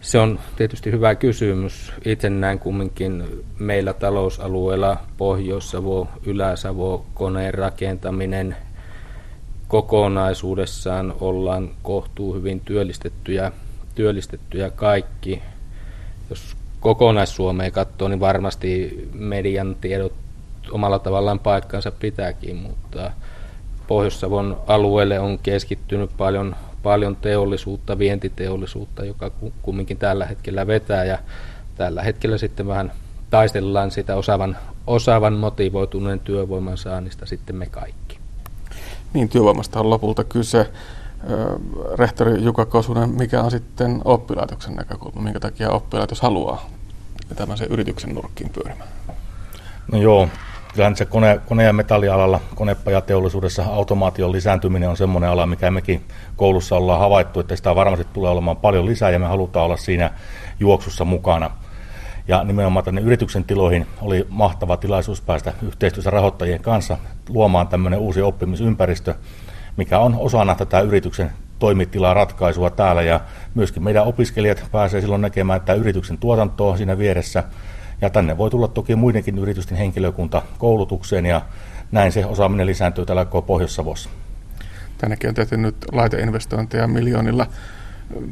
Se 0.00 0.18
on 0.18 0.38
tietysti 0.56 0.90
hyvä 0.90 1.14
kysymys. 1.14 1.92
Itse 2.04 2.30
näen 2.30 2.58
kumminkin 2.58 3.24
meillä 3.58 3.92
talousalueella 3.92 5.00
Pohjois-Savo, 5.16 6.08
Ylä-Savo, 6.26 7.06
koneen 7.14 7.54
rakentaminen– 7.54 8.56
kokonaisuudessaan 9.68 11.14
ollaan 11.20 11.70
kohtuu 11.82 12.34
hyvin 12.34 12.60
työllistettyjä, 12.60 13.52
työllistettyjä 13.94 14.70
kaikki. 14.70 15.42
Jos 16.30 16.56
kokonaissuomea 16.80 17.70
katsoo, 17.70 18.08
niin 18.08 18.20
varmasti 18.20 19.08
median 19.12 19.76
tiedot 19.80 20.12
omalla 20.70 20.98
tavallaan 20.98 21.38
paikkansa 21.38 21.90
pitääkin, 21.90 22.56
mutta 22.56 23.10
Pohjois-Savon 23.86 24.60
alueelle 24.66 25.20
on 25.20 25.38
keskittynyt 25.38 26.10
paljon, 26.16 26.56
paljon 26.82 27.16
teollisuutta, 27.16 27.98
vientiteollisuutta, 27.98 29.04
joka 29.04 29.30
kumminkin 29.62 29.96
tällä 29.96 30.26
hetkellä 30.26 30.66
vetää 30.66 31.04
ja 31.04 31.18
tällä 31.76 32.02
hetkellä 32.02 32.38
sitten 32.38 32.66
vähän 32.66 32.92
taistellaan 33.30 33.90
sitä 33.90 34.16
osaavan, 34.16 34.56
osaavan 34.86 35.32
motivoituneen 35.32 36.20
työvoiman 36.20 36.78
saannista 36.78 37.26
sitten 37.26 37.56
me 37.56 37.66
kaikki. 37.66 38.18
Niin, 39.12 39.28
työvoimasta 39.28 39.80
on 39.80 39.90
lopulta 39.90 40.24
kyse. 40.24 40.70
rehtori 41.94 42.44
Jukka 42.44 42.64
Kosunen, 42.64 43.10
mikä 43.10 43.42
on 43.42 43.50
sitten 43.50 44.00
oppilaitoksen 44.04 44.74
näkökulma? 44.74 45.20
Minkä 45.20 45.40
takia 45.40 45.70
oppilaitos 45.70 46.20
haluaa 46.20 46.70
tämmöisen 47.36 47.68
yrityksen 47.70 48.14
nurkkiin 48.14 48.50
pyörimään? 48.50 48.88
No 49.92 49.98
joo, 49.98 50.28
kyllähän 50.78 50.96
se 50.96 51.04
kone, 51.04 51.40
kone- 51.46 51.64
ja 51.64 51.72
metallialalla, 51.72 52.40
konepajateollisuudessa 52.54 53.62
automaation 53.64 54.32
lisääntyminen 54.32 54.88
on 54.88 54.96
semmoinen 54.96 55.30
ala, 55.30 55.46
mikä 55.46 55.70
mekin 55.70 56.04
koulussa 56.36 56.76
ollaan 56.76 57.00
havaittu, 57.00 57.40
että 57.40 57.56
sitä 57.56 57.74
varmasti 57.74 58.06
tulee 58.12 58.30
olemaan 58.30 58.56
paljon 58.56 58.86
lisää 58.86 59.10
ja 59.10 59.18
me 59.18 59.26
halutaan 59.26 59.64
olla 59.64 59.76
siinä 59.76 60.10
juoksussa 60.60 61.04
mukana. 61.04 61.50
Ja 62.28 62.44
nimenomaan 62.44 62.84
tänne 62.84 63.00
yrityksen 63.00 63.44
tiloihin 63.44 63.86
oli 64.02 64.26
mahtava 64.28 64.76
tilaisuus 64.76 65.20
päästä 65.20 65.52
yhteistyössä 65.62 66.10
rahoittajien 66.10 66.62
kanssa 66.62 66.98
luomaan 67.28 67.68
tämmöinen 67.68 68.00
uusi 68.00 68.22
oppimisympäristö, 68.22 69.14
mikä 69.76 69.98
on 69.98 70.14
osana 70.18 70.54
tätä 70.54 70.80
yrityksen 70.80 71.32
toimitilaa 71.58 72.14
ratkaisua 72.14 72.70
täällä 72.70 73.02
ja 73.02 73.20
myöskin 73.54 73.82
meidän 73.84 74.06
opiskelijat 74.06 74.64
pääsee 74.72 75.00
silloin 75.00 75.22
näkemään 75.22 75.60
tämä 75.60 75.76
yrityksen 75.76 76.18
tuotantoa 76.18 76.76
siinä 76.76 76.98
vieressä 76.98 77.44
ja 78.00 78.10
tänne 78.10 78.38
voi 78.38 78.50
tulla 78.50 78.68
toki 78.68 78.96
muidenkin 78.96 79.38
yritysten 79.38 79.78
henkilökunta 79.78 80.42
koulutukseen 80.58 81.26
ja 81.26 81.42
näin 81.92 82.12
se 82.12 82.26
osaaminen 82.26 82.66
lisääntyy 82.66 83.06
täällä 83.06 83.24
koko 83.24 83.42
Pohjois-Savossa. 83.42 84.10
Tännekin 84.98 85.28
on 85.28 85.34
tehty 85.34 85.56
nyt 85.56 85.76
laiteinvestointeja 85.92 86.86
miljoonilla. 86.86 87.46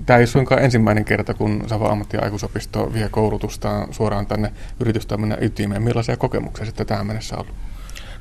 Tämä 0.06 0.18
ei 0.18 0.26
suinkaan 0.26 0.62
ensimmäinen 0.62 1.04
kerta, 1.04 1.34
kun 1.34 1.64
Savo 1.66 1.88
ammatti- 1.88 2.16
ja 2.16 2.22
aikuisopisto 2.22 2.92
vie 2.92 3.08
koulutusta 3.08 3.88
suoraan 3.90 4.26
tänne 4.26 4.52
yritystoiminnan 4.80 5.42
ytimeen. 5.42 5.82
Millaisia 5.82 6.16
kokemuksia 6.16 6.66
sitten 6.66 6.86
tähän 6.86 7.06
mennessä 7.06 7.36
on 7.36 7.40
ollut? 7.40 7.56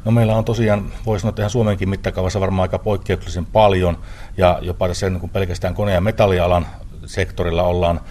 No 0.06 0.12
meillä 0.12 0.36
on 0.36 0.46
tosiaan, 0.46 0.92
voisi 1.06 1.22
sanoa, 1.22 1.30
että 1.30 1.42
ihan 1.42 1.50
Suomenkin 1.50 1.90
mittakaavassa 1.90 2.40
varmaan 2.40 2.62
aika 2.62 2.80
poikkeuksellisen 2.80 3.46
paljon, 3.46 3.98
ja 4.38 4.60
jopa 4.62 4.88
tässä 4.88 5.10
niin 5.10 5.20
kuin 5.20 5.30
pelkästään 5.30 5.74
kone- 5.74 5.94
ja 5.94 6.02
metallialan 6.02 6.68
sektorilla 7.06 7.64
ollaan 7.64 8.02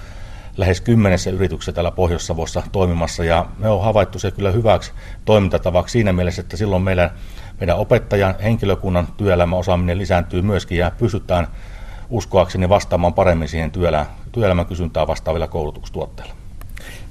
lähes 0.56 0.80
kymmenessä 0.80 1.30
yrityksessä 1.30 1.72
täällä 1.72 1.90
Pohjois-Savossa 1.90 2.62
toimimassa, 2.72 3.24
ja 3.24 3.46
me 3.58 3.68
on 3.68 3.84
havaittu 3.84 4.18
se 4.18 4.30
kyllä 4.30 4.50
hyväksi 4.50 4.92
toimintatavaksi 5.24 5.92
siinä 5.92 6.12
mielessä, 6.12 6.40
että 6.42 6.56
silloin 6.56 6.82
meidän, 6.82 7.10
meidän 7.60 7.76
opettajan 7.76 8.34
henkilökunnan 8.42 9.08
työelämän 9.16 9.58
osaaminen 9.58 9.98
lisääntyy 9.98 10.42
myöskin, 10.42 10.78
ja 10.78 10.92
pystytään 10.98 11.46
uskoakseni 12.10 12.68
vastaamaan 12.68 13.14
paremmin 13.14 13.48
siihen 13.48 13.72
työelämän 14.32 14.66
kysyntää 14.66 15.06
vastaavilla 15.06 15.48
koulutustuotteilla. 15.48 16.43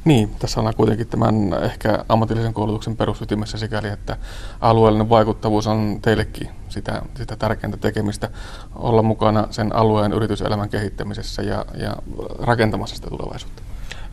Niin, 0.05 0.35
tässä 0.39 0.59
ollaan 0.59 0.75
kuitenkin 0.75 1.07
tämän 1.07 1.35
ehkä 1.61 2.05
ammatillisen 2.09 2.53
koulutuksen 2.53 2.97
perusytimessä 2.97 3.57
sikäli, 3.57 3.87
että 3.87 4.17
alueellinen 4.61 5.09
vaikuttavuus 5.09 5.67
on 5.67 5.99
teillekin 6.01 6.49
sitä, 6.69 7.01
sitä 7.15 7.35
tärkeintä 7.35 7.77
tekemistä, 7.77 8.29
olla 8.75 9.01
mukana 9.01 9.47
sen 9.51 9.75
alueen 9.75 10.13
yrityselämän 10.13 10.69
kehittämisessä 10.69 11.41
ja, 11.41 11.65
ja 11.77 11.95
rakentamassa 12.39 12.95
sitä 12.95 13.09
tulevaisuutta. 13.09 13.63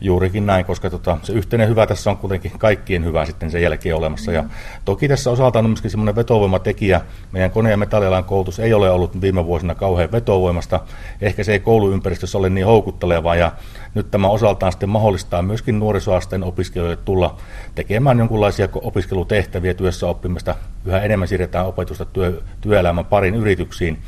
Juurikin 0.00 0.46
näin, 0.46 0.64
koska 0.64 0.90
tota, 0.90 1.18
se 1.22 1.32
yhteinen 1.32 1.68
hyvä 1.68 1.86
tässä 1.86 2.10
on 2.10 2.16
kuitenkin 2.16 2.52
kaikkien 2.58 3.04
hyvä 3.04 3.24
sitten 3.24 3.50
sen 3.50 3.62
jälkeen 3.62 3.96
olemassa. 3.96 4.32
Ja 4.32 4.44
toki 4.84 5.08
tässä 5.08 5.30
osaltaan 5.30 5.64
on 5.64 5.70
myöskin 5.70 5.90
semmoinen 5.90 6.16
vetovoimatekijä. 6.16 7.00
Meidän 7.32 7.50
kone- 7.50 7.70
ja 7.70 7.76
metallialan 7.76 8.24
koulutus 8.24 8.58
ei 8.58 8.74
ole 8.74 8.90
ollut 8.90 9.20
viime 9.20 9.46
vuosina 9.46 9.74
kauhean 9.74 10.12
vetovoimasta. 10.12 10.80
Ehkä 11.20 11.44
se 11.44 11.52
ei 11.52 11.60
kouluympäristössä 11.60 12.38
ole 12.38 12.50
niin 12.50 12.66
houkuttelevaa 12.66 13.36
ja 13.36 13.52
nyt 13.94 14.10
tämä 14.10 14.28
osaltaan 14.28 14.72
sitten 14.72 14.88
mahdollistaa 14.88 15.42
myöskin 15.42 15.78
nuorisoasteen 15.78 16.44
opiskelijoille 16.44 17.02
tulla 17.04 17.36
tekemään 17.74 18.18
jonkinlaisia 18.18 18.68
opiskelutehtäviä, 18.74 19.74
työssä 19.74 20.06
oppimista. 20.06 20.54
Yhä 20.84 21.00
enemmän 21.00 21.28
siirretään 21.28 21.66
opetusta 21.66 22.04
työ, 22.04 22.42
työelämän 22.60 23.04
parin 23.04 23.34
yrityksiin 23.34 23.98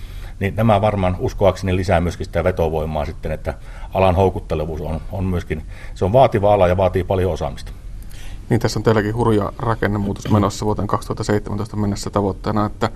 niin 0.42 0.56
nämä 0.56 0.80
varmaan 0.80 1.16
uskoakseni 1.18 1.76
lisää 1.76 2.00
myöskin 2.00 2.26
sitä 2.26 2.44
vetovoimaa 2.44 3.04
sitten, 3.04 3.32
että 3.32 3.54
alan 3.94 4.14
houkuttelevuus 4.14 4.80
on, 4.80 5.00
on 5.12 5.24
myöskin, 5.24 5.62
se 5.94 6.04
on 6.04 6.12
vaativa 6.12 6.54
ala 6.54 6.68
ja 6.68 6.76
vaatii 6.76 7.04
paljon 7.04 7.32
osaamista. 7.32 7.72
Niin 8.48 8.60
tässä 8.60 8.78
on 8.78 8.82
teilläkin 8.82 9.14
hurja 9.14 9.52
rakennemuutos 9.58 10.30
menossa 10.30 10.66
vuoteen 10.66 10.88
2017 10.88 11.76
mennessä 11.76 12.10
tavoitteena, 12.10 12.66
että 12.66 12.90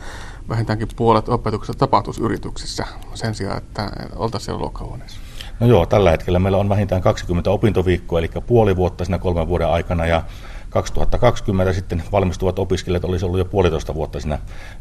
vähintäänkin 0.49 0.89
puolet 0.97 1.29
opetuksesta 1.29 1.81
tapahtuisi 1.81 2.23
yrityksissä 2.23 2.87
sen 3.15 3.35
sijaan, 3.35 3.59
että 3.59 3.91
oltaisiin 4.17 4.45
siellä 4.45 4.61
luokkahuoneessa. 4.61 5.21
No 5.61 5.67
joo, 5.67 5.87
tällä 5.87 6.11
hetkellä 6.11 6.39
meillä 6.39 6.59
on 6.59 6.69
vähintään 6.69 7.03
20 7.03 7.51
opintoviikkoa, 7.51 8.19
eli 8.19 8.31
puoli 8.47 8.77
vuotta 8.77 9.05
siinä 9.05 9.19
kolmen 9.19 9.49
vuoden 9.49 9.69
aikana, 9.69 10.07
ja 10.07 10.23
2020 10.71 11.73
sitten 11.73 12.03
valmistuvat 12.13 12.59
opiskelijat 12.59 13.05
olisi 13.05 13.25
ollut 13.25 13.39
jo 13.39 13.45
puolitoista 13.45 13.95
vuotta 13.95 14.21
siinä, 14.21 14.39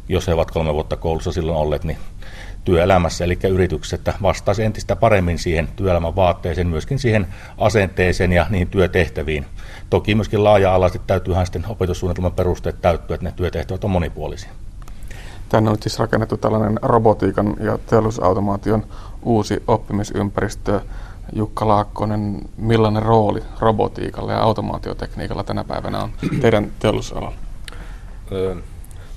jos 0.09 0.27
he 0.27 0.33
ovat 0.33 0.51
kolme 0.51 0.73
vuotta 0.73 0.97
koulussa 0.97 1.31
silloin 1.31 1.57
olleet, 1.57 1.83
niin 1.83 1.97
työelämässä, 2.65 3.23
eli 3.23 3.39
yrityksessä, 3.49 3.95
että 3.95 4.13
vastaisi 4.21 4.63
entistä 4.63 4.95
paremmin 4.95 5.39
siihen 5.39 5.67
työelämän 5.75 6.15
vaatteeseen, 6.15 6.67
myöskin 6.67 6.99
siihen 6.99 7.27
asenteeseen 7.57 8.31
ja 8.31 8.45
niihin 8.49 8.67
työtehtäviin. 8.67 9.45
Toki 9.89 10.15
myöskin 10.15 10.43
laaja-alaisesti 10.43 11.01
täytyyhän 11.07 11.45
sitten 11.45 11.65
opetussuunnitelman 11.69 12.33
perusteet 12.33 12.81
täyttyä, 12.81 13.15
että 13.15 13.25
ne 13.25 13.33
työtehtävät 13.35 13.83
on 13.83 13.91
monipuolisia. 13.91 14.49
Tänne 15.49 15.69
on 15.69 15.77
siis 15.81 15.99
rakennettu 15.99 16.37
tällainen 16.37 16.79
robotiikan 16.81 17.55
ja 17.59 17.77
teollisuusautomaation 17.77 18.85
uusi 19.21 19.63
oppimisympäristö. 19.67 20.81
Jukka 21.33 21.67
Laakkonen, 21.67 22.41
millainen 22.57 23.03
rooli 23.03 23.43
robotiikalla 23.59 24.31
ja 24.31 24.41
automaatiotekniikalla 24.41 25.43
tänä 25.43 25.63
päivänä 25.63 26.03
on 26.03 26.11
teidän 26.41 26.71
teollisuusalalla? 26.79 27.37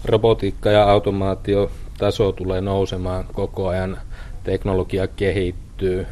Robotiikka 0.04 0.70
ja 0.70 0.90
automaatio 0.90 1.70
taso 1.98 2.32
tulee 2.32 2.60
nousemaan 2.60 3.24
koko 3.32 3.68
ajan, 3.68 3.98
teknologia 4.44 5.06
kehittyy, 5.06 6.06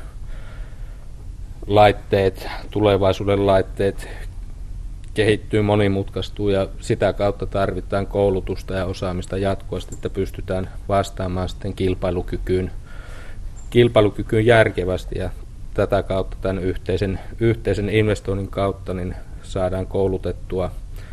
laitteet, 1.67 2.49
tulevaisuuden 2.71 3.47
laitteet 3.47 4.09
kehittyy, 5.15 5.63
monimutkaistuu 5.63 6.49
ja 6.49 6.69
sitä 6.81 7.13
kautta 7.13 7.47
tarvitaan 7.47 8.07
koulutusta 8.07 8.75
ja 8.75 8.85
osaamista 8.85 9.39
jatkuvasti, 9.39 9.95
että 9.95 10.11
pystytään 10.11 10.71
vastaamaan 10.89 11.49
sitten 11.49 11.75
kilpailukykyyn, 11.75 12.71
kilpailukykyyn 13.71 14.47
järkevästi 14.47 15.19
ja 15.19 15.31
tätä 15.75 16.03
kautta 16.03 16.37
tämän 16.41 16.59
yhteisen, 16.59 17.21
yhteisen 17.41 17.89
investoinnin 17.89 18.49
kautta 18.49 18.95
niin 18.95 19.15
saadaan 19.43 19.87
koulutettua 19.87 20.71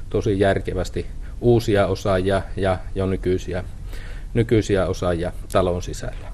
tosi 0.10 0.40
järkevästi 0.40 1.06
uusia 1.42 1.88
osaajia 1.88 2.42
ja 2.56 2.78
jo 2.96 3.06
nykyisiä 3.06 3.64
nykyisiä 4.34 4.88
osaajia 4.88 5.32
talon 5.52 5.82
sisällä. 5.82 6.34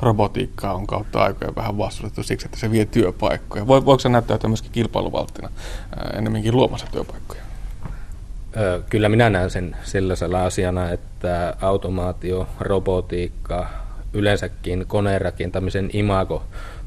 Robotiikkaa 0.00 0.74
on 0.74 0.86
kautta 0.86 1.22
aikoja 1.22 1.54
vähän 1.56 1.78
vastustettu 1.78 2.22
siksi, 2.22 2.46
että 2.46 2.58
se 2.58 2.70
vie 2.70 2.84
työpaikkoja. 2.84 3.66
Voiko 3.66 3.98
se 3.98 4.08
näyttää 4.08 4.38
myöskin 4.46 4.72
kilpailuvalttina 4.72 5.50
ennemminkin 6.14 6.56
luomassa 6.56 6.86
työpaikkoja? 6.92 7.40
Kyllä 8.90 9.08
minä 9.08 9.30
näen 9.30 9.50
sen 9.50 9.76
sellaisella 9.82 10.44
asiana, 10.44 10.90
että 10.90 11.56
automaatio, 11.60 12.48
robotiikka, 12.60 13.66
yleensäkin 14.12 14.84
koneen 14.86 15.20
rakentamisen 15.20 15.90
imago 15.92 16.42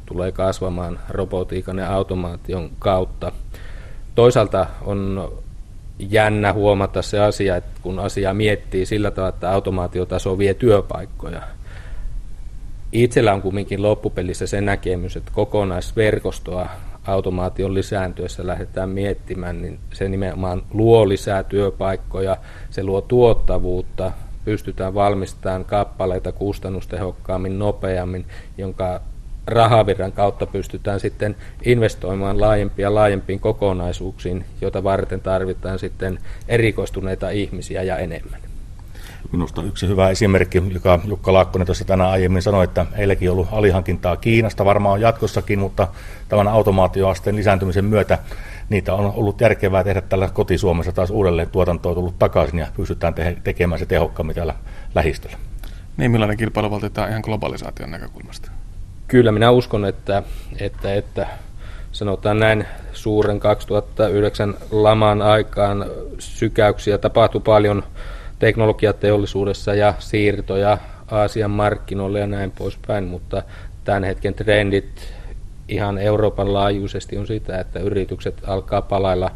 tulee 0.06 0.32
kasvamaan 0.32 1.00
robotiikan 1.10 1.78
ja 1.78 1.94
automaation 1.94 2.70
kautta. 2.80 3.32
Toisaalta 4.16 4.66
on 4.82 5.32
jännä 6.10 6.54
huomata 6.54 7.02
se 7.02 7.20
asia, 7.20 7.56
että 7.56 7.72
kun 7.82 8.00
asia 8.00 8.34
miettii 8.34 8.86
sillä 8.86 9.12
tavalla, 9.12 9.30
että 9.30 9.52
automaatiotaso 9.52 10.38
vie 10.38 10.54
työpaikkoja. 10.54 11.42
Itsellä 12.92 13.34
on 13.34 13.42
kumminkin 13.42 13.82
loppupelissä 13.82 14.48
se 14.48 14.62
näkemys, 14.62 15.18
että 15.18 15.32
kokonaisverkostoa 15.36 16.70
automaation 17.08 17.74
lisääntyessä 17.74 18.48
lähdetään 18.48 18.90
miettimään, 18.90 19.62
niin 19.62 19.80
se 19.94 20.10
nimenomaan 20.10 20.62
luo 20.74 21.10
lisää 21.10 21.44
työpaikkoja, 21.44 22.38
se 22.70 22.84
luo 22.84 23.02
tuottavuutta, 23.02 24.12
pystytään 24.46 24.94
valmistamaan 24.94 25.66
kappaleita 25.66 26.32
kustannustehokkaammin, 26.32 27.60
nopeammin, 27.60 28.26
jonka 28.58 29.02
rahavirran 29.48 30.12
kautta 30.12 30.46
pystytään 30.46 31.00
sitten 31.00 31.36
investoimaan 31.66 32.42
laajempia 32.42 32.96
laajempiin 32.96 33.40
kokonaisuuksiin, 33.40 34.46
joita 34.62 34.84
varten 34.84 35.22
tarvitaan 35.22 35.80
sitten 35.80 36.20
erikoistuneita 36.48 37.30
ihmisiä 37.30 37.84
ja 37.84 37.98
enemmän. 37.98 38.42
Minusta 39.32 39.64
yksi 39.64 39.88
hyvä 39.88 40.10
esimerkki, 40.10 40.64
joka 40.74 41.00
Jukka 41.08 41.34
Laakkonen 41.34 41.66
tuossa 41.66 41.86
tänään 41.86 42.10
aiemmin 42.10 42.42
sanoi, 42.42 42.64
että 42.64 42.86
heilläkin 42.98 43.30
on 43.30 43.34
ollut 43.34 43.48
alihankintaa 43.52 44.16
Kiinasta, 44.16 44.66
varmaan 44.66 44.94
on 44.94 45.02
jatkossakin, 45.02 45.60
mutta 45.60 45.88
tämän 46.30 46.48
automaatioasteen 46.48 47.36
lisääntymisen 47.36 47.86
myötä 47.86 48.20
niitä 48.70 48.94
on 48.94 49.14
ollut 49.16 49.42
järkevää 49.42 49.84
tehdä 49.84 50.02
tällä 50.02 50.30
kotisuomessa 50.34 50.92
taas 50.92 51.10
uudelleen 51.10 51.50
tuotantoa 51.50 51.94
tullut 51.94 52.20
takaisin 52.20 52.60
ja 52.60 52.68
pystytään 52.78 53.14
te- 53.14 53.38
tekemään 53.44 53.80
se 53.80 53.86
tehokkaammin 53.86 54.36
täällä 54.36 54.56
lähistöllä. 54.96 55.38
Niin, 55.98 56.12
millainen 56.12 56.38
kilpailuvalti 56.38 56.90
tämä 56.90 57.08
ihan 57.08 57.22
globalisaation 57.26 57.92
näkökulmasta? 57.92 58.52
Kyllä 59.12 59.32
minä 59.32 59.52
uskon, 59.52 59.86
että, 59.86 60.24
että, 60.60 60.94
että 60.94 61.28
sanotaan 61.92 62.40
näin 62.40 62.66
suuren 62.94 63.40
2009 63.40 64.56
laman 64.72 65.22
aikaan 65.22 65.86
sykäyksiä 66.20 66.98
tapahtui 66.98 67.42
paljon 67.42 67.84
teknologiateollisuudessa 68.40 69.74
ja 69.74 69.94
siirtoja 70.00 70.78
Aasian 71.12 71.52
markkinoille 71.52 72.20
ja 72.20 72.28
näin 72.28 72.52
poispäin, 72.52 73.04
mutta 73.04 73.44
tämän 73.84 74.04
hetken 74.04 74.34
trendit 74.34 75.14
ihan 75.68 75.98
Euroopan 75.98 76.54
laajuisesti 76.54 77.18
on 77.18 77.28
sitä, 77.28 77.60
että 77.60 77.80
yritykset 77.80 78.42
alkaa 78.48 78.82
palailla, 78.82 79.32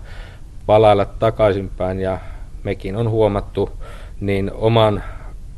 palailla 0.65 1.05
takaisinpäin 1.05 1.99
ja 1.99 2.19
mekin 2.63 2.95
on 2.95 3.09
huomattu 3.09 3.69
niin 4.19 4.51
oman, 4.53 5.03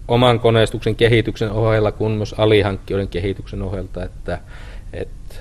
oman 0.07 0.39
koneistuksen 0.39 0.95
kehityksen 0.95 1.51
ohella 1.51 1.91
kuin 1.91 2.11
myös 2.11 2.35
alihankkijoiden 2.37 3.07
kehityksen 3.07 3.61
ohjelta, 3.61 4.03
että, 4.03 4.39
että 4.93 5.35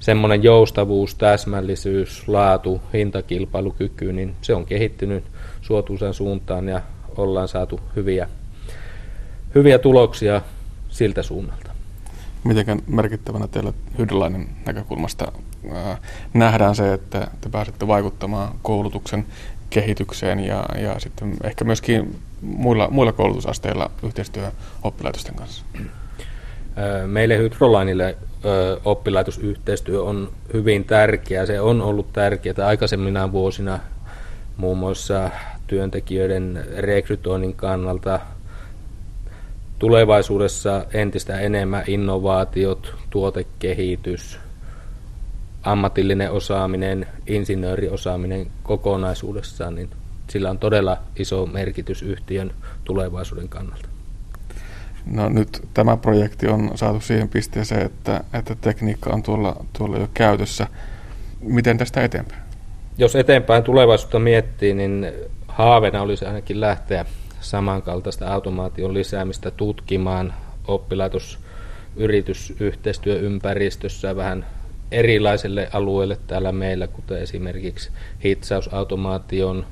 semmoinen 0.00 0.42
joustavuus, 0.42 1.14
täsmällisyys, 1.14 2.28
laatu, 2.28 2.80
hintakilpailukyky, 2.92 4.12
niin 4.12 4.34
se 4.42 4.54
on 4.54 4.66
kehittynyt 4.66 5.24
suotuisen 5.62 6.14
suuntaan 6.14 6.68
ja 6.68 6.80
ollaan 7.16 7.48
saatu 7.48 7.80
hyviä, 7.96 8.28
hyviä 9.54 9.78
tuloksia 9.78 10.42
siltä 10.88 11.22
suunnalta. 11.22 11.70
Miten 12.44 12.82
merkittävänä 12.86 13.48
teillä 13.48 13.72
hyödyllainen 13.98 14.48
näkökulmasta 14.66 15.32
ää, 15.72 15.98
nähdään 16.34 16.74
se, 16.74 16.92
että 16.92 17.30
te 17.40 17.48
pääsette 17.48 17.86
vaikuttamaan 17.86 18.54
koulutuksen 18.62 19.26
kehitykseen 19.70 20.40
ja, 20.40 20.64
ja 20.78 21.00
sitten 21.00 21.36
ehkä 21.44 21.64
myöskin 21.64 22.16
muilla, 22.40 22.88
muilla 22.90 23.12
koulutusasteilla 23.12 23.90
yhteistyö 24.02 24.50
oppilaitosten 24.82 25.34
kanssa? 25.34 25.64
Meille 27.06 27.38
Hydrolainille 27.38 28.16
oppilaitosyhteistyö 28.84 30.02
on 30.02 30.32
hyvin 30.52 30.84
tärkeää. 30.84 31.46
Se 31.46 31.60
on 31.60 31.82
ollut 31.82 32.12
tärkeää 32.12 32.66
aikaisemmina 32.66 33.32
vuosina 33.32 33.78
muun 34.56 34.78
muassa 34.78 35.30
työntekijöiden 35.66 36.64
rekrytoinnin 36.76 37.54
kannalta. 37.54 38.20
Tulevaisuudessa 39.78 40.84
entistä 40.92 41.40
enemmän 41.40 41.84
innovaatiot, 41.86 42.94
tuotekehitys, 43.10 44.38
ammatillinen 45.62 46.32
osaaminen, 46.32 47.06
insinööriosaaminen 47.26 48.46
kokonaisuudessaan, 48.62 49.74
niin 49.74 49.90
sillä 50.30 50.50
on 50.50 50.58
todella 50.58 50.98
iso 51.16 51.46
merkitys 51.46 52.02
yhtiön 52.02 52.52
tulevaisuuden 52.84 53.48
kannalta. 53.48 53.88
No 55.06 55.28
nyt 55.28 55.62
tämä 55.74 55.96
projekti 55.96 56.48
on 56.48 56.70
saatu 56.74 57.00
siihen 57.00 57.28
pisteeseen, 57.28 57.86
että, 57.86 58.24
että 58.32 58.54
tekniikka 58.54 59.10
on 59.10 59.22
tuolla, 59.22 59.64
tuolla 59.78 59.98
jo 59.98 60.08
käytössä. 60.14 60.66
Miten 61.40 61.78
tästä 61.78 62.04
eteenpäin? 62.04 62.42
Jos 62.98 63.16
eteenpäin 63.16 63.62
tulevaisuutta 63.62 64.18
miettii, 64.18 64.74
niin 64.74 65.12
haaveena 65.48 66.02
olisi 66.02 66.24
ainakin 66.24 66.60
lähteä 66.60 67.06
samankaltaista 67.40 68.32
automaation 68.32 68.94
lisäämistä 68.94 69.50
tutkimaan 69.50 70.34
oppilaitos 70.68 71.38
yritysyhteistyöympäristössä 71.96 74.16
vähän 74.16 74.46
erilaiselle 74.90 75.68
alueelle 75.72 76.18
täällä 76.26 76.52
meillä, 76.52 76.86
kuten 76.86 77.18
esimerkiksi 77.18 77.90
hitsausautomaation, 78.24 79.66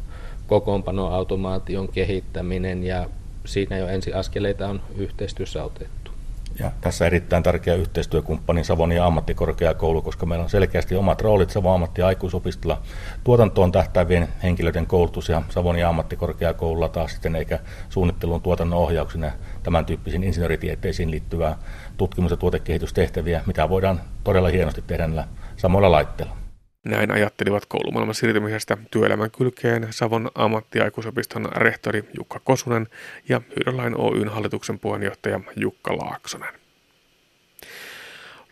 kokoonpanoautomaation 0.48 1.88
kehittäminen 1.88 2.84
ja 2.84 3.06
siinä 3.44 3.76
jo 3.76 3.88
ensiaskeleita 3.88 4.68
on 4.68 4.80
yhteistyössä 4.96 5.64
otettu. 5.64 6.10
Ja 6.58 6.70
tässä 6.80 7.06
erittäin 7.06 7.42
tärkeä 7.42 7.74
yhteistyökumppani 7.74 8.64
Savonia 8.64 9.06
ammattikorkeakoulu, 9.06 10.02
koska 10.02 10.26
meillä 10.26 10.42
on 10.42 10.50
selkeästi 10.50 10.96
omat 10.96 11.20
roolit 11.20 11.50
Savon 11.50 11.74
ammatti- 11.74 12.00
ja 12.00 12.06
aikuisopistolla 12.06 12.82
tuotantoon 13.24 13.72
tähtäävien 13.72 14.28
henkilöiden 14.42 14.86
koulutus 14.86 15.28
ja 15.28 15.42
Savonia 15.48 15.88
ammattikorkeakoululla 15.88 16.88
taas 16.88 17.12
sitten 17.12 17.36
eikä 17.36 17.58
suunnittelun 17.88 18.42
tuotannon 18.42 18.78
ohjauksen 18.78 19.22
ja 19.22 19.32
tämän 19.62 19.86
tyyppisiin 19.86 20.24
insinööritieteisiin 20.24 21.10
liittyvää 21.10 21.56
tutkimus- 21.96 22.30
ja 22.30 22.36
tuotekehitystehtäviä, 22.36 23.42
mitä 23.46 23.68
voidaan 23.68 24.00
todella 24.24 24.48
hienosti 24.48 24.82
tehdä 24.86 25.06
näillä 25.06 25.28
samoilla 25.56 25.92
laitteilla. 25.92 26.47
Näin 26.84 27.10
ajattelivat 27.10 27.66
koulumaailman 27.66 28.14
siirtymisestä 28.14 28.76
työelämän 28.90 29.30
kylkeen 29.30 29.86
Savon 29.90 30.30
ammattiaikuisopiston 30.34 31.48
rehtori 31.52 32.04
Jukka 32.16 32.40
Kosunen 32.44 32.86
ja 33.28 33.40
Hyydönlain 33.56 34.00
Oyn 34.00 34.28
hallituksen 34.28 34.78
puheenjohtaja 34.78 35.40
Jukka 35.56 35.96
Laaksonen. 35.96 36.54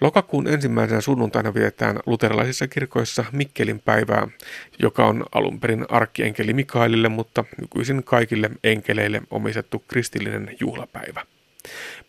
Lokakuun 0.01 0.49
ensimmäisenä 0.49 1.01
sunnuntaina 1.01 1.55
vietetään 1.55 1.99
luterilaisissa 2.07 2.69
kirkoissa 2.69 3.25
Mikkelin 3.33 3.81
päivää, 3.81 4.29
joka 4.79 5.07
on 5.07 5.25
alun 5.35 5.61
perin 5.61 5.87
arkkienkeli 5.89 6.53
Mikaelille, 6.53 7.09
mutta 7.09 7.45
nykyisin 7.61 8.05
kaikille 8.05 8.51
enkeleille 8.65 9.23
omistettu 9.31 9.85
kristillinen 9.89 10.57
juhlapäivä. 10.61 11.23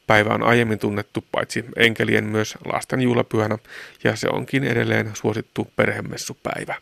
Päivä 0.08 0.34
on 0.34 0.43
aiemmin 0.43 0.80
tunnettu 0.80 1.24
paitsi 1.32 1.66
enkelien 1.76 2.24
myös 2.24 2.58
lasten 2.66 3.01
juhlapyhänä 3.01 3.58
ja 4.03 4.16
se 4.16 4.30
onkin 4.30 4.64
edelleen 4.64 5.12
suosittu 5.14 5.68
perhemessupäivä. 5.76 6.76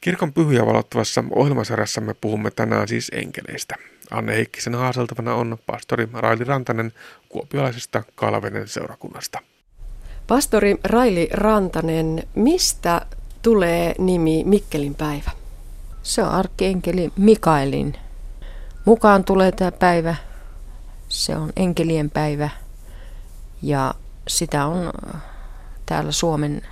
Kirkon 0.00 0.32
pyhiä 0.32 0.66
valottavassa 0.66 1.24
ohjelmasarjassamme 1.30 2.14
puhumme 2.14 2.50
tänään 2.50 2.88
siis 2.88 3.10
enkeleistä. 3.14 3.74
Anne 4.10 4.36
Heikkisen 4.36 4.74
haaseltavana 4.74 5.34
on 5.34 5.58
pastori 5.66 6.08
Raili 6.12 6.44
Rantanen 6.44 6.92
kuopiolaisesta 7.28 8.02
Kalvenen 8.14 8.68
seurakunnasta. 8.68 9.38
Pastori 10.26 10.76
Raili 10.84 11.28
Rantanen, 11.32 12.22
mistä 12.34 13.06
tulee 13.42 13.94
nimi 13.98 14.44
Mikkelin 14.44 14.94
päivä? 14.94 15.30
Se 16.02 16.22
on 16.22 16.28
arkkienkeli 16.28 17.12
Mikaelin. 17.16 17.96
Mukaan 18.84 19.24
tulee 19.24 19.52
tämä 19.52 19.72
päivä 19.72 20.14
se 21.10 21.36
on 21.36 21.52
enkelien 21.56 22.10
päivä 22.10 22.50
ja 23.62 23.94
sitä 24.28 24.66
on 24.66 24.92
täällä 25.86 26.12
Suomen 26.12 26.62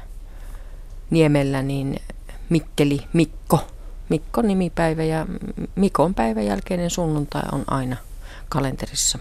niemellä 1.10 1.62
niin 1.62 2.00
Mikkeli 2.48 3.00
Mikko. 3.12 3.60
Mikko 4.08 4.42
nimipäivä 4.42 5.04
ja 5.04 5.26
Mikon 5.74 6.14
päivän 6.14 6.46
jälkeinen 6.46 6.90
sunnuntai 6.90 7.42
on 7.52 7.64
aina 7.66 7.96
kalenterissa. 8.48 9.18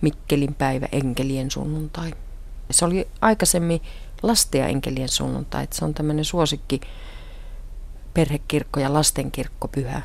Mikkelin 0.00 0.54
päivä, 0.54 0.88
enkelien 0.92 1.50
sunnuntai. 1.50 2.14
Se 2.70 2.84
oli 2.84 3.08
aikaisemmin 3.20 3.82
lasten 4.22 4.58
ja 4.58 4.66
enkelien 4.66 5.08
sunnuntai. 5.08 5.68
Se 5.70 5.84
on 5.84 5.94
tämmöinen 5.94 6.24
suosikki 6.24 6.80
perhekirkko 8.14 8.80
ja 8.80 8.92
lastenkirkko 8.92 9.68
pyhä 9.68 10.02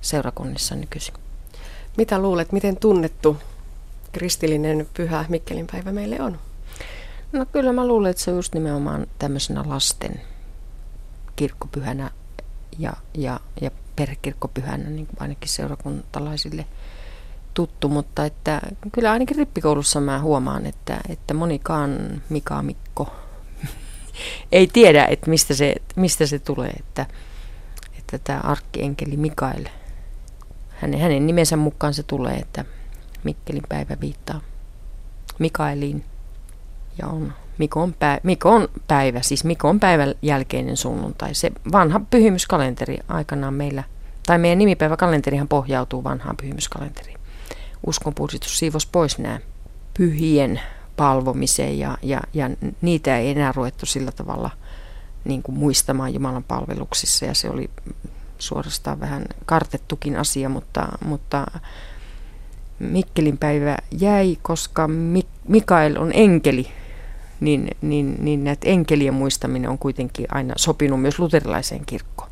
seurakunnissa 0.00 0.74
nykyisin. 0.74 1.14
Mitä 1.96 2.18
luulet, 2.18 2.52
miten 2.52 2.76
tunnettu 2.76 3.36
kristillinen 4.12 4.88
pyhä 4.94 5.24
Mikkelin 5.28 5.66
päivä 5.72 5.92
meille 5.92 6.20
on? 6.20 6.38
No 7.32 7.46
kyllä 7.46 7.72
mä 7.72 7.86
luulen, 7.86 8.10
että 8.10 8.22
se 8.22 8.30
on 8.30 8.36
just 8.36 8.54
nimenomaan 8.54 9.06
tämmöisenä 9.18 9.62
lasten 9.66 10.20
kirkkopyhänä 11.36 12.10
ja, 12.78 12.92
ja, 13.14 13.40
ja 13.60 13.70
perhekirkkopyhänä, 13.96 14.90
niin 14.90 15.08
ainakin 15.18 15.48
seurakuntalaisille 15.48 16.66
tuttu, 17.54 17.88
mutta 17.88 18.24
että 18.24 18.60
kyllä 18.92 19.12
ainakin 19.12 19.36
rippikoulussa 19.36 20.00
mä 20.00 20.20
huomaan, 20.20 20.66
että, 20.66 21.00
että 21.08 21.34
monikaan 21.34 22.22
Mika 22.28 22.62
Mikko 22.62 23.08
ei 24.52 24.66
tiedä, 24.66 25.06
että 25.06 25.30
mistä 25.30 25.54
se, 25.54 25.74
mistä 25.96 26.26
se 26.26 26.38
tulee, 26.38 26.70
että, 26.70 27.06
että 27.98 28.18
tämä 28.18 28.40
arkkienkeli 28.40 29.16
Mikael, 29.16 29.64
hänen, 30.68 31.00
hänen 31.00 31.26
nimensä 31.26 31.56
mukaan 31.56 31.94
se 31.94 32.02
tulee, 32.02 32.36
että 32.36 32.64
Mikkelin 33.24 33.62
päivä 33.68 33.96
viittaa 34.00 34.40
Mikaeliin 35.38 36.04
ja 36.98 37.06
on 37.06 37.32
Mikon, 37.58 37.92
päivä, 37.92 38.20
Mikon 38.22 38.68
päivä, 38.88 39.22
siis 39.22 39.44
Mikon 39.44 39.80
päivän 39.80 40.14
jälkeinen 40.22 40.76
sunnuntai. 40.76 41.34
Se 41.34 41.52
vanha 41.72 42.00
pyhimyskalenteri 42.10 42.98
aikanaan 43.08 43.54
meillä, 43.54 43.84
tai 44.26 44.38
meidän 44.38 44.58
nimipäiväkalenterihan 44.58 45.48
pohjautuu 45.48 46.04
vanhaan 46.04 46.36
pyhimyskalenteriin. 46.36 47.18
Uskonpuhdistus 47.86 48.58
siivos 48.58 48.86
pois 48.86 49.18
nämä 49.18 49.40
pyhien 49.94 50.60
palvomiseen 50.96 51.78
ja, 51.78 51.98
ja, 52.02 52.20
ja 52.34 52.50
niitä 52.80 53.18
ei 53.18 53.30
enää 53.30 53.52
ruvettu 53.52 53.86
sillä 53.86 54.12
tavalla 54.12 54.50
niin 55.24 55.42
kuin 55.42 55.58
muistamaan 55.58 56.14
Jumalan 56.14 56.44
palveluksissa 56.44 57.24
ja 57.24 57.34
se 57.34 57.50
oli 57.50 57.70
suorastaan 58.38 59.00
vähän 59.00 59.24
kartettukin 59.46 60.16
asia, 60.16 60.48
mutta, 60.48 60.88
mutta 61.04 61.46
Mikkelin 62.78 63.38
päivä 63.38 63.76
jäi, 64.00 64.36
koska 64.42 64.88
Mikael 65.48 65.96
on 65.96 66.10
enkeli, 66.14 66.68
niin, 67.40 67.70
niin, 67.82 68.16
niin 68.18 68.44
näitä 68.44 68.68
enkelien 68.68 69.14
muistaminen 69.14 69.70
on 69.70 69.78
kuitenkin 69.78 70.26
aina 70.30 70.54
sopinut 70.56 71.00
myös 71.00 71.18
luterilaiseen 71.18 71.86
kirkkoon. 71.86 72.30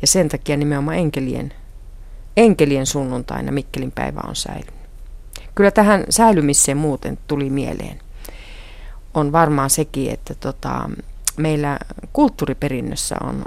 Ja 0.00 0.06
sen 0.06 0.28
takia 0.28 0.56
nimenomaan 0.56 0.96
enkelien, 0.96 1.52
enkelien 2.36 2.86
sunnuntaina 2.86 3.52
Mikkelin 3.52 3.92
päivä 3.92 4.20
on 4.28 4.36
säilynyt. 4.36 4.74
Kyllä 5.54 5.70
tähän 5.70 6.04
säilymiseen 6.10 6.76
muuten 6.76 7.18
tuli 7.26 7.50
mieleen. 7.50 8.00
On 9.14 9.32
varmaan 9.32 9.70
sekin, 9.70 10.10
että 10.10 10.34
tota, 10.34 10.90
meillä 11.36 11.78
kulttuuriperinnössä 12.12 13.16
on 13.24 13.44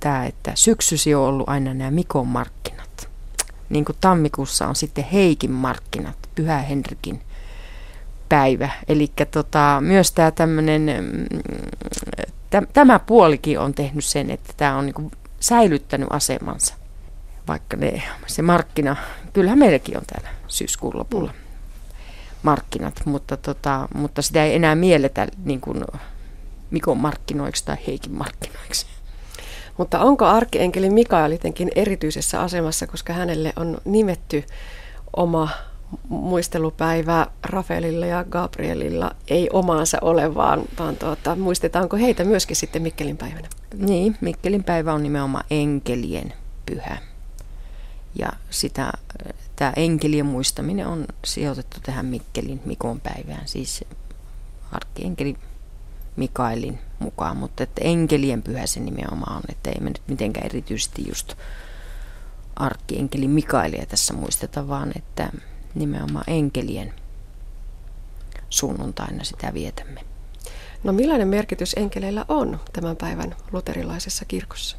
tämä, 0.00 0.26
että 0.26 0.52
syksysi 0.54 1.14
on 1.14 1.22
ollut 1.22 1.48
aina 1.48 1.74
nämä 1.74 1.90
Mikon 1.90 2.26
markkinat 2.26 2.79
niin 3.70 3.84
kuin 3.84 3.96
tammikuussa 4.00 4.66
on 4.68 4.76
sitten 4.76 5.04
Heikin 5.04 5.50
markkinat, 5.50 6.16
Pyhä 6.34 6.58
Henrikin 6.58 7.20
päivä. 8.28 8.70
Eli 8.88 9.12
tota, 9.30 9.78
myös 9.80 10.12
tämä 10.12 10.30
tämmöinen, 10.30 10.86
tämä 12.72 12.98
puolikin 12.98 13.58
on 13.58 13.74
tehnyt 13.74 14.04
sen, 14.04 14.30
että 14.30 14.52
tämä 14.56 14.76
on 14.76 14.86
niinku 14.86 15.10
säilyttänyt 15.40 16.08
asemansa. 16.10 16.74
Vaikka 17.48 17.76
ne, 17.76 18.02
se 18.26 18.42
markkina, 18.42 18.96
kyllähän 19.32 19.58
meilläkin 19.58 19.96
on 19.96 20.04
täällä 20.06 20.28
syyskuun 20.48 20.98
lopulla 20.98 21.32
markkinat, 22.42 23.00
mutta, 23.04 23.36
tota, 23.36 23.88
mutta 23.94 24.22
sitä 24.22 24.44
ei 24.44 24.54
enää 24.54 24.74
mielletä 24.74 25.28
niin 25.44 25.60
kuin 25.60 25.84
Mikon 26.70 26.98
markkinoiksi 26.98 27.64
tai 27.64 27.76
Heikin 27.86 28.12
markkinoiksi. 28.12 28.86
Mutta 29.80 30.00
onko 30.00 30.24
arkienkeli 30.24 30.90
Mikael 30.90 31.32
jotenkin 31.32 31.70
erityisessä 31.74 32.40
asemassa, 32.40 32.86
koska 32.86 33.12
hänelle 33.12 33.52
on 33.56 33.78
nimetty 33.84 34.44
oma 35.16 35.48
muistelupäivä 36.08 37.26
Rafaelilla 37.42 38.06
ja 38.06 38.24
Gabrielilla 38.24 39.10
ei 39.28 39.48
omaansa 39.52 39.98
ole, 40.00 40.34
vaan, 40.34 40.62
vaan 40.78 40.96
tuota, 40.96 41.36
muistetaanko 41.36 41.96
heitä 41.96 42.24
myöskin 42.24 42.56
sitten 42.56 42.82
Mikkelin 42.82 43.16
päivänä? 43.16 43.48
Niin, 43.74 44.16
Mikkelin 44.20 44.64
päivä 44.64 44.92
on 44.92 45.02
nimenomaan 45.02 45.44
enkelien 45.50 46.32
pyhä. 46.66 46.98
Ja 48.14 48.28
sitä, 48.50 48.92
tämä 49.56 49.72
enkelien 49.76 50.26
muistaminen 50.26 50.86
on 50.86 51.06
sijoitettu 51.24 51.76
tähän 51.82 52.06
Mikkelin 52.06 52.60
Mikon 52.64 53.00
päivään, 53.00 53.48
siis 53.48 53.84
arkkienkeli 54.72 55.36
Mikaelin 56.16 56.78
mukaan, 56.98 57.36
mutta 57.36 57.62
että 57.62 57.80
enkelien 57.84 58.42
pyhä 58.42 58.66
se 58.66 58.80
nimenomaan 58.80 59.36
on, 59.36 59.42
että 59.48 59.70
ei 59.70 59.80
me 59.80 59.90
nyt 59.90 60.02
mitenkään 60.06 60.46
erityisesti 60.46 61.08
just 61.08 61.34
arkkienkeli 62.56 63.28
Mikaelia 63.28 63.86
tässä 63.86 64.14
muisteta, 64.14 64.68
vaan 64.68 64.92
että 64.96 65.32
nimenomaan 65.74 66.24
enkelien 66.26 66.94
sunnuntaina 68.50 69.24
sitä 69.24 69.54
vietämme. 69.54 70.00
No 70.84 70.92
millainen 70.92 71.28
merkitys 71.28 71.74
enkeleillä 71.76 72.24
on 72.28 72.60
tämän 72.72 72.96
päivän 72.96 73.36
luterilaisessa 73.52 74.24
kirkossa? 74.24 74.76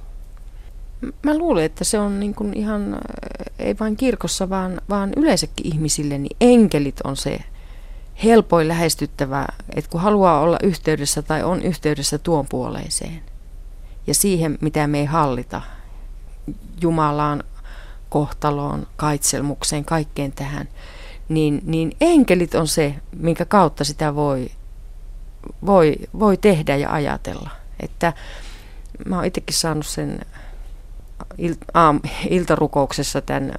Mä 1.23 1.37
luulen, 1.37 1.65
että 1.65 1.83
se 1.83 1.99
on 1.99 2.19
niin 2.19 2.35
kuin 2.35 2.53
ihan, 2.53 2.97
ei 3.59 3.75
vain 3.79 3.97
kirkossa, 3.97 4.49
vaan, 4.49 4.81
vaan 4.89 5.13
yleensäkin 5.17 5.67
ihmisille, 5.67 6.17
niin 6.17 6.37
enkelit 6.41 7.01
on 7.03 7.17
se 7.17 7.39
helpoin 8.23 8.67
lähestyttävä, 8.67 9.45
että 9.75 9.91
kun 9.91 10.01
haluaa 10.01 10.39
olla 10.39 10.57
yhteydessä 10.63 11.21
tai 11.21 11.43
on 11.43 11.61
yhteydessä 11.61 12.17
tuon 12.17 12.45
puoleiseen 12.49 13.21
ja 14.07 14.13
siihen, 14.13 14.57
mitä 14.61 14.87
me 14.87 14.99
ei 14.99 15.05
hallita, 15.05 15.61
Jumalaan, 16.81 17.43
kohtaloon, 18.09 18.87
kaitselmukseen, 18.97 19.85
kaikkeen 19.85 20.31
tähän, 20.31 20.69
niin, 21.29 21.61
niin 21.65 21.95
enkelit 22.01 22.55
on 22.55 22.67
se, 22.67 22.95
minkä 23.15 23.45
kautta 23.45 23.83
sitä 23.83 24.15
voi, 24.15 24.51
voi, 25.65 25.95
voi 26.19 26.37
tehdä 26.37 26.75
ja 26.75 26.91
ajatella. 26.91 27.49
Että 27.79 28.13
mä 29.05 29.15
oon 29.15 29.25
itsekin 29.25 29.55
saanut 29.55 29.85
sen 29.85 30.21
il, 31.37 31.55
aam, 31.73 31.99
iltarukouksessa 32.29 33.21
tämän 33.21 33.53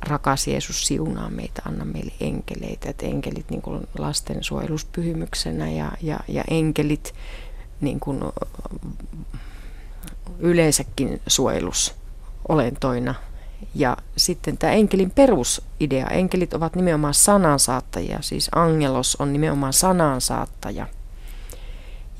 rakas 0.00 0.46
Jeesus 0.46 0.86
siunaa 0.86 1.30
meitä, 1.30 1.62
anna 1.66 1.84
meille 1.84 2.12
enkeleitä. 2.20 2.90
Että 2.90 3.06
enkelit 3.06 3.50
niin 3.50 3.62
kuin 3.62 3.88
lastensuojeluspyhimyksenä 3.98 5.70
ja, 5.70 5.92
ja, 6.02 6.20
ja 6.28 6.44
enkelit 6.50 7.14
niin 7.80 8.00
kuin 8.00 8.20
yleensäkin 10.38 11.20
suojelusolentoina. 11.26 13.14
Ja 13.74 13.96
sitten 14.16 14.58
tämä 14.58 14.72
enkelin 14.72 15.10
perusidea. 15.10 16.06
Enkelit 16.06 16.54
ovat 16.54 16.76
nimenomaan 16.76 17.14
sanansaattajia, 17.14 18.18
siis 18.20 18.50
angelos 18.54 19.16
on 19.16 19.32
nimenomaan 19.32 19.72
sanansaattaja. 19.72 20.86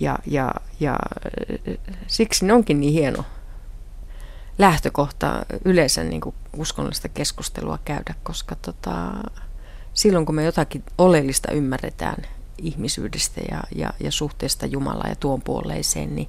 Ja, 0.00 0.18
ja, 0.26 0.54
ja 0.80 0.96
siksi 2.06 2.46
ne 2.46 2.52
onkin 2.52 2.80
niin 2.80 2.92
hieno 2.92 3.24
lähtökohta 4.58 5.46
yleensä 5.64 6.04
niin 6.04 6.20
kuin 6.20 6.34
uskonnollista 6.56 7.08
keskustelua 7.08 7.78
käydä, 7.84 8.14
koska 8.22 8.54
tota, 8.54 9.12
silloin 9.94 10.26
kun 10.26 10.34
me 10.34 10.44
jotakin 10.44 10.84
oleellista 10.98 11.52
ymmärretään 11.52 12.16
ihmisyydestä 12.58 13.40
ja, 13.50 13.62
ja, 13.74 13.92
ja 14.00 14.12
suhteesta 14.12 14.66
Jumalaan 14.66 15.10
ja 15.10 15.16
tuon 15.16 15.42
puoleiseen, 15.42 16.16
niin, 16.16 16.28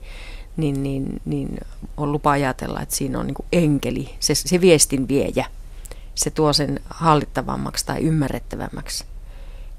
niin, 0.57 0.83
niin, 0.83 1.21
niin 1.25 1.57
on 1.97 2.11
lupa 2.11 2.31
ajatella, 2.31 2.81
että 2.81 2.95
siinä 2.95 3.19
on 3.19 3.27
niin 3.27 3.35
kuin 3.35 3.45
enkeli, 3.51 4.15
se, 4.19 4.35
se 4.35 4.61
viestin 4.61 5.07
viejä. 5.07 5.45
Se 6.15 6.29
tuo 6.29 6.53
sen 6.53 6.79
hallittavammaksi 6.89 7.85
tai 7.85 8.01
ymmärrettävämmäksi. 8.01 9.05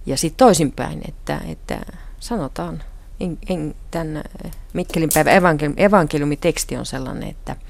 Ja 0.06 0.16
sitten 0.16 0.46
toisinpäin, 0.46 1.02
että, 1.08 1.40
että 1.48 1.80
sanotaan, 2.20 2.82
en, 3.20 3.38
en, 3.48 3.74
tämän 3.90 4.24
Mikkelin 4.72 5.08
päivä 5.14 5.30
evankeliumi, 5.30 5.82
evankeliumiteksti 5.82 6.76
on 6.76 6.86
sellainen, 6.86 7.28
että– 7.28 7.56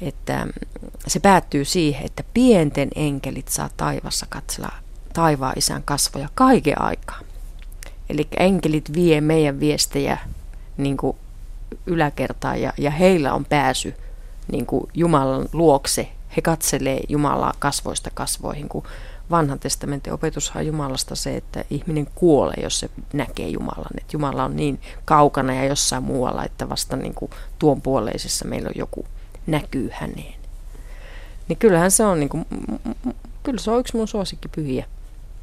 että 0.00 0.46
se 1.06 1.20
päättyy 1.20 1.64
siihen, 1.64 2.06
että 2.06 2.24
pienten 2.34 2.88
enkelit 2.94 3.48
saa 3.48 3.70
taivassa 3.76 4.26
katsella 4.28 4.72
taivaan 5.12 5.54
isän 5.56 5.82
kasvoja 5.82 6.28
kaiken 6.34 6.82
aikaa. 6.82 7.20
Eli 8.08 8.28
enkelit 8.36 8.92
vie 8.94 9.20
meidän 9.20 9.60
viestejä 9.60 10.18
niin 10.76 10.96
kuin 10.96 11.16
yläkertaan 11.86 12.60
ja, 12.60 12.72
ja 12.78 12.90
heillä 12.90 13.34
on 13.34 13.44
pääsy 13.44 13.94
niin 14.52 14.66
kuin 14.66 14.90
Jumalan 14.94 15.48
luokse. 15.52 16.08
He 16.36 16.42
katselee 16.42 17.00
Jumalaa 17.08 17.54
kasvoista 17.58 18.10
kasvoihin, 18.14 18.68
kun 18.68 18.82
vanhan 19.30 19.58
testamentin 19.58 20.12
opetushan 20.12 20.60
on 20.60 20.66
Jumalasta 20.66 21.14
se, 21.14 21.36
että 21.36 21.64
ihminen 21.70 22.06
kuolee, 22.14 22.56
jos 22.62 22.80
se 22.80 22.90
näkee 23.12 23.48
Jumalan. 23.48 23.98
Että 23.98 24.12
Jumala 24.12 24.44
on 24.44 24.56
niin 24.56 24.80
kaukana 25.04 25.54
ja 25.54 25.64
jossain 25.64 26.02
muualla, 26.02 26.44
että 26.44 26.68
vasta 26.68 26.96
niin 26.96 27.14
kuin 27.14 27.30
tuon 27.58 27.82
puoleisessa 27.82 28.44
meillä 28.44 28.68
on 28.68 28.74
joku 28.76 29.06
näkyy 29.46 29.90
häneen. 29.92 30.34
Niin 31.48 31.56
kyllähän 31.58 31.90
se 31.90 32.04
on, 32.04 32.20
niin 32.20 32.28
kuin, 32.28 32.46
kyllä 33.42 33.58
se 33.60 33.70
on 33.70 33.80
yksi 33.80 33.96
mun 33.96 34.08
suosikkipyhiä 34.08 34.86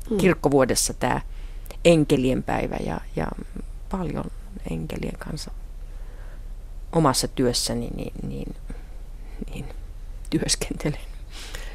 hmm. 0.09 0.17
kirkkovuodessa 0.17 0.93
tämä 0.93 1.21
enkelien 1.85 2.43
päivä 2.43 2.75
ja, 2.85 3.01
ja 3.15 3.27
paljon 3.89 4.25
enkelien 4.71 5.17
kanssa 5.19 5.51
omassa 6.91 7.27
työssäni 7.27 7.89
niin, 7.95 8.13
niin, 8.27 8.55
niin 9.53 9.65
työskentelen. 10.29 10.99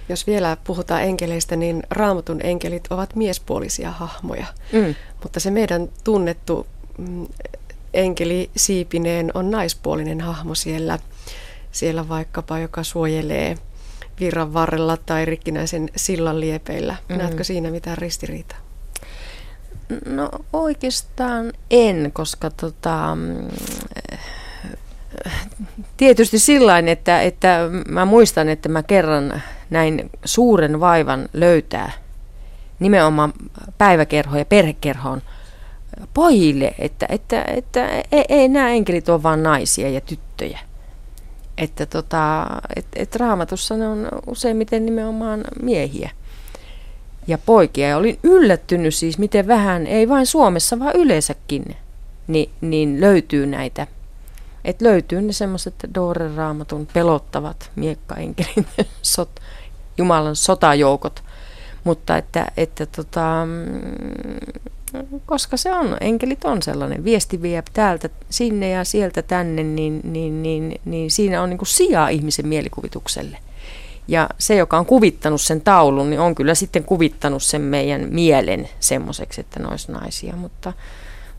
Jos 0.08 0.26
vielä 0.26 0.56
puhutaan 0.64 1.02
enkeleistä, 1.02 1.56
niin 1.56 1.82
raamatun 1.90 2.40
enkelit 2.42 2.86
ovat 2.90 3.14
miespuolisia 3.14 3.90
hahmoja, 3.90 4.46
mm. 4.72 4.94
mutta 5.22 5.40
se 5.40 5.50
meidän 5.50 5.88
tunnettu 6.04 6.66
mm, 6.98 7.26
enkeli 7.94 8.50
Siipineen 8.56 9.30
on 9.34 9.50
naispuolinen 9.50 10.20
hahmo 10.20 10.54
siellä 10.54 10.98
siellä 11.72 12.08
vaikkapa, 12.08 12.58
joka 12.58 12.82
suojelee 12.82 13.56
virran 14.20 14.54
varrella 14.54 14.96
tai 14.96 15.24
rikkinäisen 15.24 15.88
sillan 15.96 16.40
liepeillä. 16.40 16.92
Mm-hmm. 16.92 17.22
Näetkö 17.22 17.44
siinä 17.44 17.70
mitään 17.70 17.98
ristiriitaa? 17.98 18.58
No 20.06 20.30
oikeastaan 20.52 21.52
en, 21.70 22.10
koska 22.12 22.50
tota, 22.50 23.16
mm, 23.16 23.48
tietysti 25.96 26.38
sillain, 26.38 26.88
että, 26.88 27.22
että 27.22 27.60
mä 27.88 28.04
muistan, 28.04 28.48
että 28.48 28.68
mä 28.68 28.82
kerran 28.82 29.42
näin 29.70 30.10
suuren 30.24 30.80
vaivan 30.80 31.28
löytää 31.32 31.92
nimenomaan 32.78 33.32
päiväkerho 33.78 34.38
ja 34.38 34.44
perhekerhoon 34.44 35.22
pojille, 36.14 36.74
että, 36.78 37.06
että, 37.08 37.44
että 37.44 37.88
ei, 38.12 38.24
ei 38.28 38.48
nämä 38.48 38.70
enkelit 38.70 39.08
ole 39.08 39.22
vain 39.22 39.42
naisia 39.42 39.88
ja 39.90 40.00
tyttöjä 40.00 40.58
että 41.58 41.86
tota, 41.86 42.46
et, 42.76 42.86
et 42.96 43.16
raamatussa 43.16 43.76
ne 43.76 43.88
on 43.88 44.08
useimmiten 44.26 44.86
nimenomaan 44.86 45.44
miehiä 45.62 46.10
ja 47.26 47.38
poikia. 47.38 47.88
Ja 47.88 47.96
olin 47.96 48.18
yllättynyt 48.22 48.94
siis, 48.94 49.18
miten 49.18 49.46
vähän, 49.46 49.86
ei 49.86 50.08
vain 50.08 50.26
Suomessa, 50.26 50.78
vaan 50.78 50.96
yleensäkin, 50.96 51.76
niin, 52.26 52.50
niin 52.60 53.00
löytyy 53.00 53.46
näitä. 53.46 53.86
Että 54.64 54.84
löytyy 54.84 55.22
ne 55.22 55.32
semmoiset 55.32 55.74
Dooren 55.94 56.34
raamatun 56.34 56.86
pelottavat 56.92 57.70
miekkaenkelin 57.76 58.66
sot, 59.02 59.40
Jumalan 59.98 60.36
sotajoukot. 60.36 61.22
Mutta 61.84 62.16
että, 62.16 62.46
että 62.56 62.86
tota, 62.86 63.46
koska 65.26 65.56
se 65.56 65.72
on, 65.72 65.96
enkelit 66.00 66.44
on 66.44 66.62
sellainen, 66.62 67.04
viesti 67.04 67.42
vie 67.42 67.62
täältä 67.72 68.08
sinne 68.30 68.68
ja 68.68 68.84
sieltä 68.84 69.22
tänne, 69.22 69.62
niin, 69.62 70.00
niin, 70.04 70.42
niin, 70.42 70.80
niin 70.84 71.10
siinä 71.10 71.42
on 71.42 71.50
niin 71.50 71.58
kuin 71.58 71.68
sijaa 71.68 72.08
ihmisen 72.08 72.48
mielikuvitukselle. 72.48 73.38
Ja 74.08 74.28
se, 74.38 74.54
joka 74.54 74.78
on 74.78 74.86
kuvittanut 74.86 75.40
sen 75.40 75.60
taulun, 75.60 76.10
niin 76.10 76.20
on 76.20 76.34
kyllä 76.34 76.54
sitten 76.54 76.84
kuvittanut 76.84 77.42
sen 77.42 77.60
meidän 77.60 78.08
mielen 78.10 78.68
semmoiseksi, 78.80 79.40
että 79.40 79.60
ne 79.60 79.68
olisi 79.68 79.92
naisia. 79.92 80.36
Mutta, 80.36 80.72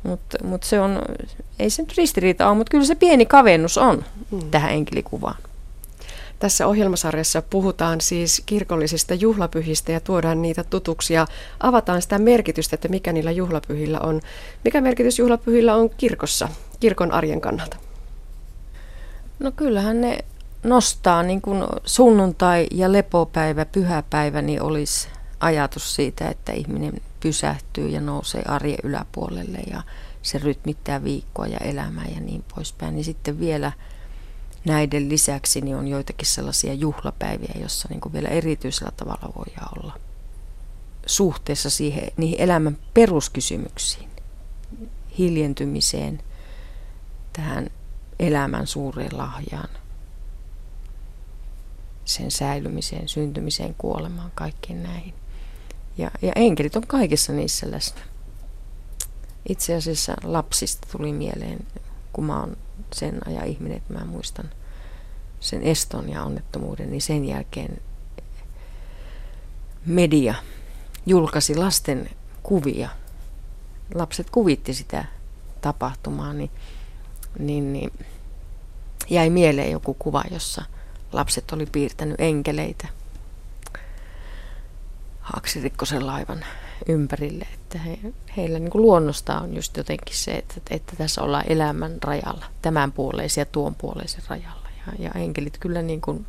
mutta, 0.04 0.38
mutta 0.44 0.68
se 0.68 0.80
on, 0.80 1.02
ei 1.60 1.70
se 1.70 1.82
nyt 1.82 1.98
ristiriita 1.98 2.48
ole, 2.48 2.58
mutta 2.58 2.72
kyllä 2.72 2.86
se 2.86 2.96
pieni 2.96 3.26
kavennus 3.26 3.78
on 3.78 4.06
mm. 4.32 4.40
tähän 4.52 4.72
enkelikuvaan. 4.72 5.38
Tässä 6.40 6.68
ohjelmasarjassa 6.68 7.42
puhutaan 7.42 8.02
siis 8.02 8.44
kirkollisista 8.46 9.14
juhlapyhistä 9.14 9.92
ja 9.92 10.00
tuodaan 10.00 10.42
niitä 10.42 10.64
tutuksia. 10.64 11.28
Avataan 11.60 12.02
sitä 12.02 12.20
merkitystä, 12.20 12.76
että 12.76 12.88
mikä 12.88 13.14
niillä 13.14 13.32
juhlapyhillä 13.32 14.00
on. 14.00 14.22
Mikä 14.64 14.82
merkitys 14.82 15.20
juhlapyhillä 15.20 15.76
on 15.76 15.90
kirkossa, 15.90 16.50
kirkon 16.80 17.12
arjen 17.12 17.42
kannalta? 17.42 17.78
No 19.40 19.52
kyllähän 19.52 20.02
ne 20.02 20.18
nostaa 20.64 21.24
niin 21.24 21.42
kuin 21.42 21.64
sunnuntai 21.86 22.68
ja 22.72 22.92
lepopäivä, 22.92 23.66
pyhäpäivä, 23.66 24.42
niin 24.42 24.62
olisi 24.62 25.08
ajatus 25.40 25.96
siitä, 25.96 26.30
että 26.30 26.52
ihminen 26.52 26.94
pysähtyy 27.20 27.90
ja 27.90 28.02
nousee 28.02 28.42
arjen 28.46 28.80
yläpuolelle 28.84 29.58
ja 29.72 29.82
se 30.22 30.38
rytmittää 30.38 31.04
viikkoa 31.04 31.48
ja 31.48 31.58
elämää 31.58 32.06
ja 32.16 32.22
niin 32.22 32.44
poispäin. 32.56 32.96
Niin 32.96 33.06
sitten 33.06 33.40
vielä 33.40 33.72
näiden 34.66 35.10
lisäksi 35.10 35.62
niin 35.62 35.76
on 35.76 35.88
joitakin 35.88 36.28
sellaisia 36.28 36.74
juhlapäiviä, 36.74 37.56
joissa 37.60 37.88
niin 37.90 38.14
vielä 38.14 38.30
erityisellä 38.30 38.92
tavalla 38.98 39.34
voidaan 39.36 39.80
olla 39.80 40.00
suhteessa 41.06 41.70
siihen, 41.70 42.12
niihin 42.18 42.42
elämän 42.42 42.78
peruskysymyksiin, 42.94 44.10
hiljentymiseen, 45.18 46.24
tähän 47.34 47.70
elämän 48.20 48.68
suureen 48.68 49.18
lahjaan, 49.18 49.70
sen 52.06 52.32
säilymiseen, 52.32 53.10
syntymiseen, 53.10 53.76
kuolemaan, 53.78 54.32
kaikkiin 54.36 54.84
näihin. 54.84 55.14
Ja, 55.98 56.12
ja 56.22 56.32
enkelit 56.36 56.76
on 56.76 56.88
kaikissa 56.88 57.34
niissä 57.34 57.72
läsnä. 57.72 58.02
Itse 59.50 59.76
asiassa 59.76 60.16
lapsista 60.24 60.88
tuli 60.92 61.14
mieleen, 61.14 61.68
kun 62.14 62.26
mä 62.26 62.40
oon 62.40 62.58
sen 62.94 63.28
ajan 63.28 63.48
ihminen, 63.48 63.78
että 63.78 63.94
mä 63.94 64.06
muistan 64.06 64.50
sen 65.40 65.64
eston 65.64 66.10
ja 66.10 66.24
onnettomuuden, 66.24 66.92
niin 66.92 67.02
sen 67.02 67.26
jälkeen 67.26 67.82
media 69.86 70.36
julkaisi 71.06 71.56
lasten 71.56 72.10
kuvia. 72.44 72.90
Lapset 73.94 74.30
kuvitti 74.30 74.74
sitä 74.74 75.06
tapahtumaa, 75.62 76.34
niin, 76.34 76.52
niin, 77.40 77.74
niin 77.74 77.92
jäi 79.10 79.30
mieleen 79.30 79.72
joku 79.72 79.94
kuva, 79.94 80.24
jossa 80.32 80.66
lapset 81.12 81.52
oli 81.52 81.66
piirtänyt 81.66 82.22
enkeleitä 82.22 82.88
Haaksirikkosen 85.22 86.08
laivan 86.08 86.46
ympärille. 86.88 87.48
Että 87.70 87.80
he, 87.80 88.00
heillä 88.38 88.60
niin 88.60 88.72
luonnosta 88.74 89.40
on 89.40 89.56
just 89.56 89.78
jotenkin 89.78 90.16
se, 90.18 90.32
että, 90.32 90.56
että 90.70 90.96
tässä 90.96 91.22
ollaan 91.22 91.46
elämän 91.48 91.98
rajalla, 92.04 92.46
tämän 92.62 92.92
puoleisen 92.92 93.42
ja 93.42 93.46
tuon 93.46 93.76
puoleisen 93.76 94.22
rajalla. 94.30 94.70
Ja, 94.88 94.94
ja 95.06 95.12
enkelit 95.22 95.58
kyllä 95.58 95.82
niin 95.82 96.02
kuin 96.02 96.26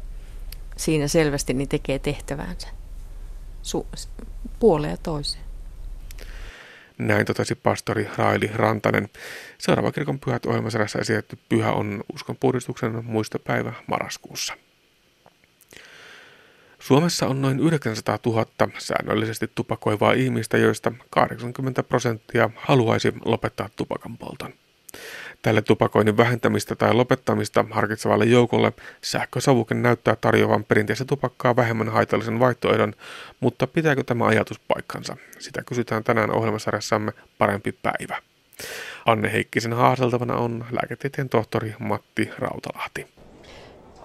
siinä 0.77 1.09
selvästi 1.09 1.55
niin 1.55 1.69
tekee 1.69 1.99
tehtävänsä 1.99 2.69
su- 3.63 4.09
puoleen 4.59 4.91
ja 4.91 4.97
toiseen. 4.97 5.45
Näin 6.99 7.27
totesi 7.27 7.55
pastori 7.55 8.09
Raili 8.17 8.51
Rantanen. 8.55 9.09
Seuraava 9.59 9.93
kirkon 9.93 10.19
pyhät 10.19 10.47
ohjelmasarjassa 10.47 10.99
esitetty 10.99 11.39
pyhä 11.49 11.73
on 11.73 12.05
uskon 12.15 12.37
puhdistuksen 12.37 13.05
muistopäivä 13.05 13.73
marraskuussa. 13.87 14.55
Suomessa 16.81 17.27
on 17.27 17.43
noin 17.43 17.61
900 17.61 18.19
000 18.27 18.47
säännöllisesti 18.79 19.51
tupakoivaa 19.55 20.13
ihmistä, 20.13 20.59
joista 20.59 20.93
80 21.11 21.83
prosenttia 21.83 22.51
haluaisi 22.57 23.13
lopettaa 23.25 23.69
tupakan 23.77 24.19
polton. 24.19 24.53
Tälle 25.43 25.63
tupakoinnin 25.63 26.17
vähentämistä 26.17 26.77
tai 26.77 26.95
lopettamista 26.95 27.65
harkitsevalle 27.71 28.25
joukolle 28.25 28.73
sähkösavuke 29.03 29.75
näyttää 29.75 30.17
tarjoavan 30.17 30.65
perinteistä 30.65 31.05
tupakkaa 31.05 31.57
vähemmän 31.57 31.89
haitallisen 31.89 32.41
vaihtoehdon, 32.41 32.95
mutta 33.41 33.67
pitääkö 33.67 34.05
tämä 34.05 34.27
ajatus 34.27 34.59
paikkansa? 34.59 35.17
Sitä 35.39 35.63
kysytään 35.67 36.05
tänään 36.05 36.31
ohjelmasarjassamme 36.31 37.13
Parempi 37.39 37.73
päivä. 37.73 38.23
Anne 39.07 39.33
Heikkisen 39.33 39.73
haasteltavana 39.73 40.35
on 40.37 40.65
lääketieteen 40.71 41.29
tohtori 41.29 41.75
Matti 41.79 42.31
Rautalahti. 42.39 43.20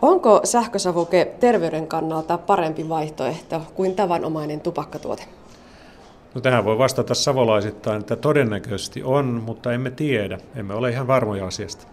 Onko 0.02 0.41
sähkösavuke 0.43 1.26
terveyden 1.39 1.88
kannalta 1.88 2.38
parempi 2.38 2.89
vaihtoehto 2.89 3.62
kuin 3.76 3.96
tavanomainen 3.96 4.62
tupakkatuote? 4.62 5.24
No 6.36 6.41
tähän 6.41 6.66
voi 6.66 6.78
vastata 6.78 7.14
savolaisittain, 7.14 8.00
että 8.00 8.16
todennäköisesti 8.16 9.04
on, 9.04 9.26
mutta 9.26 9.74
emme 9.74 9.91
tiedä. 9.91 10.38
Emme 10.56 10.74
ole 10.74 10.89
ihan 10.89 11.08
varmoja 11.08 11.48
asiasta. 11.48 11.88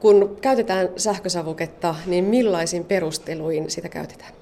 Kun 0.00 0.36
käytetään 0.40 0.88
sähkösavuketta, 0.96 1.94
niin 2.06 2.24
millaisin 2.24 2.84
perusteluin 2.84 3.70
sitä 3.70 3.88
käytetään? 3.88 4.32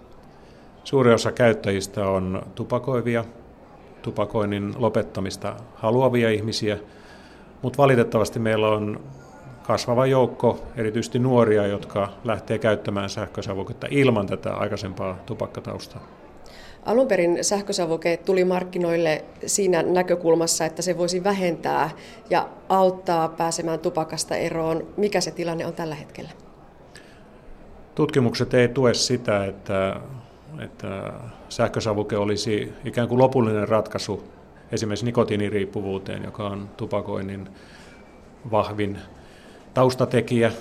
Suuri 0.85 1.15
osa 1.15 1.33
käyttäjistä 1.33 2.09
on 2.09 2.43
tupakoivia, 2.55 3.25
tupakoinnin 4.03 4.75
lopettamista 4.79 5.57
haluavia 5.75 6.31
ihmisiä, 6.31 6.79
mutta 7.63 7.79
valitettavasti 7.79 8.39
meillä 8.39 8.69
on 8.69 9.01
kasvava 9.67 10.07
joukko, 10.07 10.59
erityisesti 10.77 11.19
nuoria, 11.19 11.67
jotka 11.67 12.09
lähtee 12.25 12.59
käyttämään 12.59 13.11
sähkösavuketta 13.11 13.87
ilman 13.91 14.27
tätä 14.27 14.55
aikaisempaa 14.55 15.19
tupakkataustaa. 15.27 16.07
Alun 16.85 17.09
perin 17.09 17.45
sähkösavuke 17.45 18.17
tuli 18.17 18.45
markkinoille 18.45 19.25
siinä 19.47 19.83
näkökulmassa, 19.83 20.65
että 20.65 20.83
se 20.83 20.99
voisi 20.99 21.25
vähentää 21.25 21.91
ja 22.31 22.49
auttaa 22.69 23.29
pääsemään 23.29 23.79
tupakasta 23.79 24.37
eroon. 24.37 24.87
Mikä 24.97 25.21
se 25.21 25.31
tilanne 25.31 25.67
on 25.67 25.73
tällä 25.73 25.95
hetkellä? 25.95 26.31
Tutkimukset 27.95 28.55
ei 28.55 28.69
tue 28.69 28.95
sitä, 28.95 29.45
että, 29.45 30.01
että 30.61 31.13
sähkösavuke 31.49 32.17
olisi 32.17 32.73
ikään 32.85 33.09
kuin 33.09 33.19
lopullinen 33.19 33.69
ratkaisu 33.69 34.25
esimerkiksi 34.73 35.07
nikotiiniriippuvuuteen, 35.07 36.25
joka 36.25 36.47
on 36.47 36.69
tupakoinnin 36.77 37.49
vahvin 38.51 38.99
taustatekijä. 39.77 40.53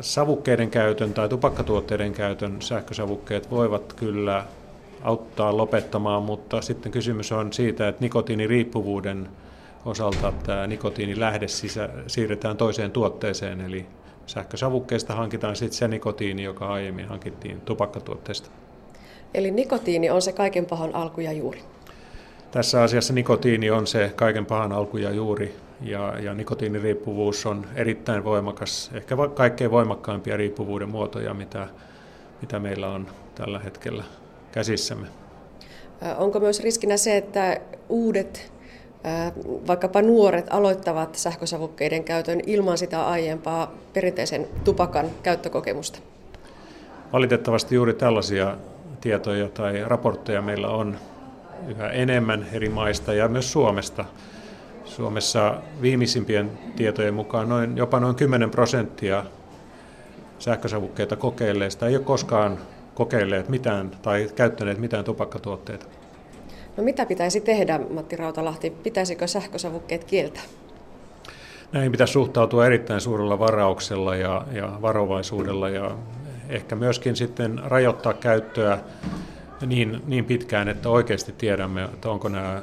Savukkeiden 0.00 0.70
käytön 0.70 1.14
tai 1.14 1.28
tupakkatuotteiden 1.28 2.12
käytön 2.12 2.62
sähkösavukkeet 2.62 3.50
voivat 3.50 3.92
kyllä 3.92 4.44
auttaa 5.02 5.56
lopettamaan, 5.56 6.22
mutta 6.22 6.62
sitten 6.62 6.92
kysymys 6.92 7.32
on 7.32 7.52
siitä, 7.52 7.88
että 7.88 8.00
nikotiiniriippuvuuden 8.00 9.28
osalta 9.84 10.32
tämä 10.46 10.66
nikotiinilähde 10.66 11.48
sisä, 11.48 11.88
siirretään 12.06 12.56
toiseen 12.56 12.90
tuotteeseen, 12.90 13.60
eli 13.60 13.86
sähkösavukkeesta 14.26 15.14
hankitaan 15.14 15.56
sitten 15.56 15.78
se 15.78 15.88
nikotiini, 15.88 16.42
joka 16.42 16.72
aiemmin 16.72 17.08
hankittiin 17.08 17.60
tupakkatuotteesta. 17.60 18.50
Eli 19.34 19.50
nikotiini 19.50 20.10
on 20.10 20.22
se 20.22 20.32
kaiken 20.32 20.66
pahan 20.66 20.94
alku 20.94 21.20
ja 21.20 21.32
juuri? 21.32 21.62
Tässä 22.50 22.82
asiassa 22.82 23.12
nikotiini 23.12 23.70
on 23.70 23.86
se 23.86 24.12
kaiken 24.16 24.46
pahan 24.46 24.72
alku 24.72 24.96
ja 24.96 25.10
juuri, 25.10 25.54
ja, 25.82 26.18
ja 26.18 26.34
nikotiiniriippuvuus 26.34 27.46
on 27.46 27.66
erittäin 27.74 28.24
voimakas, 28.24 28.90
ehkä 28.94 29.16
kaikkein 29.34 29.70
voimakkaimpia 29.70 30.36
riippuvuuden 30.36 30.88
muotoja, 30.88 31.34
mitä, 31.34 31.68
mitä 32.40 32.58
meillä 32.58 32.88
on 32.88 33.06
tällä 33.34 33.58
hetkellä 33.58 34.04
käsissämme. 34.52 35.06
Onko 36.18 36.40
myös 36.40 36.60
riskinä 36.60 36.96
se, 36.96 37.16
että 37.16 37.60
uudet, 37.88 38.52
vaikkapa 39.66 40.02
nuoret, 40.02 40.46
aloittavat 40.50 41.14
sähkösavukkeiden 41.14 42.04
käytön 42.04 42.40
ilman 42.46 42.78
sitä 42.78 43.06
aiempaa 43.06 43.72
perinteisen 43.92 44.48
tupakan 44.64 45.06
käyttökokemusta? 45.22 45.98
Valitettavasti 47.12 47.74
juuri 47.74 47.94
tällaisia 47.94 48.56
tietoja 49.00 49.48
tai 49.48 49.84
raportteja 49.86 50.42
meillä 50.42 50.68
on 50.68 50.96
yhä 51.68 51.88
enemmän 51.88 52.46
eri 52.52 52.68
maista 52.68 53.14
ja 53.14 53.28
myös 53.28 53.52
Suomesta. 53.52 54.04
Suomessa 54.96 55.54
viimeisimpien 55.82 56.50
tietojen 56.76 57.14
mukaan 57.14 57.48
noin, 57.48 57.76
jopa 57.76 58.00
noin 58.00 58.16
10 58.16 58.50
prosenttia 58.50 59.24
sähkösavukkeita 60.38 61.16
kokeilleista 61.16 61.88
ei 61.88 61.96
ole 61.96 62.04
koskaan 62.04 62.58
kokeilleet 62.94 63.48
mitään 63.48 63.90
tai 64.02 64.30
käyttäneet 64.34 64.78
mitään 64.78 65.04
tupakkatuotteita. 65.04 65.86
No 66.76 66.82
mitä 66.82 67.06
pitäisi 67.06 67.40
tehdä, 67.40 67.80
Matti 67.90 68.16
Rautalahti? 68.16 68.70
Pitäisikö 68.70 69.26
sähkösavukkeet 69.26 70.04
kieltää? 70.04 70.42
Näihin 71.72 71.92
pitäisi 71.92 72.12
suhtautua 72.12 72.66
erittäin 72.66 73.00
suurella 73.00 73.38
varauksella 73.38 74.16
ja, 74.16 74.46
ja 74.52 74.78
varovaisuudella 74.82 75.68
ja 75.68 75.96
ehkä 76.48 76.76
myöskin 76.76 77.16
sitten 77.16 77.60
rajoittaa 77.64 78.14
käyttöä 78.14 78.78
niin, 79.66 80.02
niin 80.06 80.24
pitkään, 80.24 80.68
että 80.68 80.88
oikeasti 80.88 81.32
tiedämme, 81.32 81.84
että 81.84 82.10
onko 82.10 82.28
nämä 82.28 82.62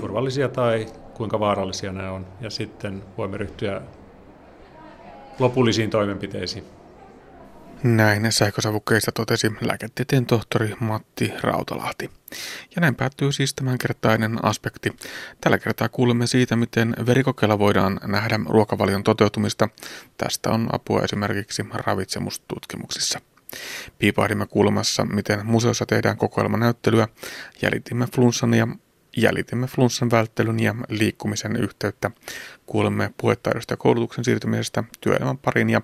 turvallisia 0.00 0.48
tai 0.48 0.86
kuinka 1.14 1.40
vaarallisia 1.40 1.92
nämä 1.92 2.10
on. 2.10 2.26
Ja 2.40 2.50
sitten 2.50 3.02
voimme 3.18 3.36
ryhtyä 3.36 3.82
lopullisiin 5.38 5.90
toimenpiteisiin. 5.90 6.64
Näin 7.82 8.32
sähkösavukkeista 8.32 9.12
totesi 9.12 9.52
lääketieteen 9.60 10.26
tohtori 10.26 10.74
Matti 10.80 11.32
Rautalahti. 11.42 12.10
Ja 12.76 12.80
näin 12.80 12.94
päättyy 12.94 13.32
siis 13.32 13.54
tämänkertainen 13.54 14.44
aspekti. 14.44 14.92
Tällä 15.40 15.58
kertaa 15.58 15.88
kuulemme 15.88 16.26
siitä, 16.26 16.56
miten 16.56 16.96
verikokeilla 17.06 17.58
voidaan 17.58 18.00
nähdä 18.06 18.40
ruokavalion 18.48 19.04
toteutumista. 19.04 19.68
Tästä 20.18 20.50
on 20.50 20.68
apua 20.72 21.02
esimerkiksi 21.02 21.66
ravitsemustutkimuksissa. 21.72 23.20
Piipahdimme 23.98 24.46
kuulemassa, 24.46 25.04
miten 25.04 25.46
museossa 25.46 25.86
tehdään 25.86 26.16
kokoelmanäyttelyä, 26.16 27.08
jäljitimme 27.62 28.06
flunssan 28.14 28.54
ja 28.54 28.68
jäljitimme 29.16 29.66
flunssan 29.66 30.10
välttelyn 30.10 30.60
ja 30.60 30.74
liikkumisen 30.88 31.56
yhteyttä. 31.56 32.10
Kuulemme 32.66 33.10
puhetaidosta 33.16 33.72
ja 33.72 33.76
koulutuksen 33.76 34.24
siirtymisestä 34.24 34.84
työelämän 35.00 35.38
pariin 35.38 35.70
ja 35.70 35.80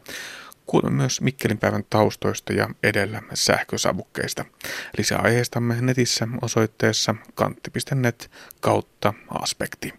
kuulemme 0.67 0.97
myös 0.97 1.21
Mikkelin 1.21 1.59
päivän 1.59 1.85
taustoista 1.91 2.53
ja 2.53 2.69
edellä 2.83 3.23
sähkösavukkeista. 3.35 4.45
Lisää 4.99 5.19
aiheistamme 5.19 5.81
netissä 5.81 6.29
osoitteessa 6.43 7.15
kantti.net 7.35 8.31
kautta 8.61 9.15
aspekti. 9.41 9.95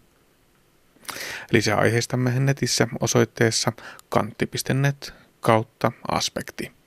Lisää 1.50 1.76
aiheistamme 1.76 2.40
netissä 2.40 2.88
osoitteessa 3.00 3.72
kantti.net 4.08 5.14
kautta 5.40 5.92
aspekti. 6.10 6.81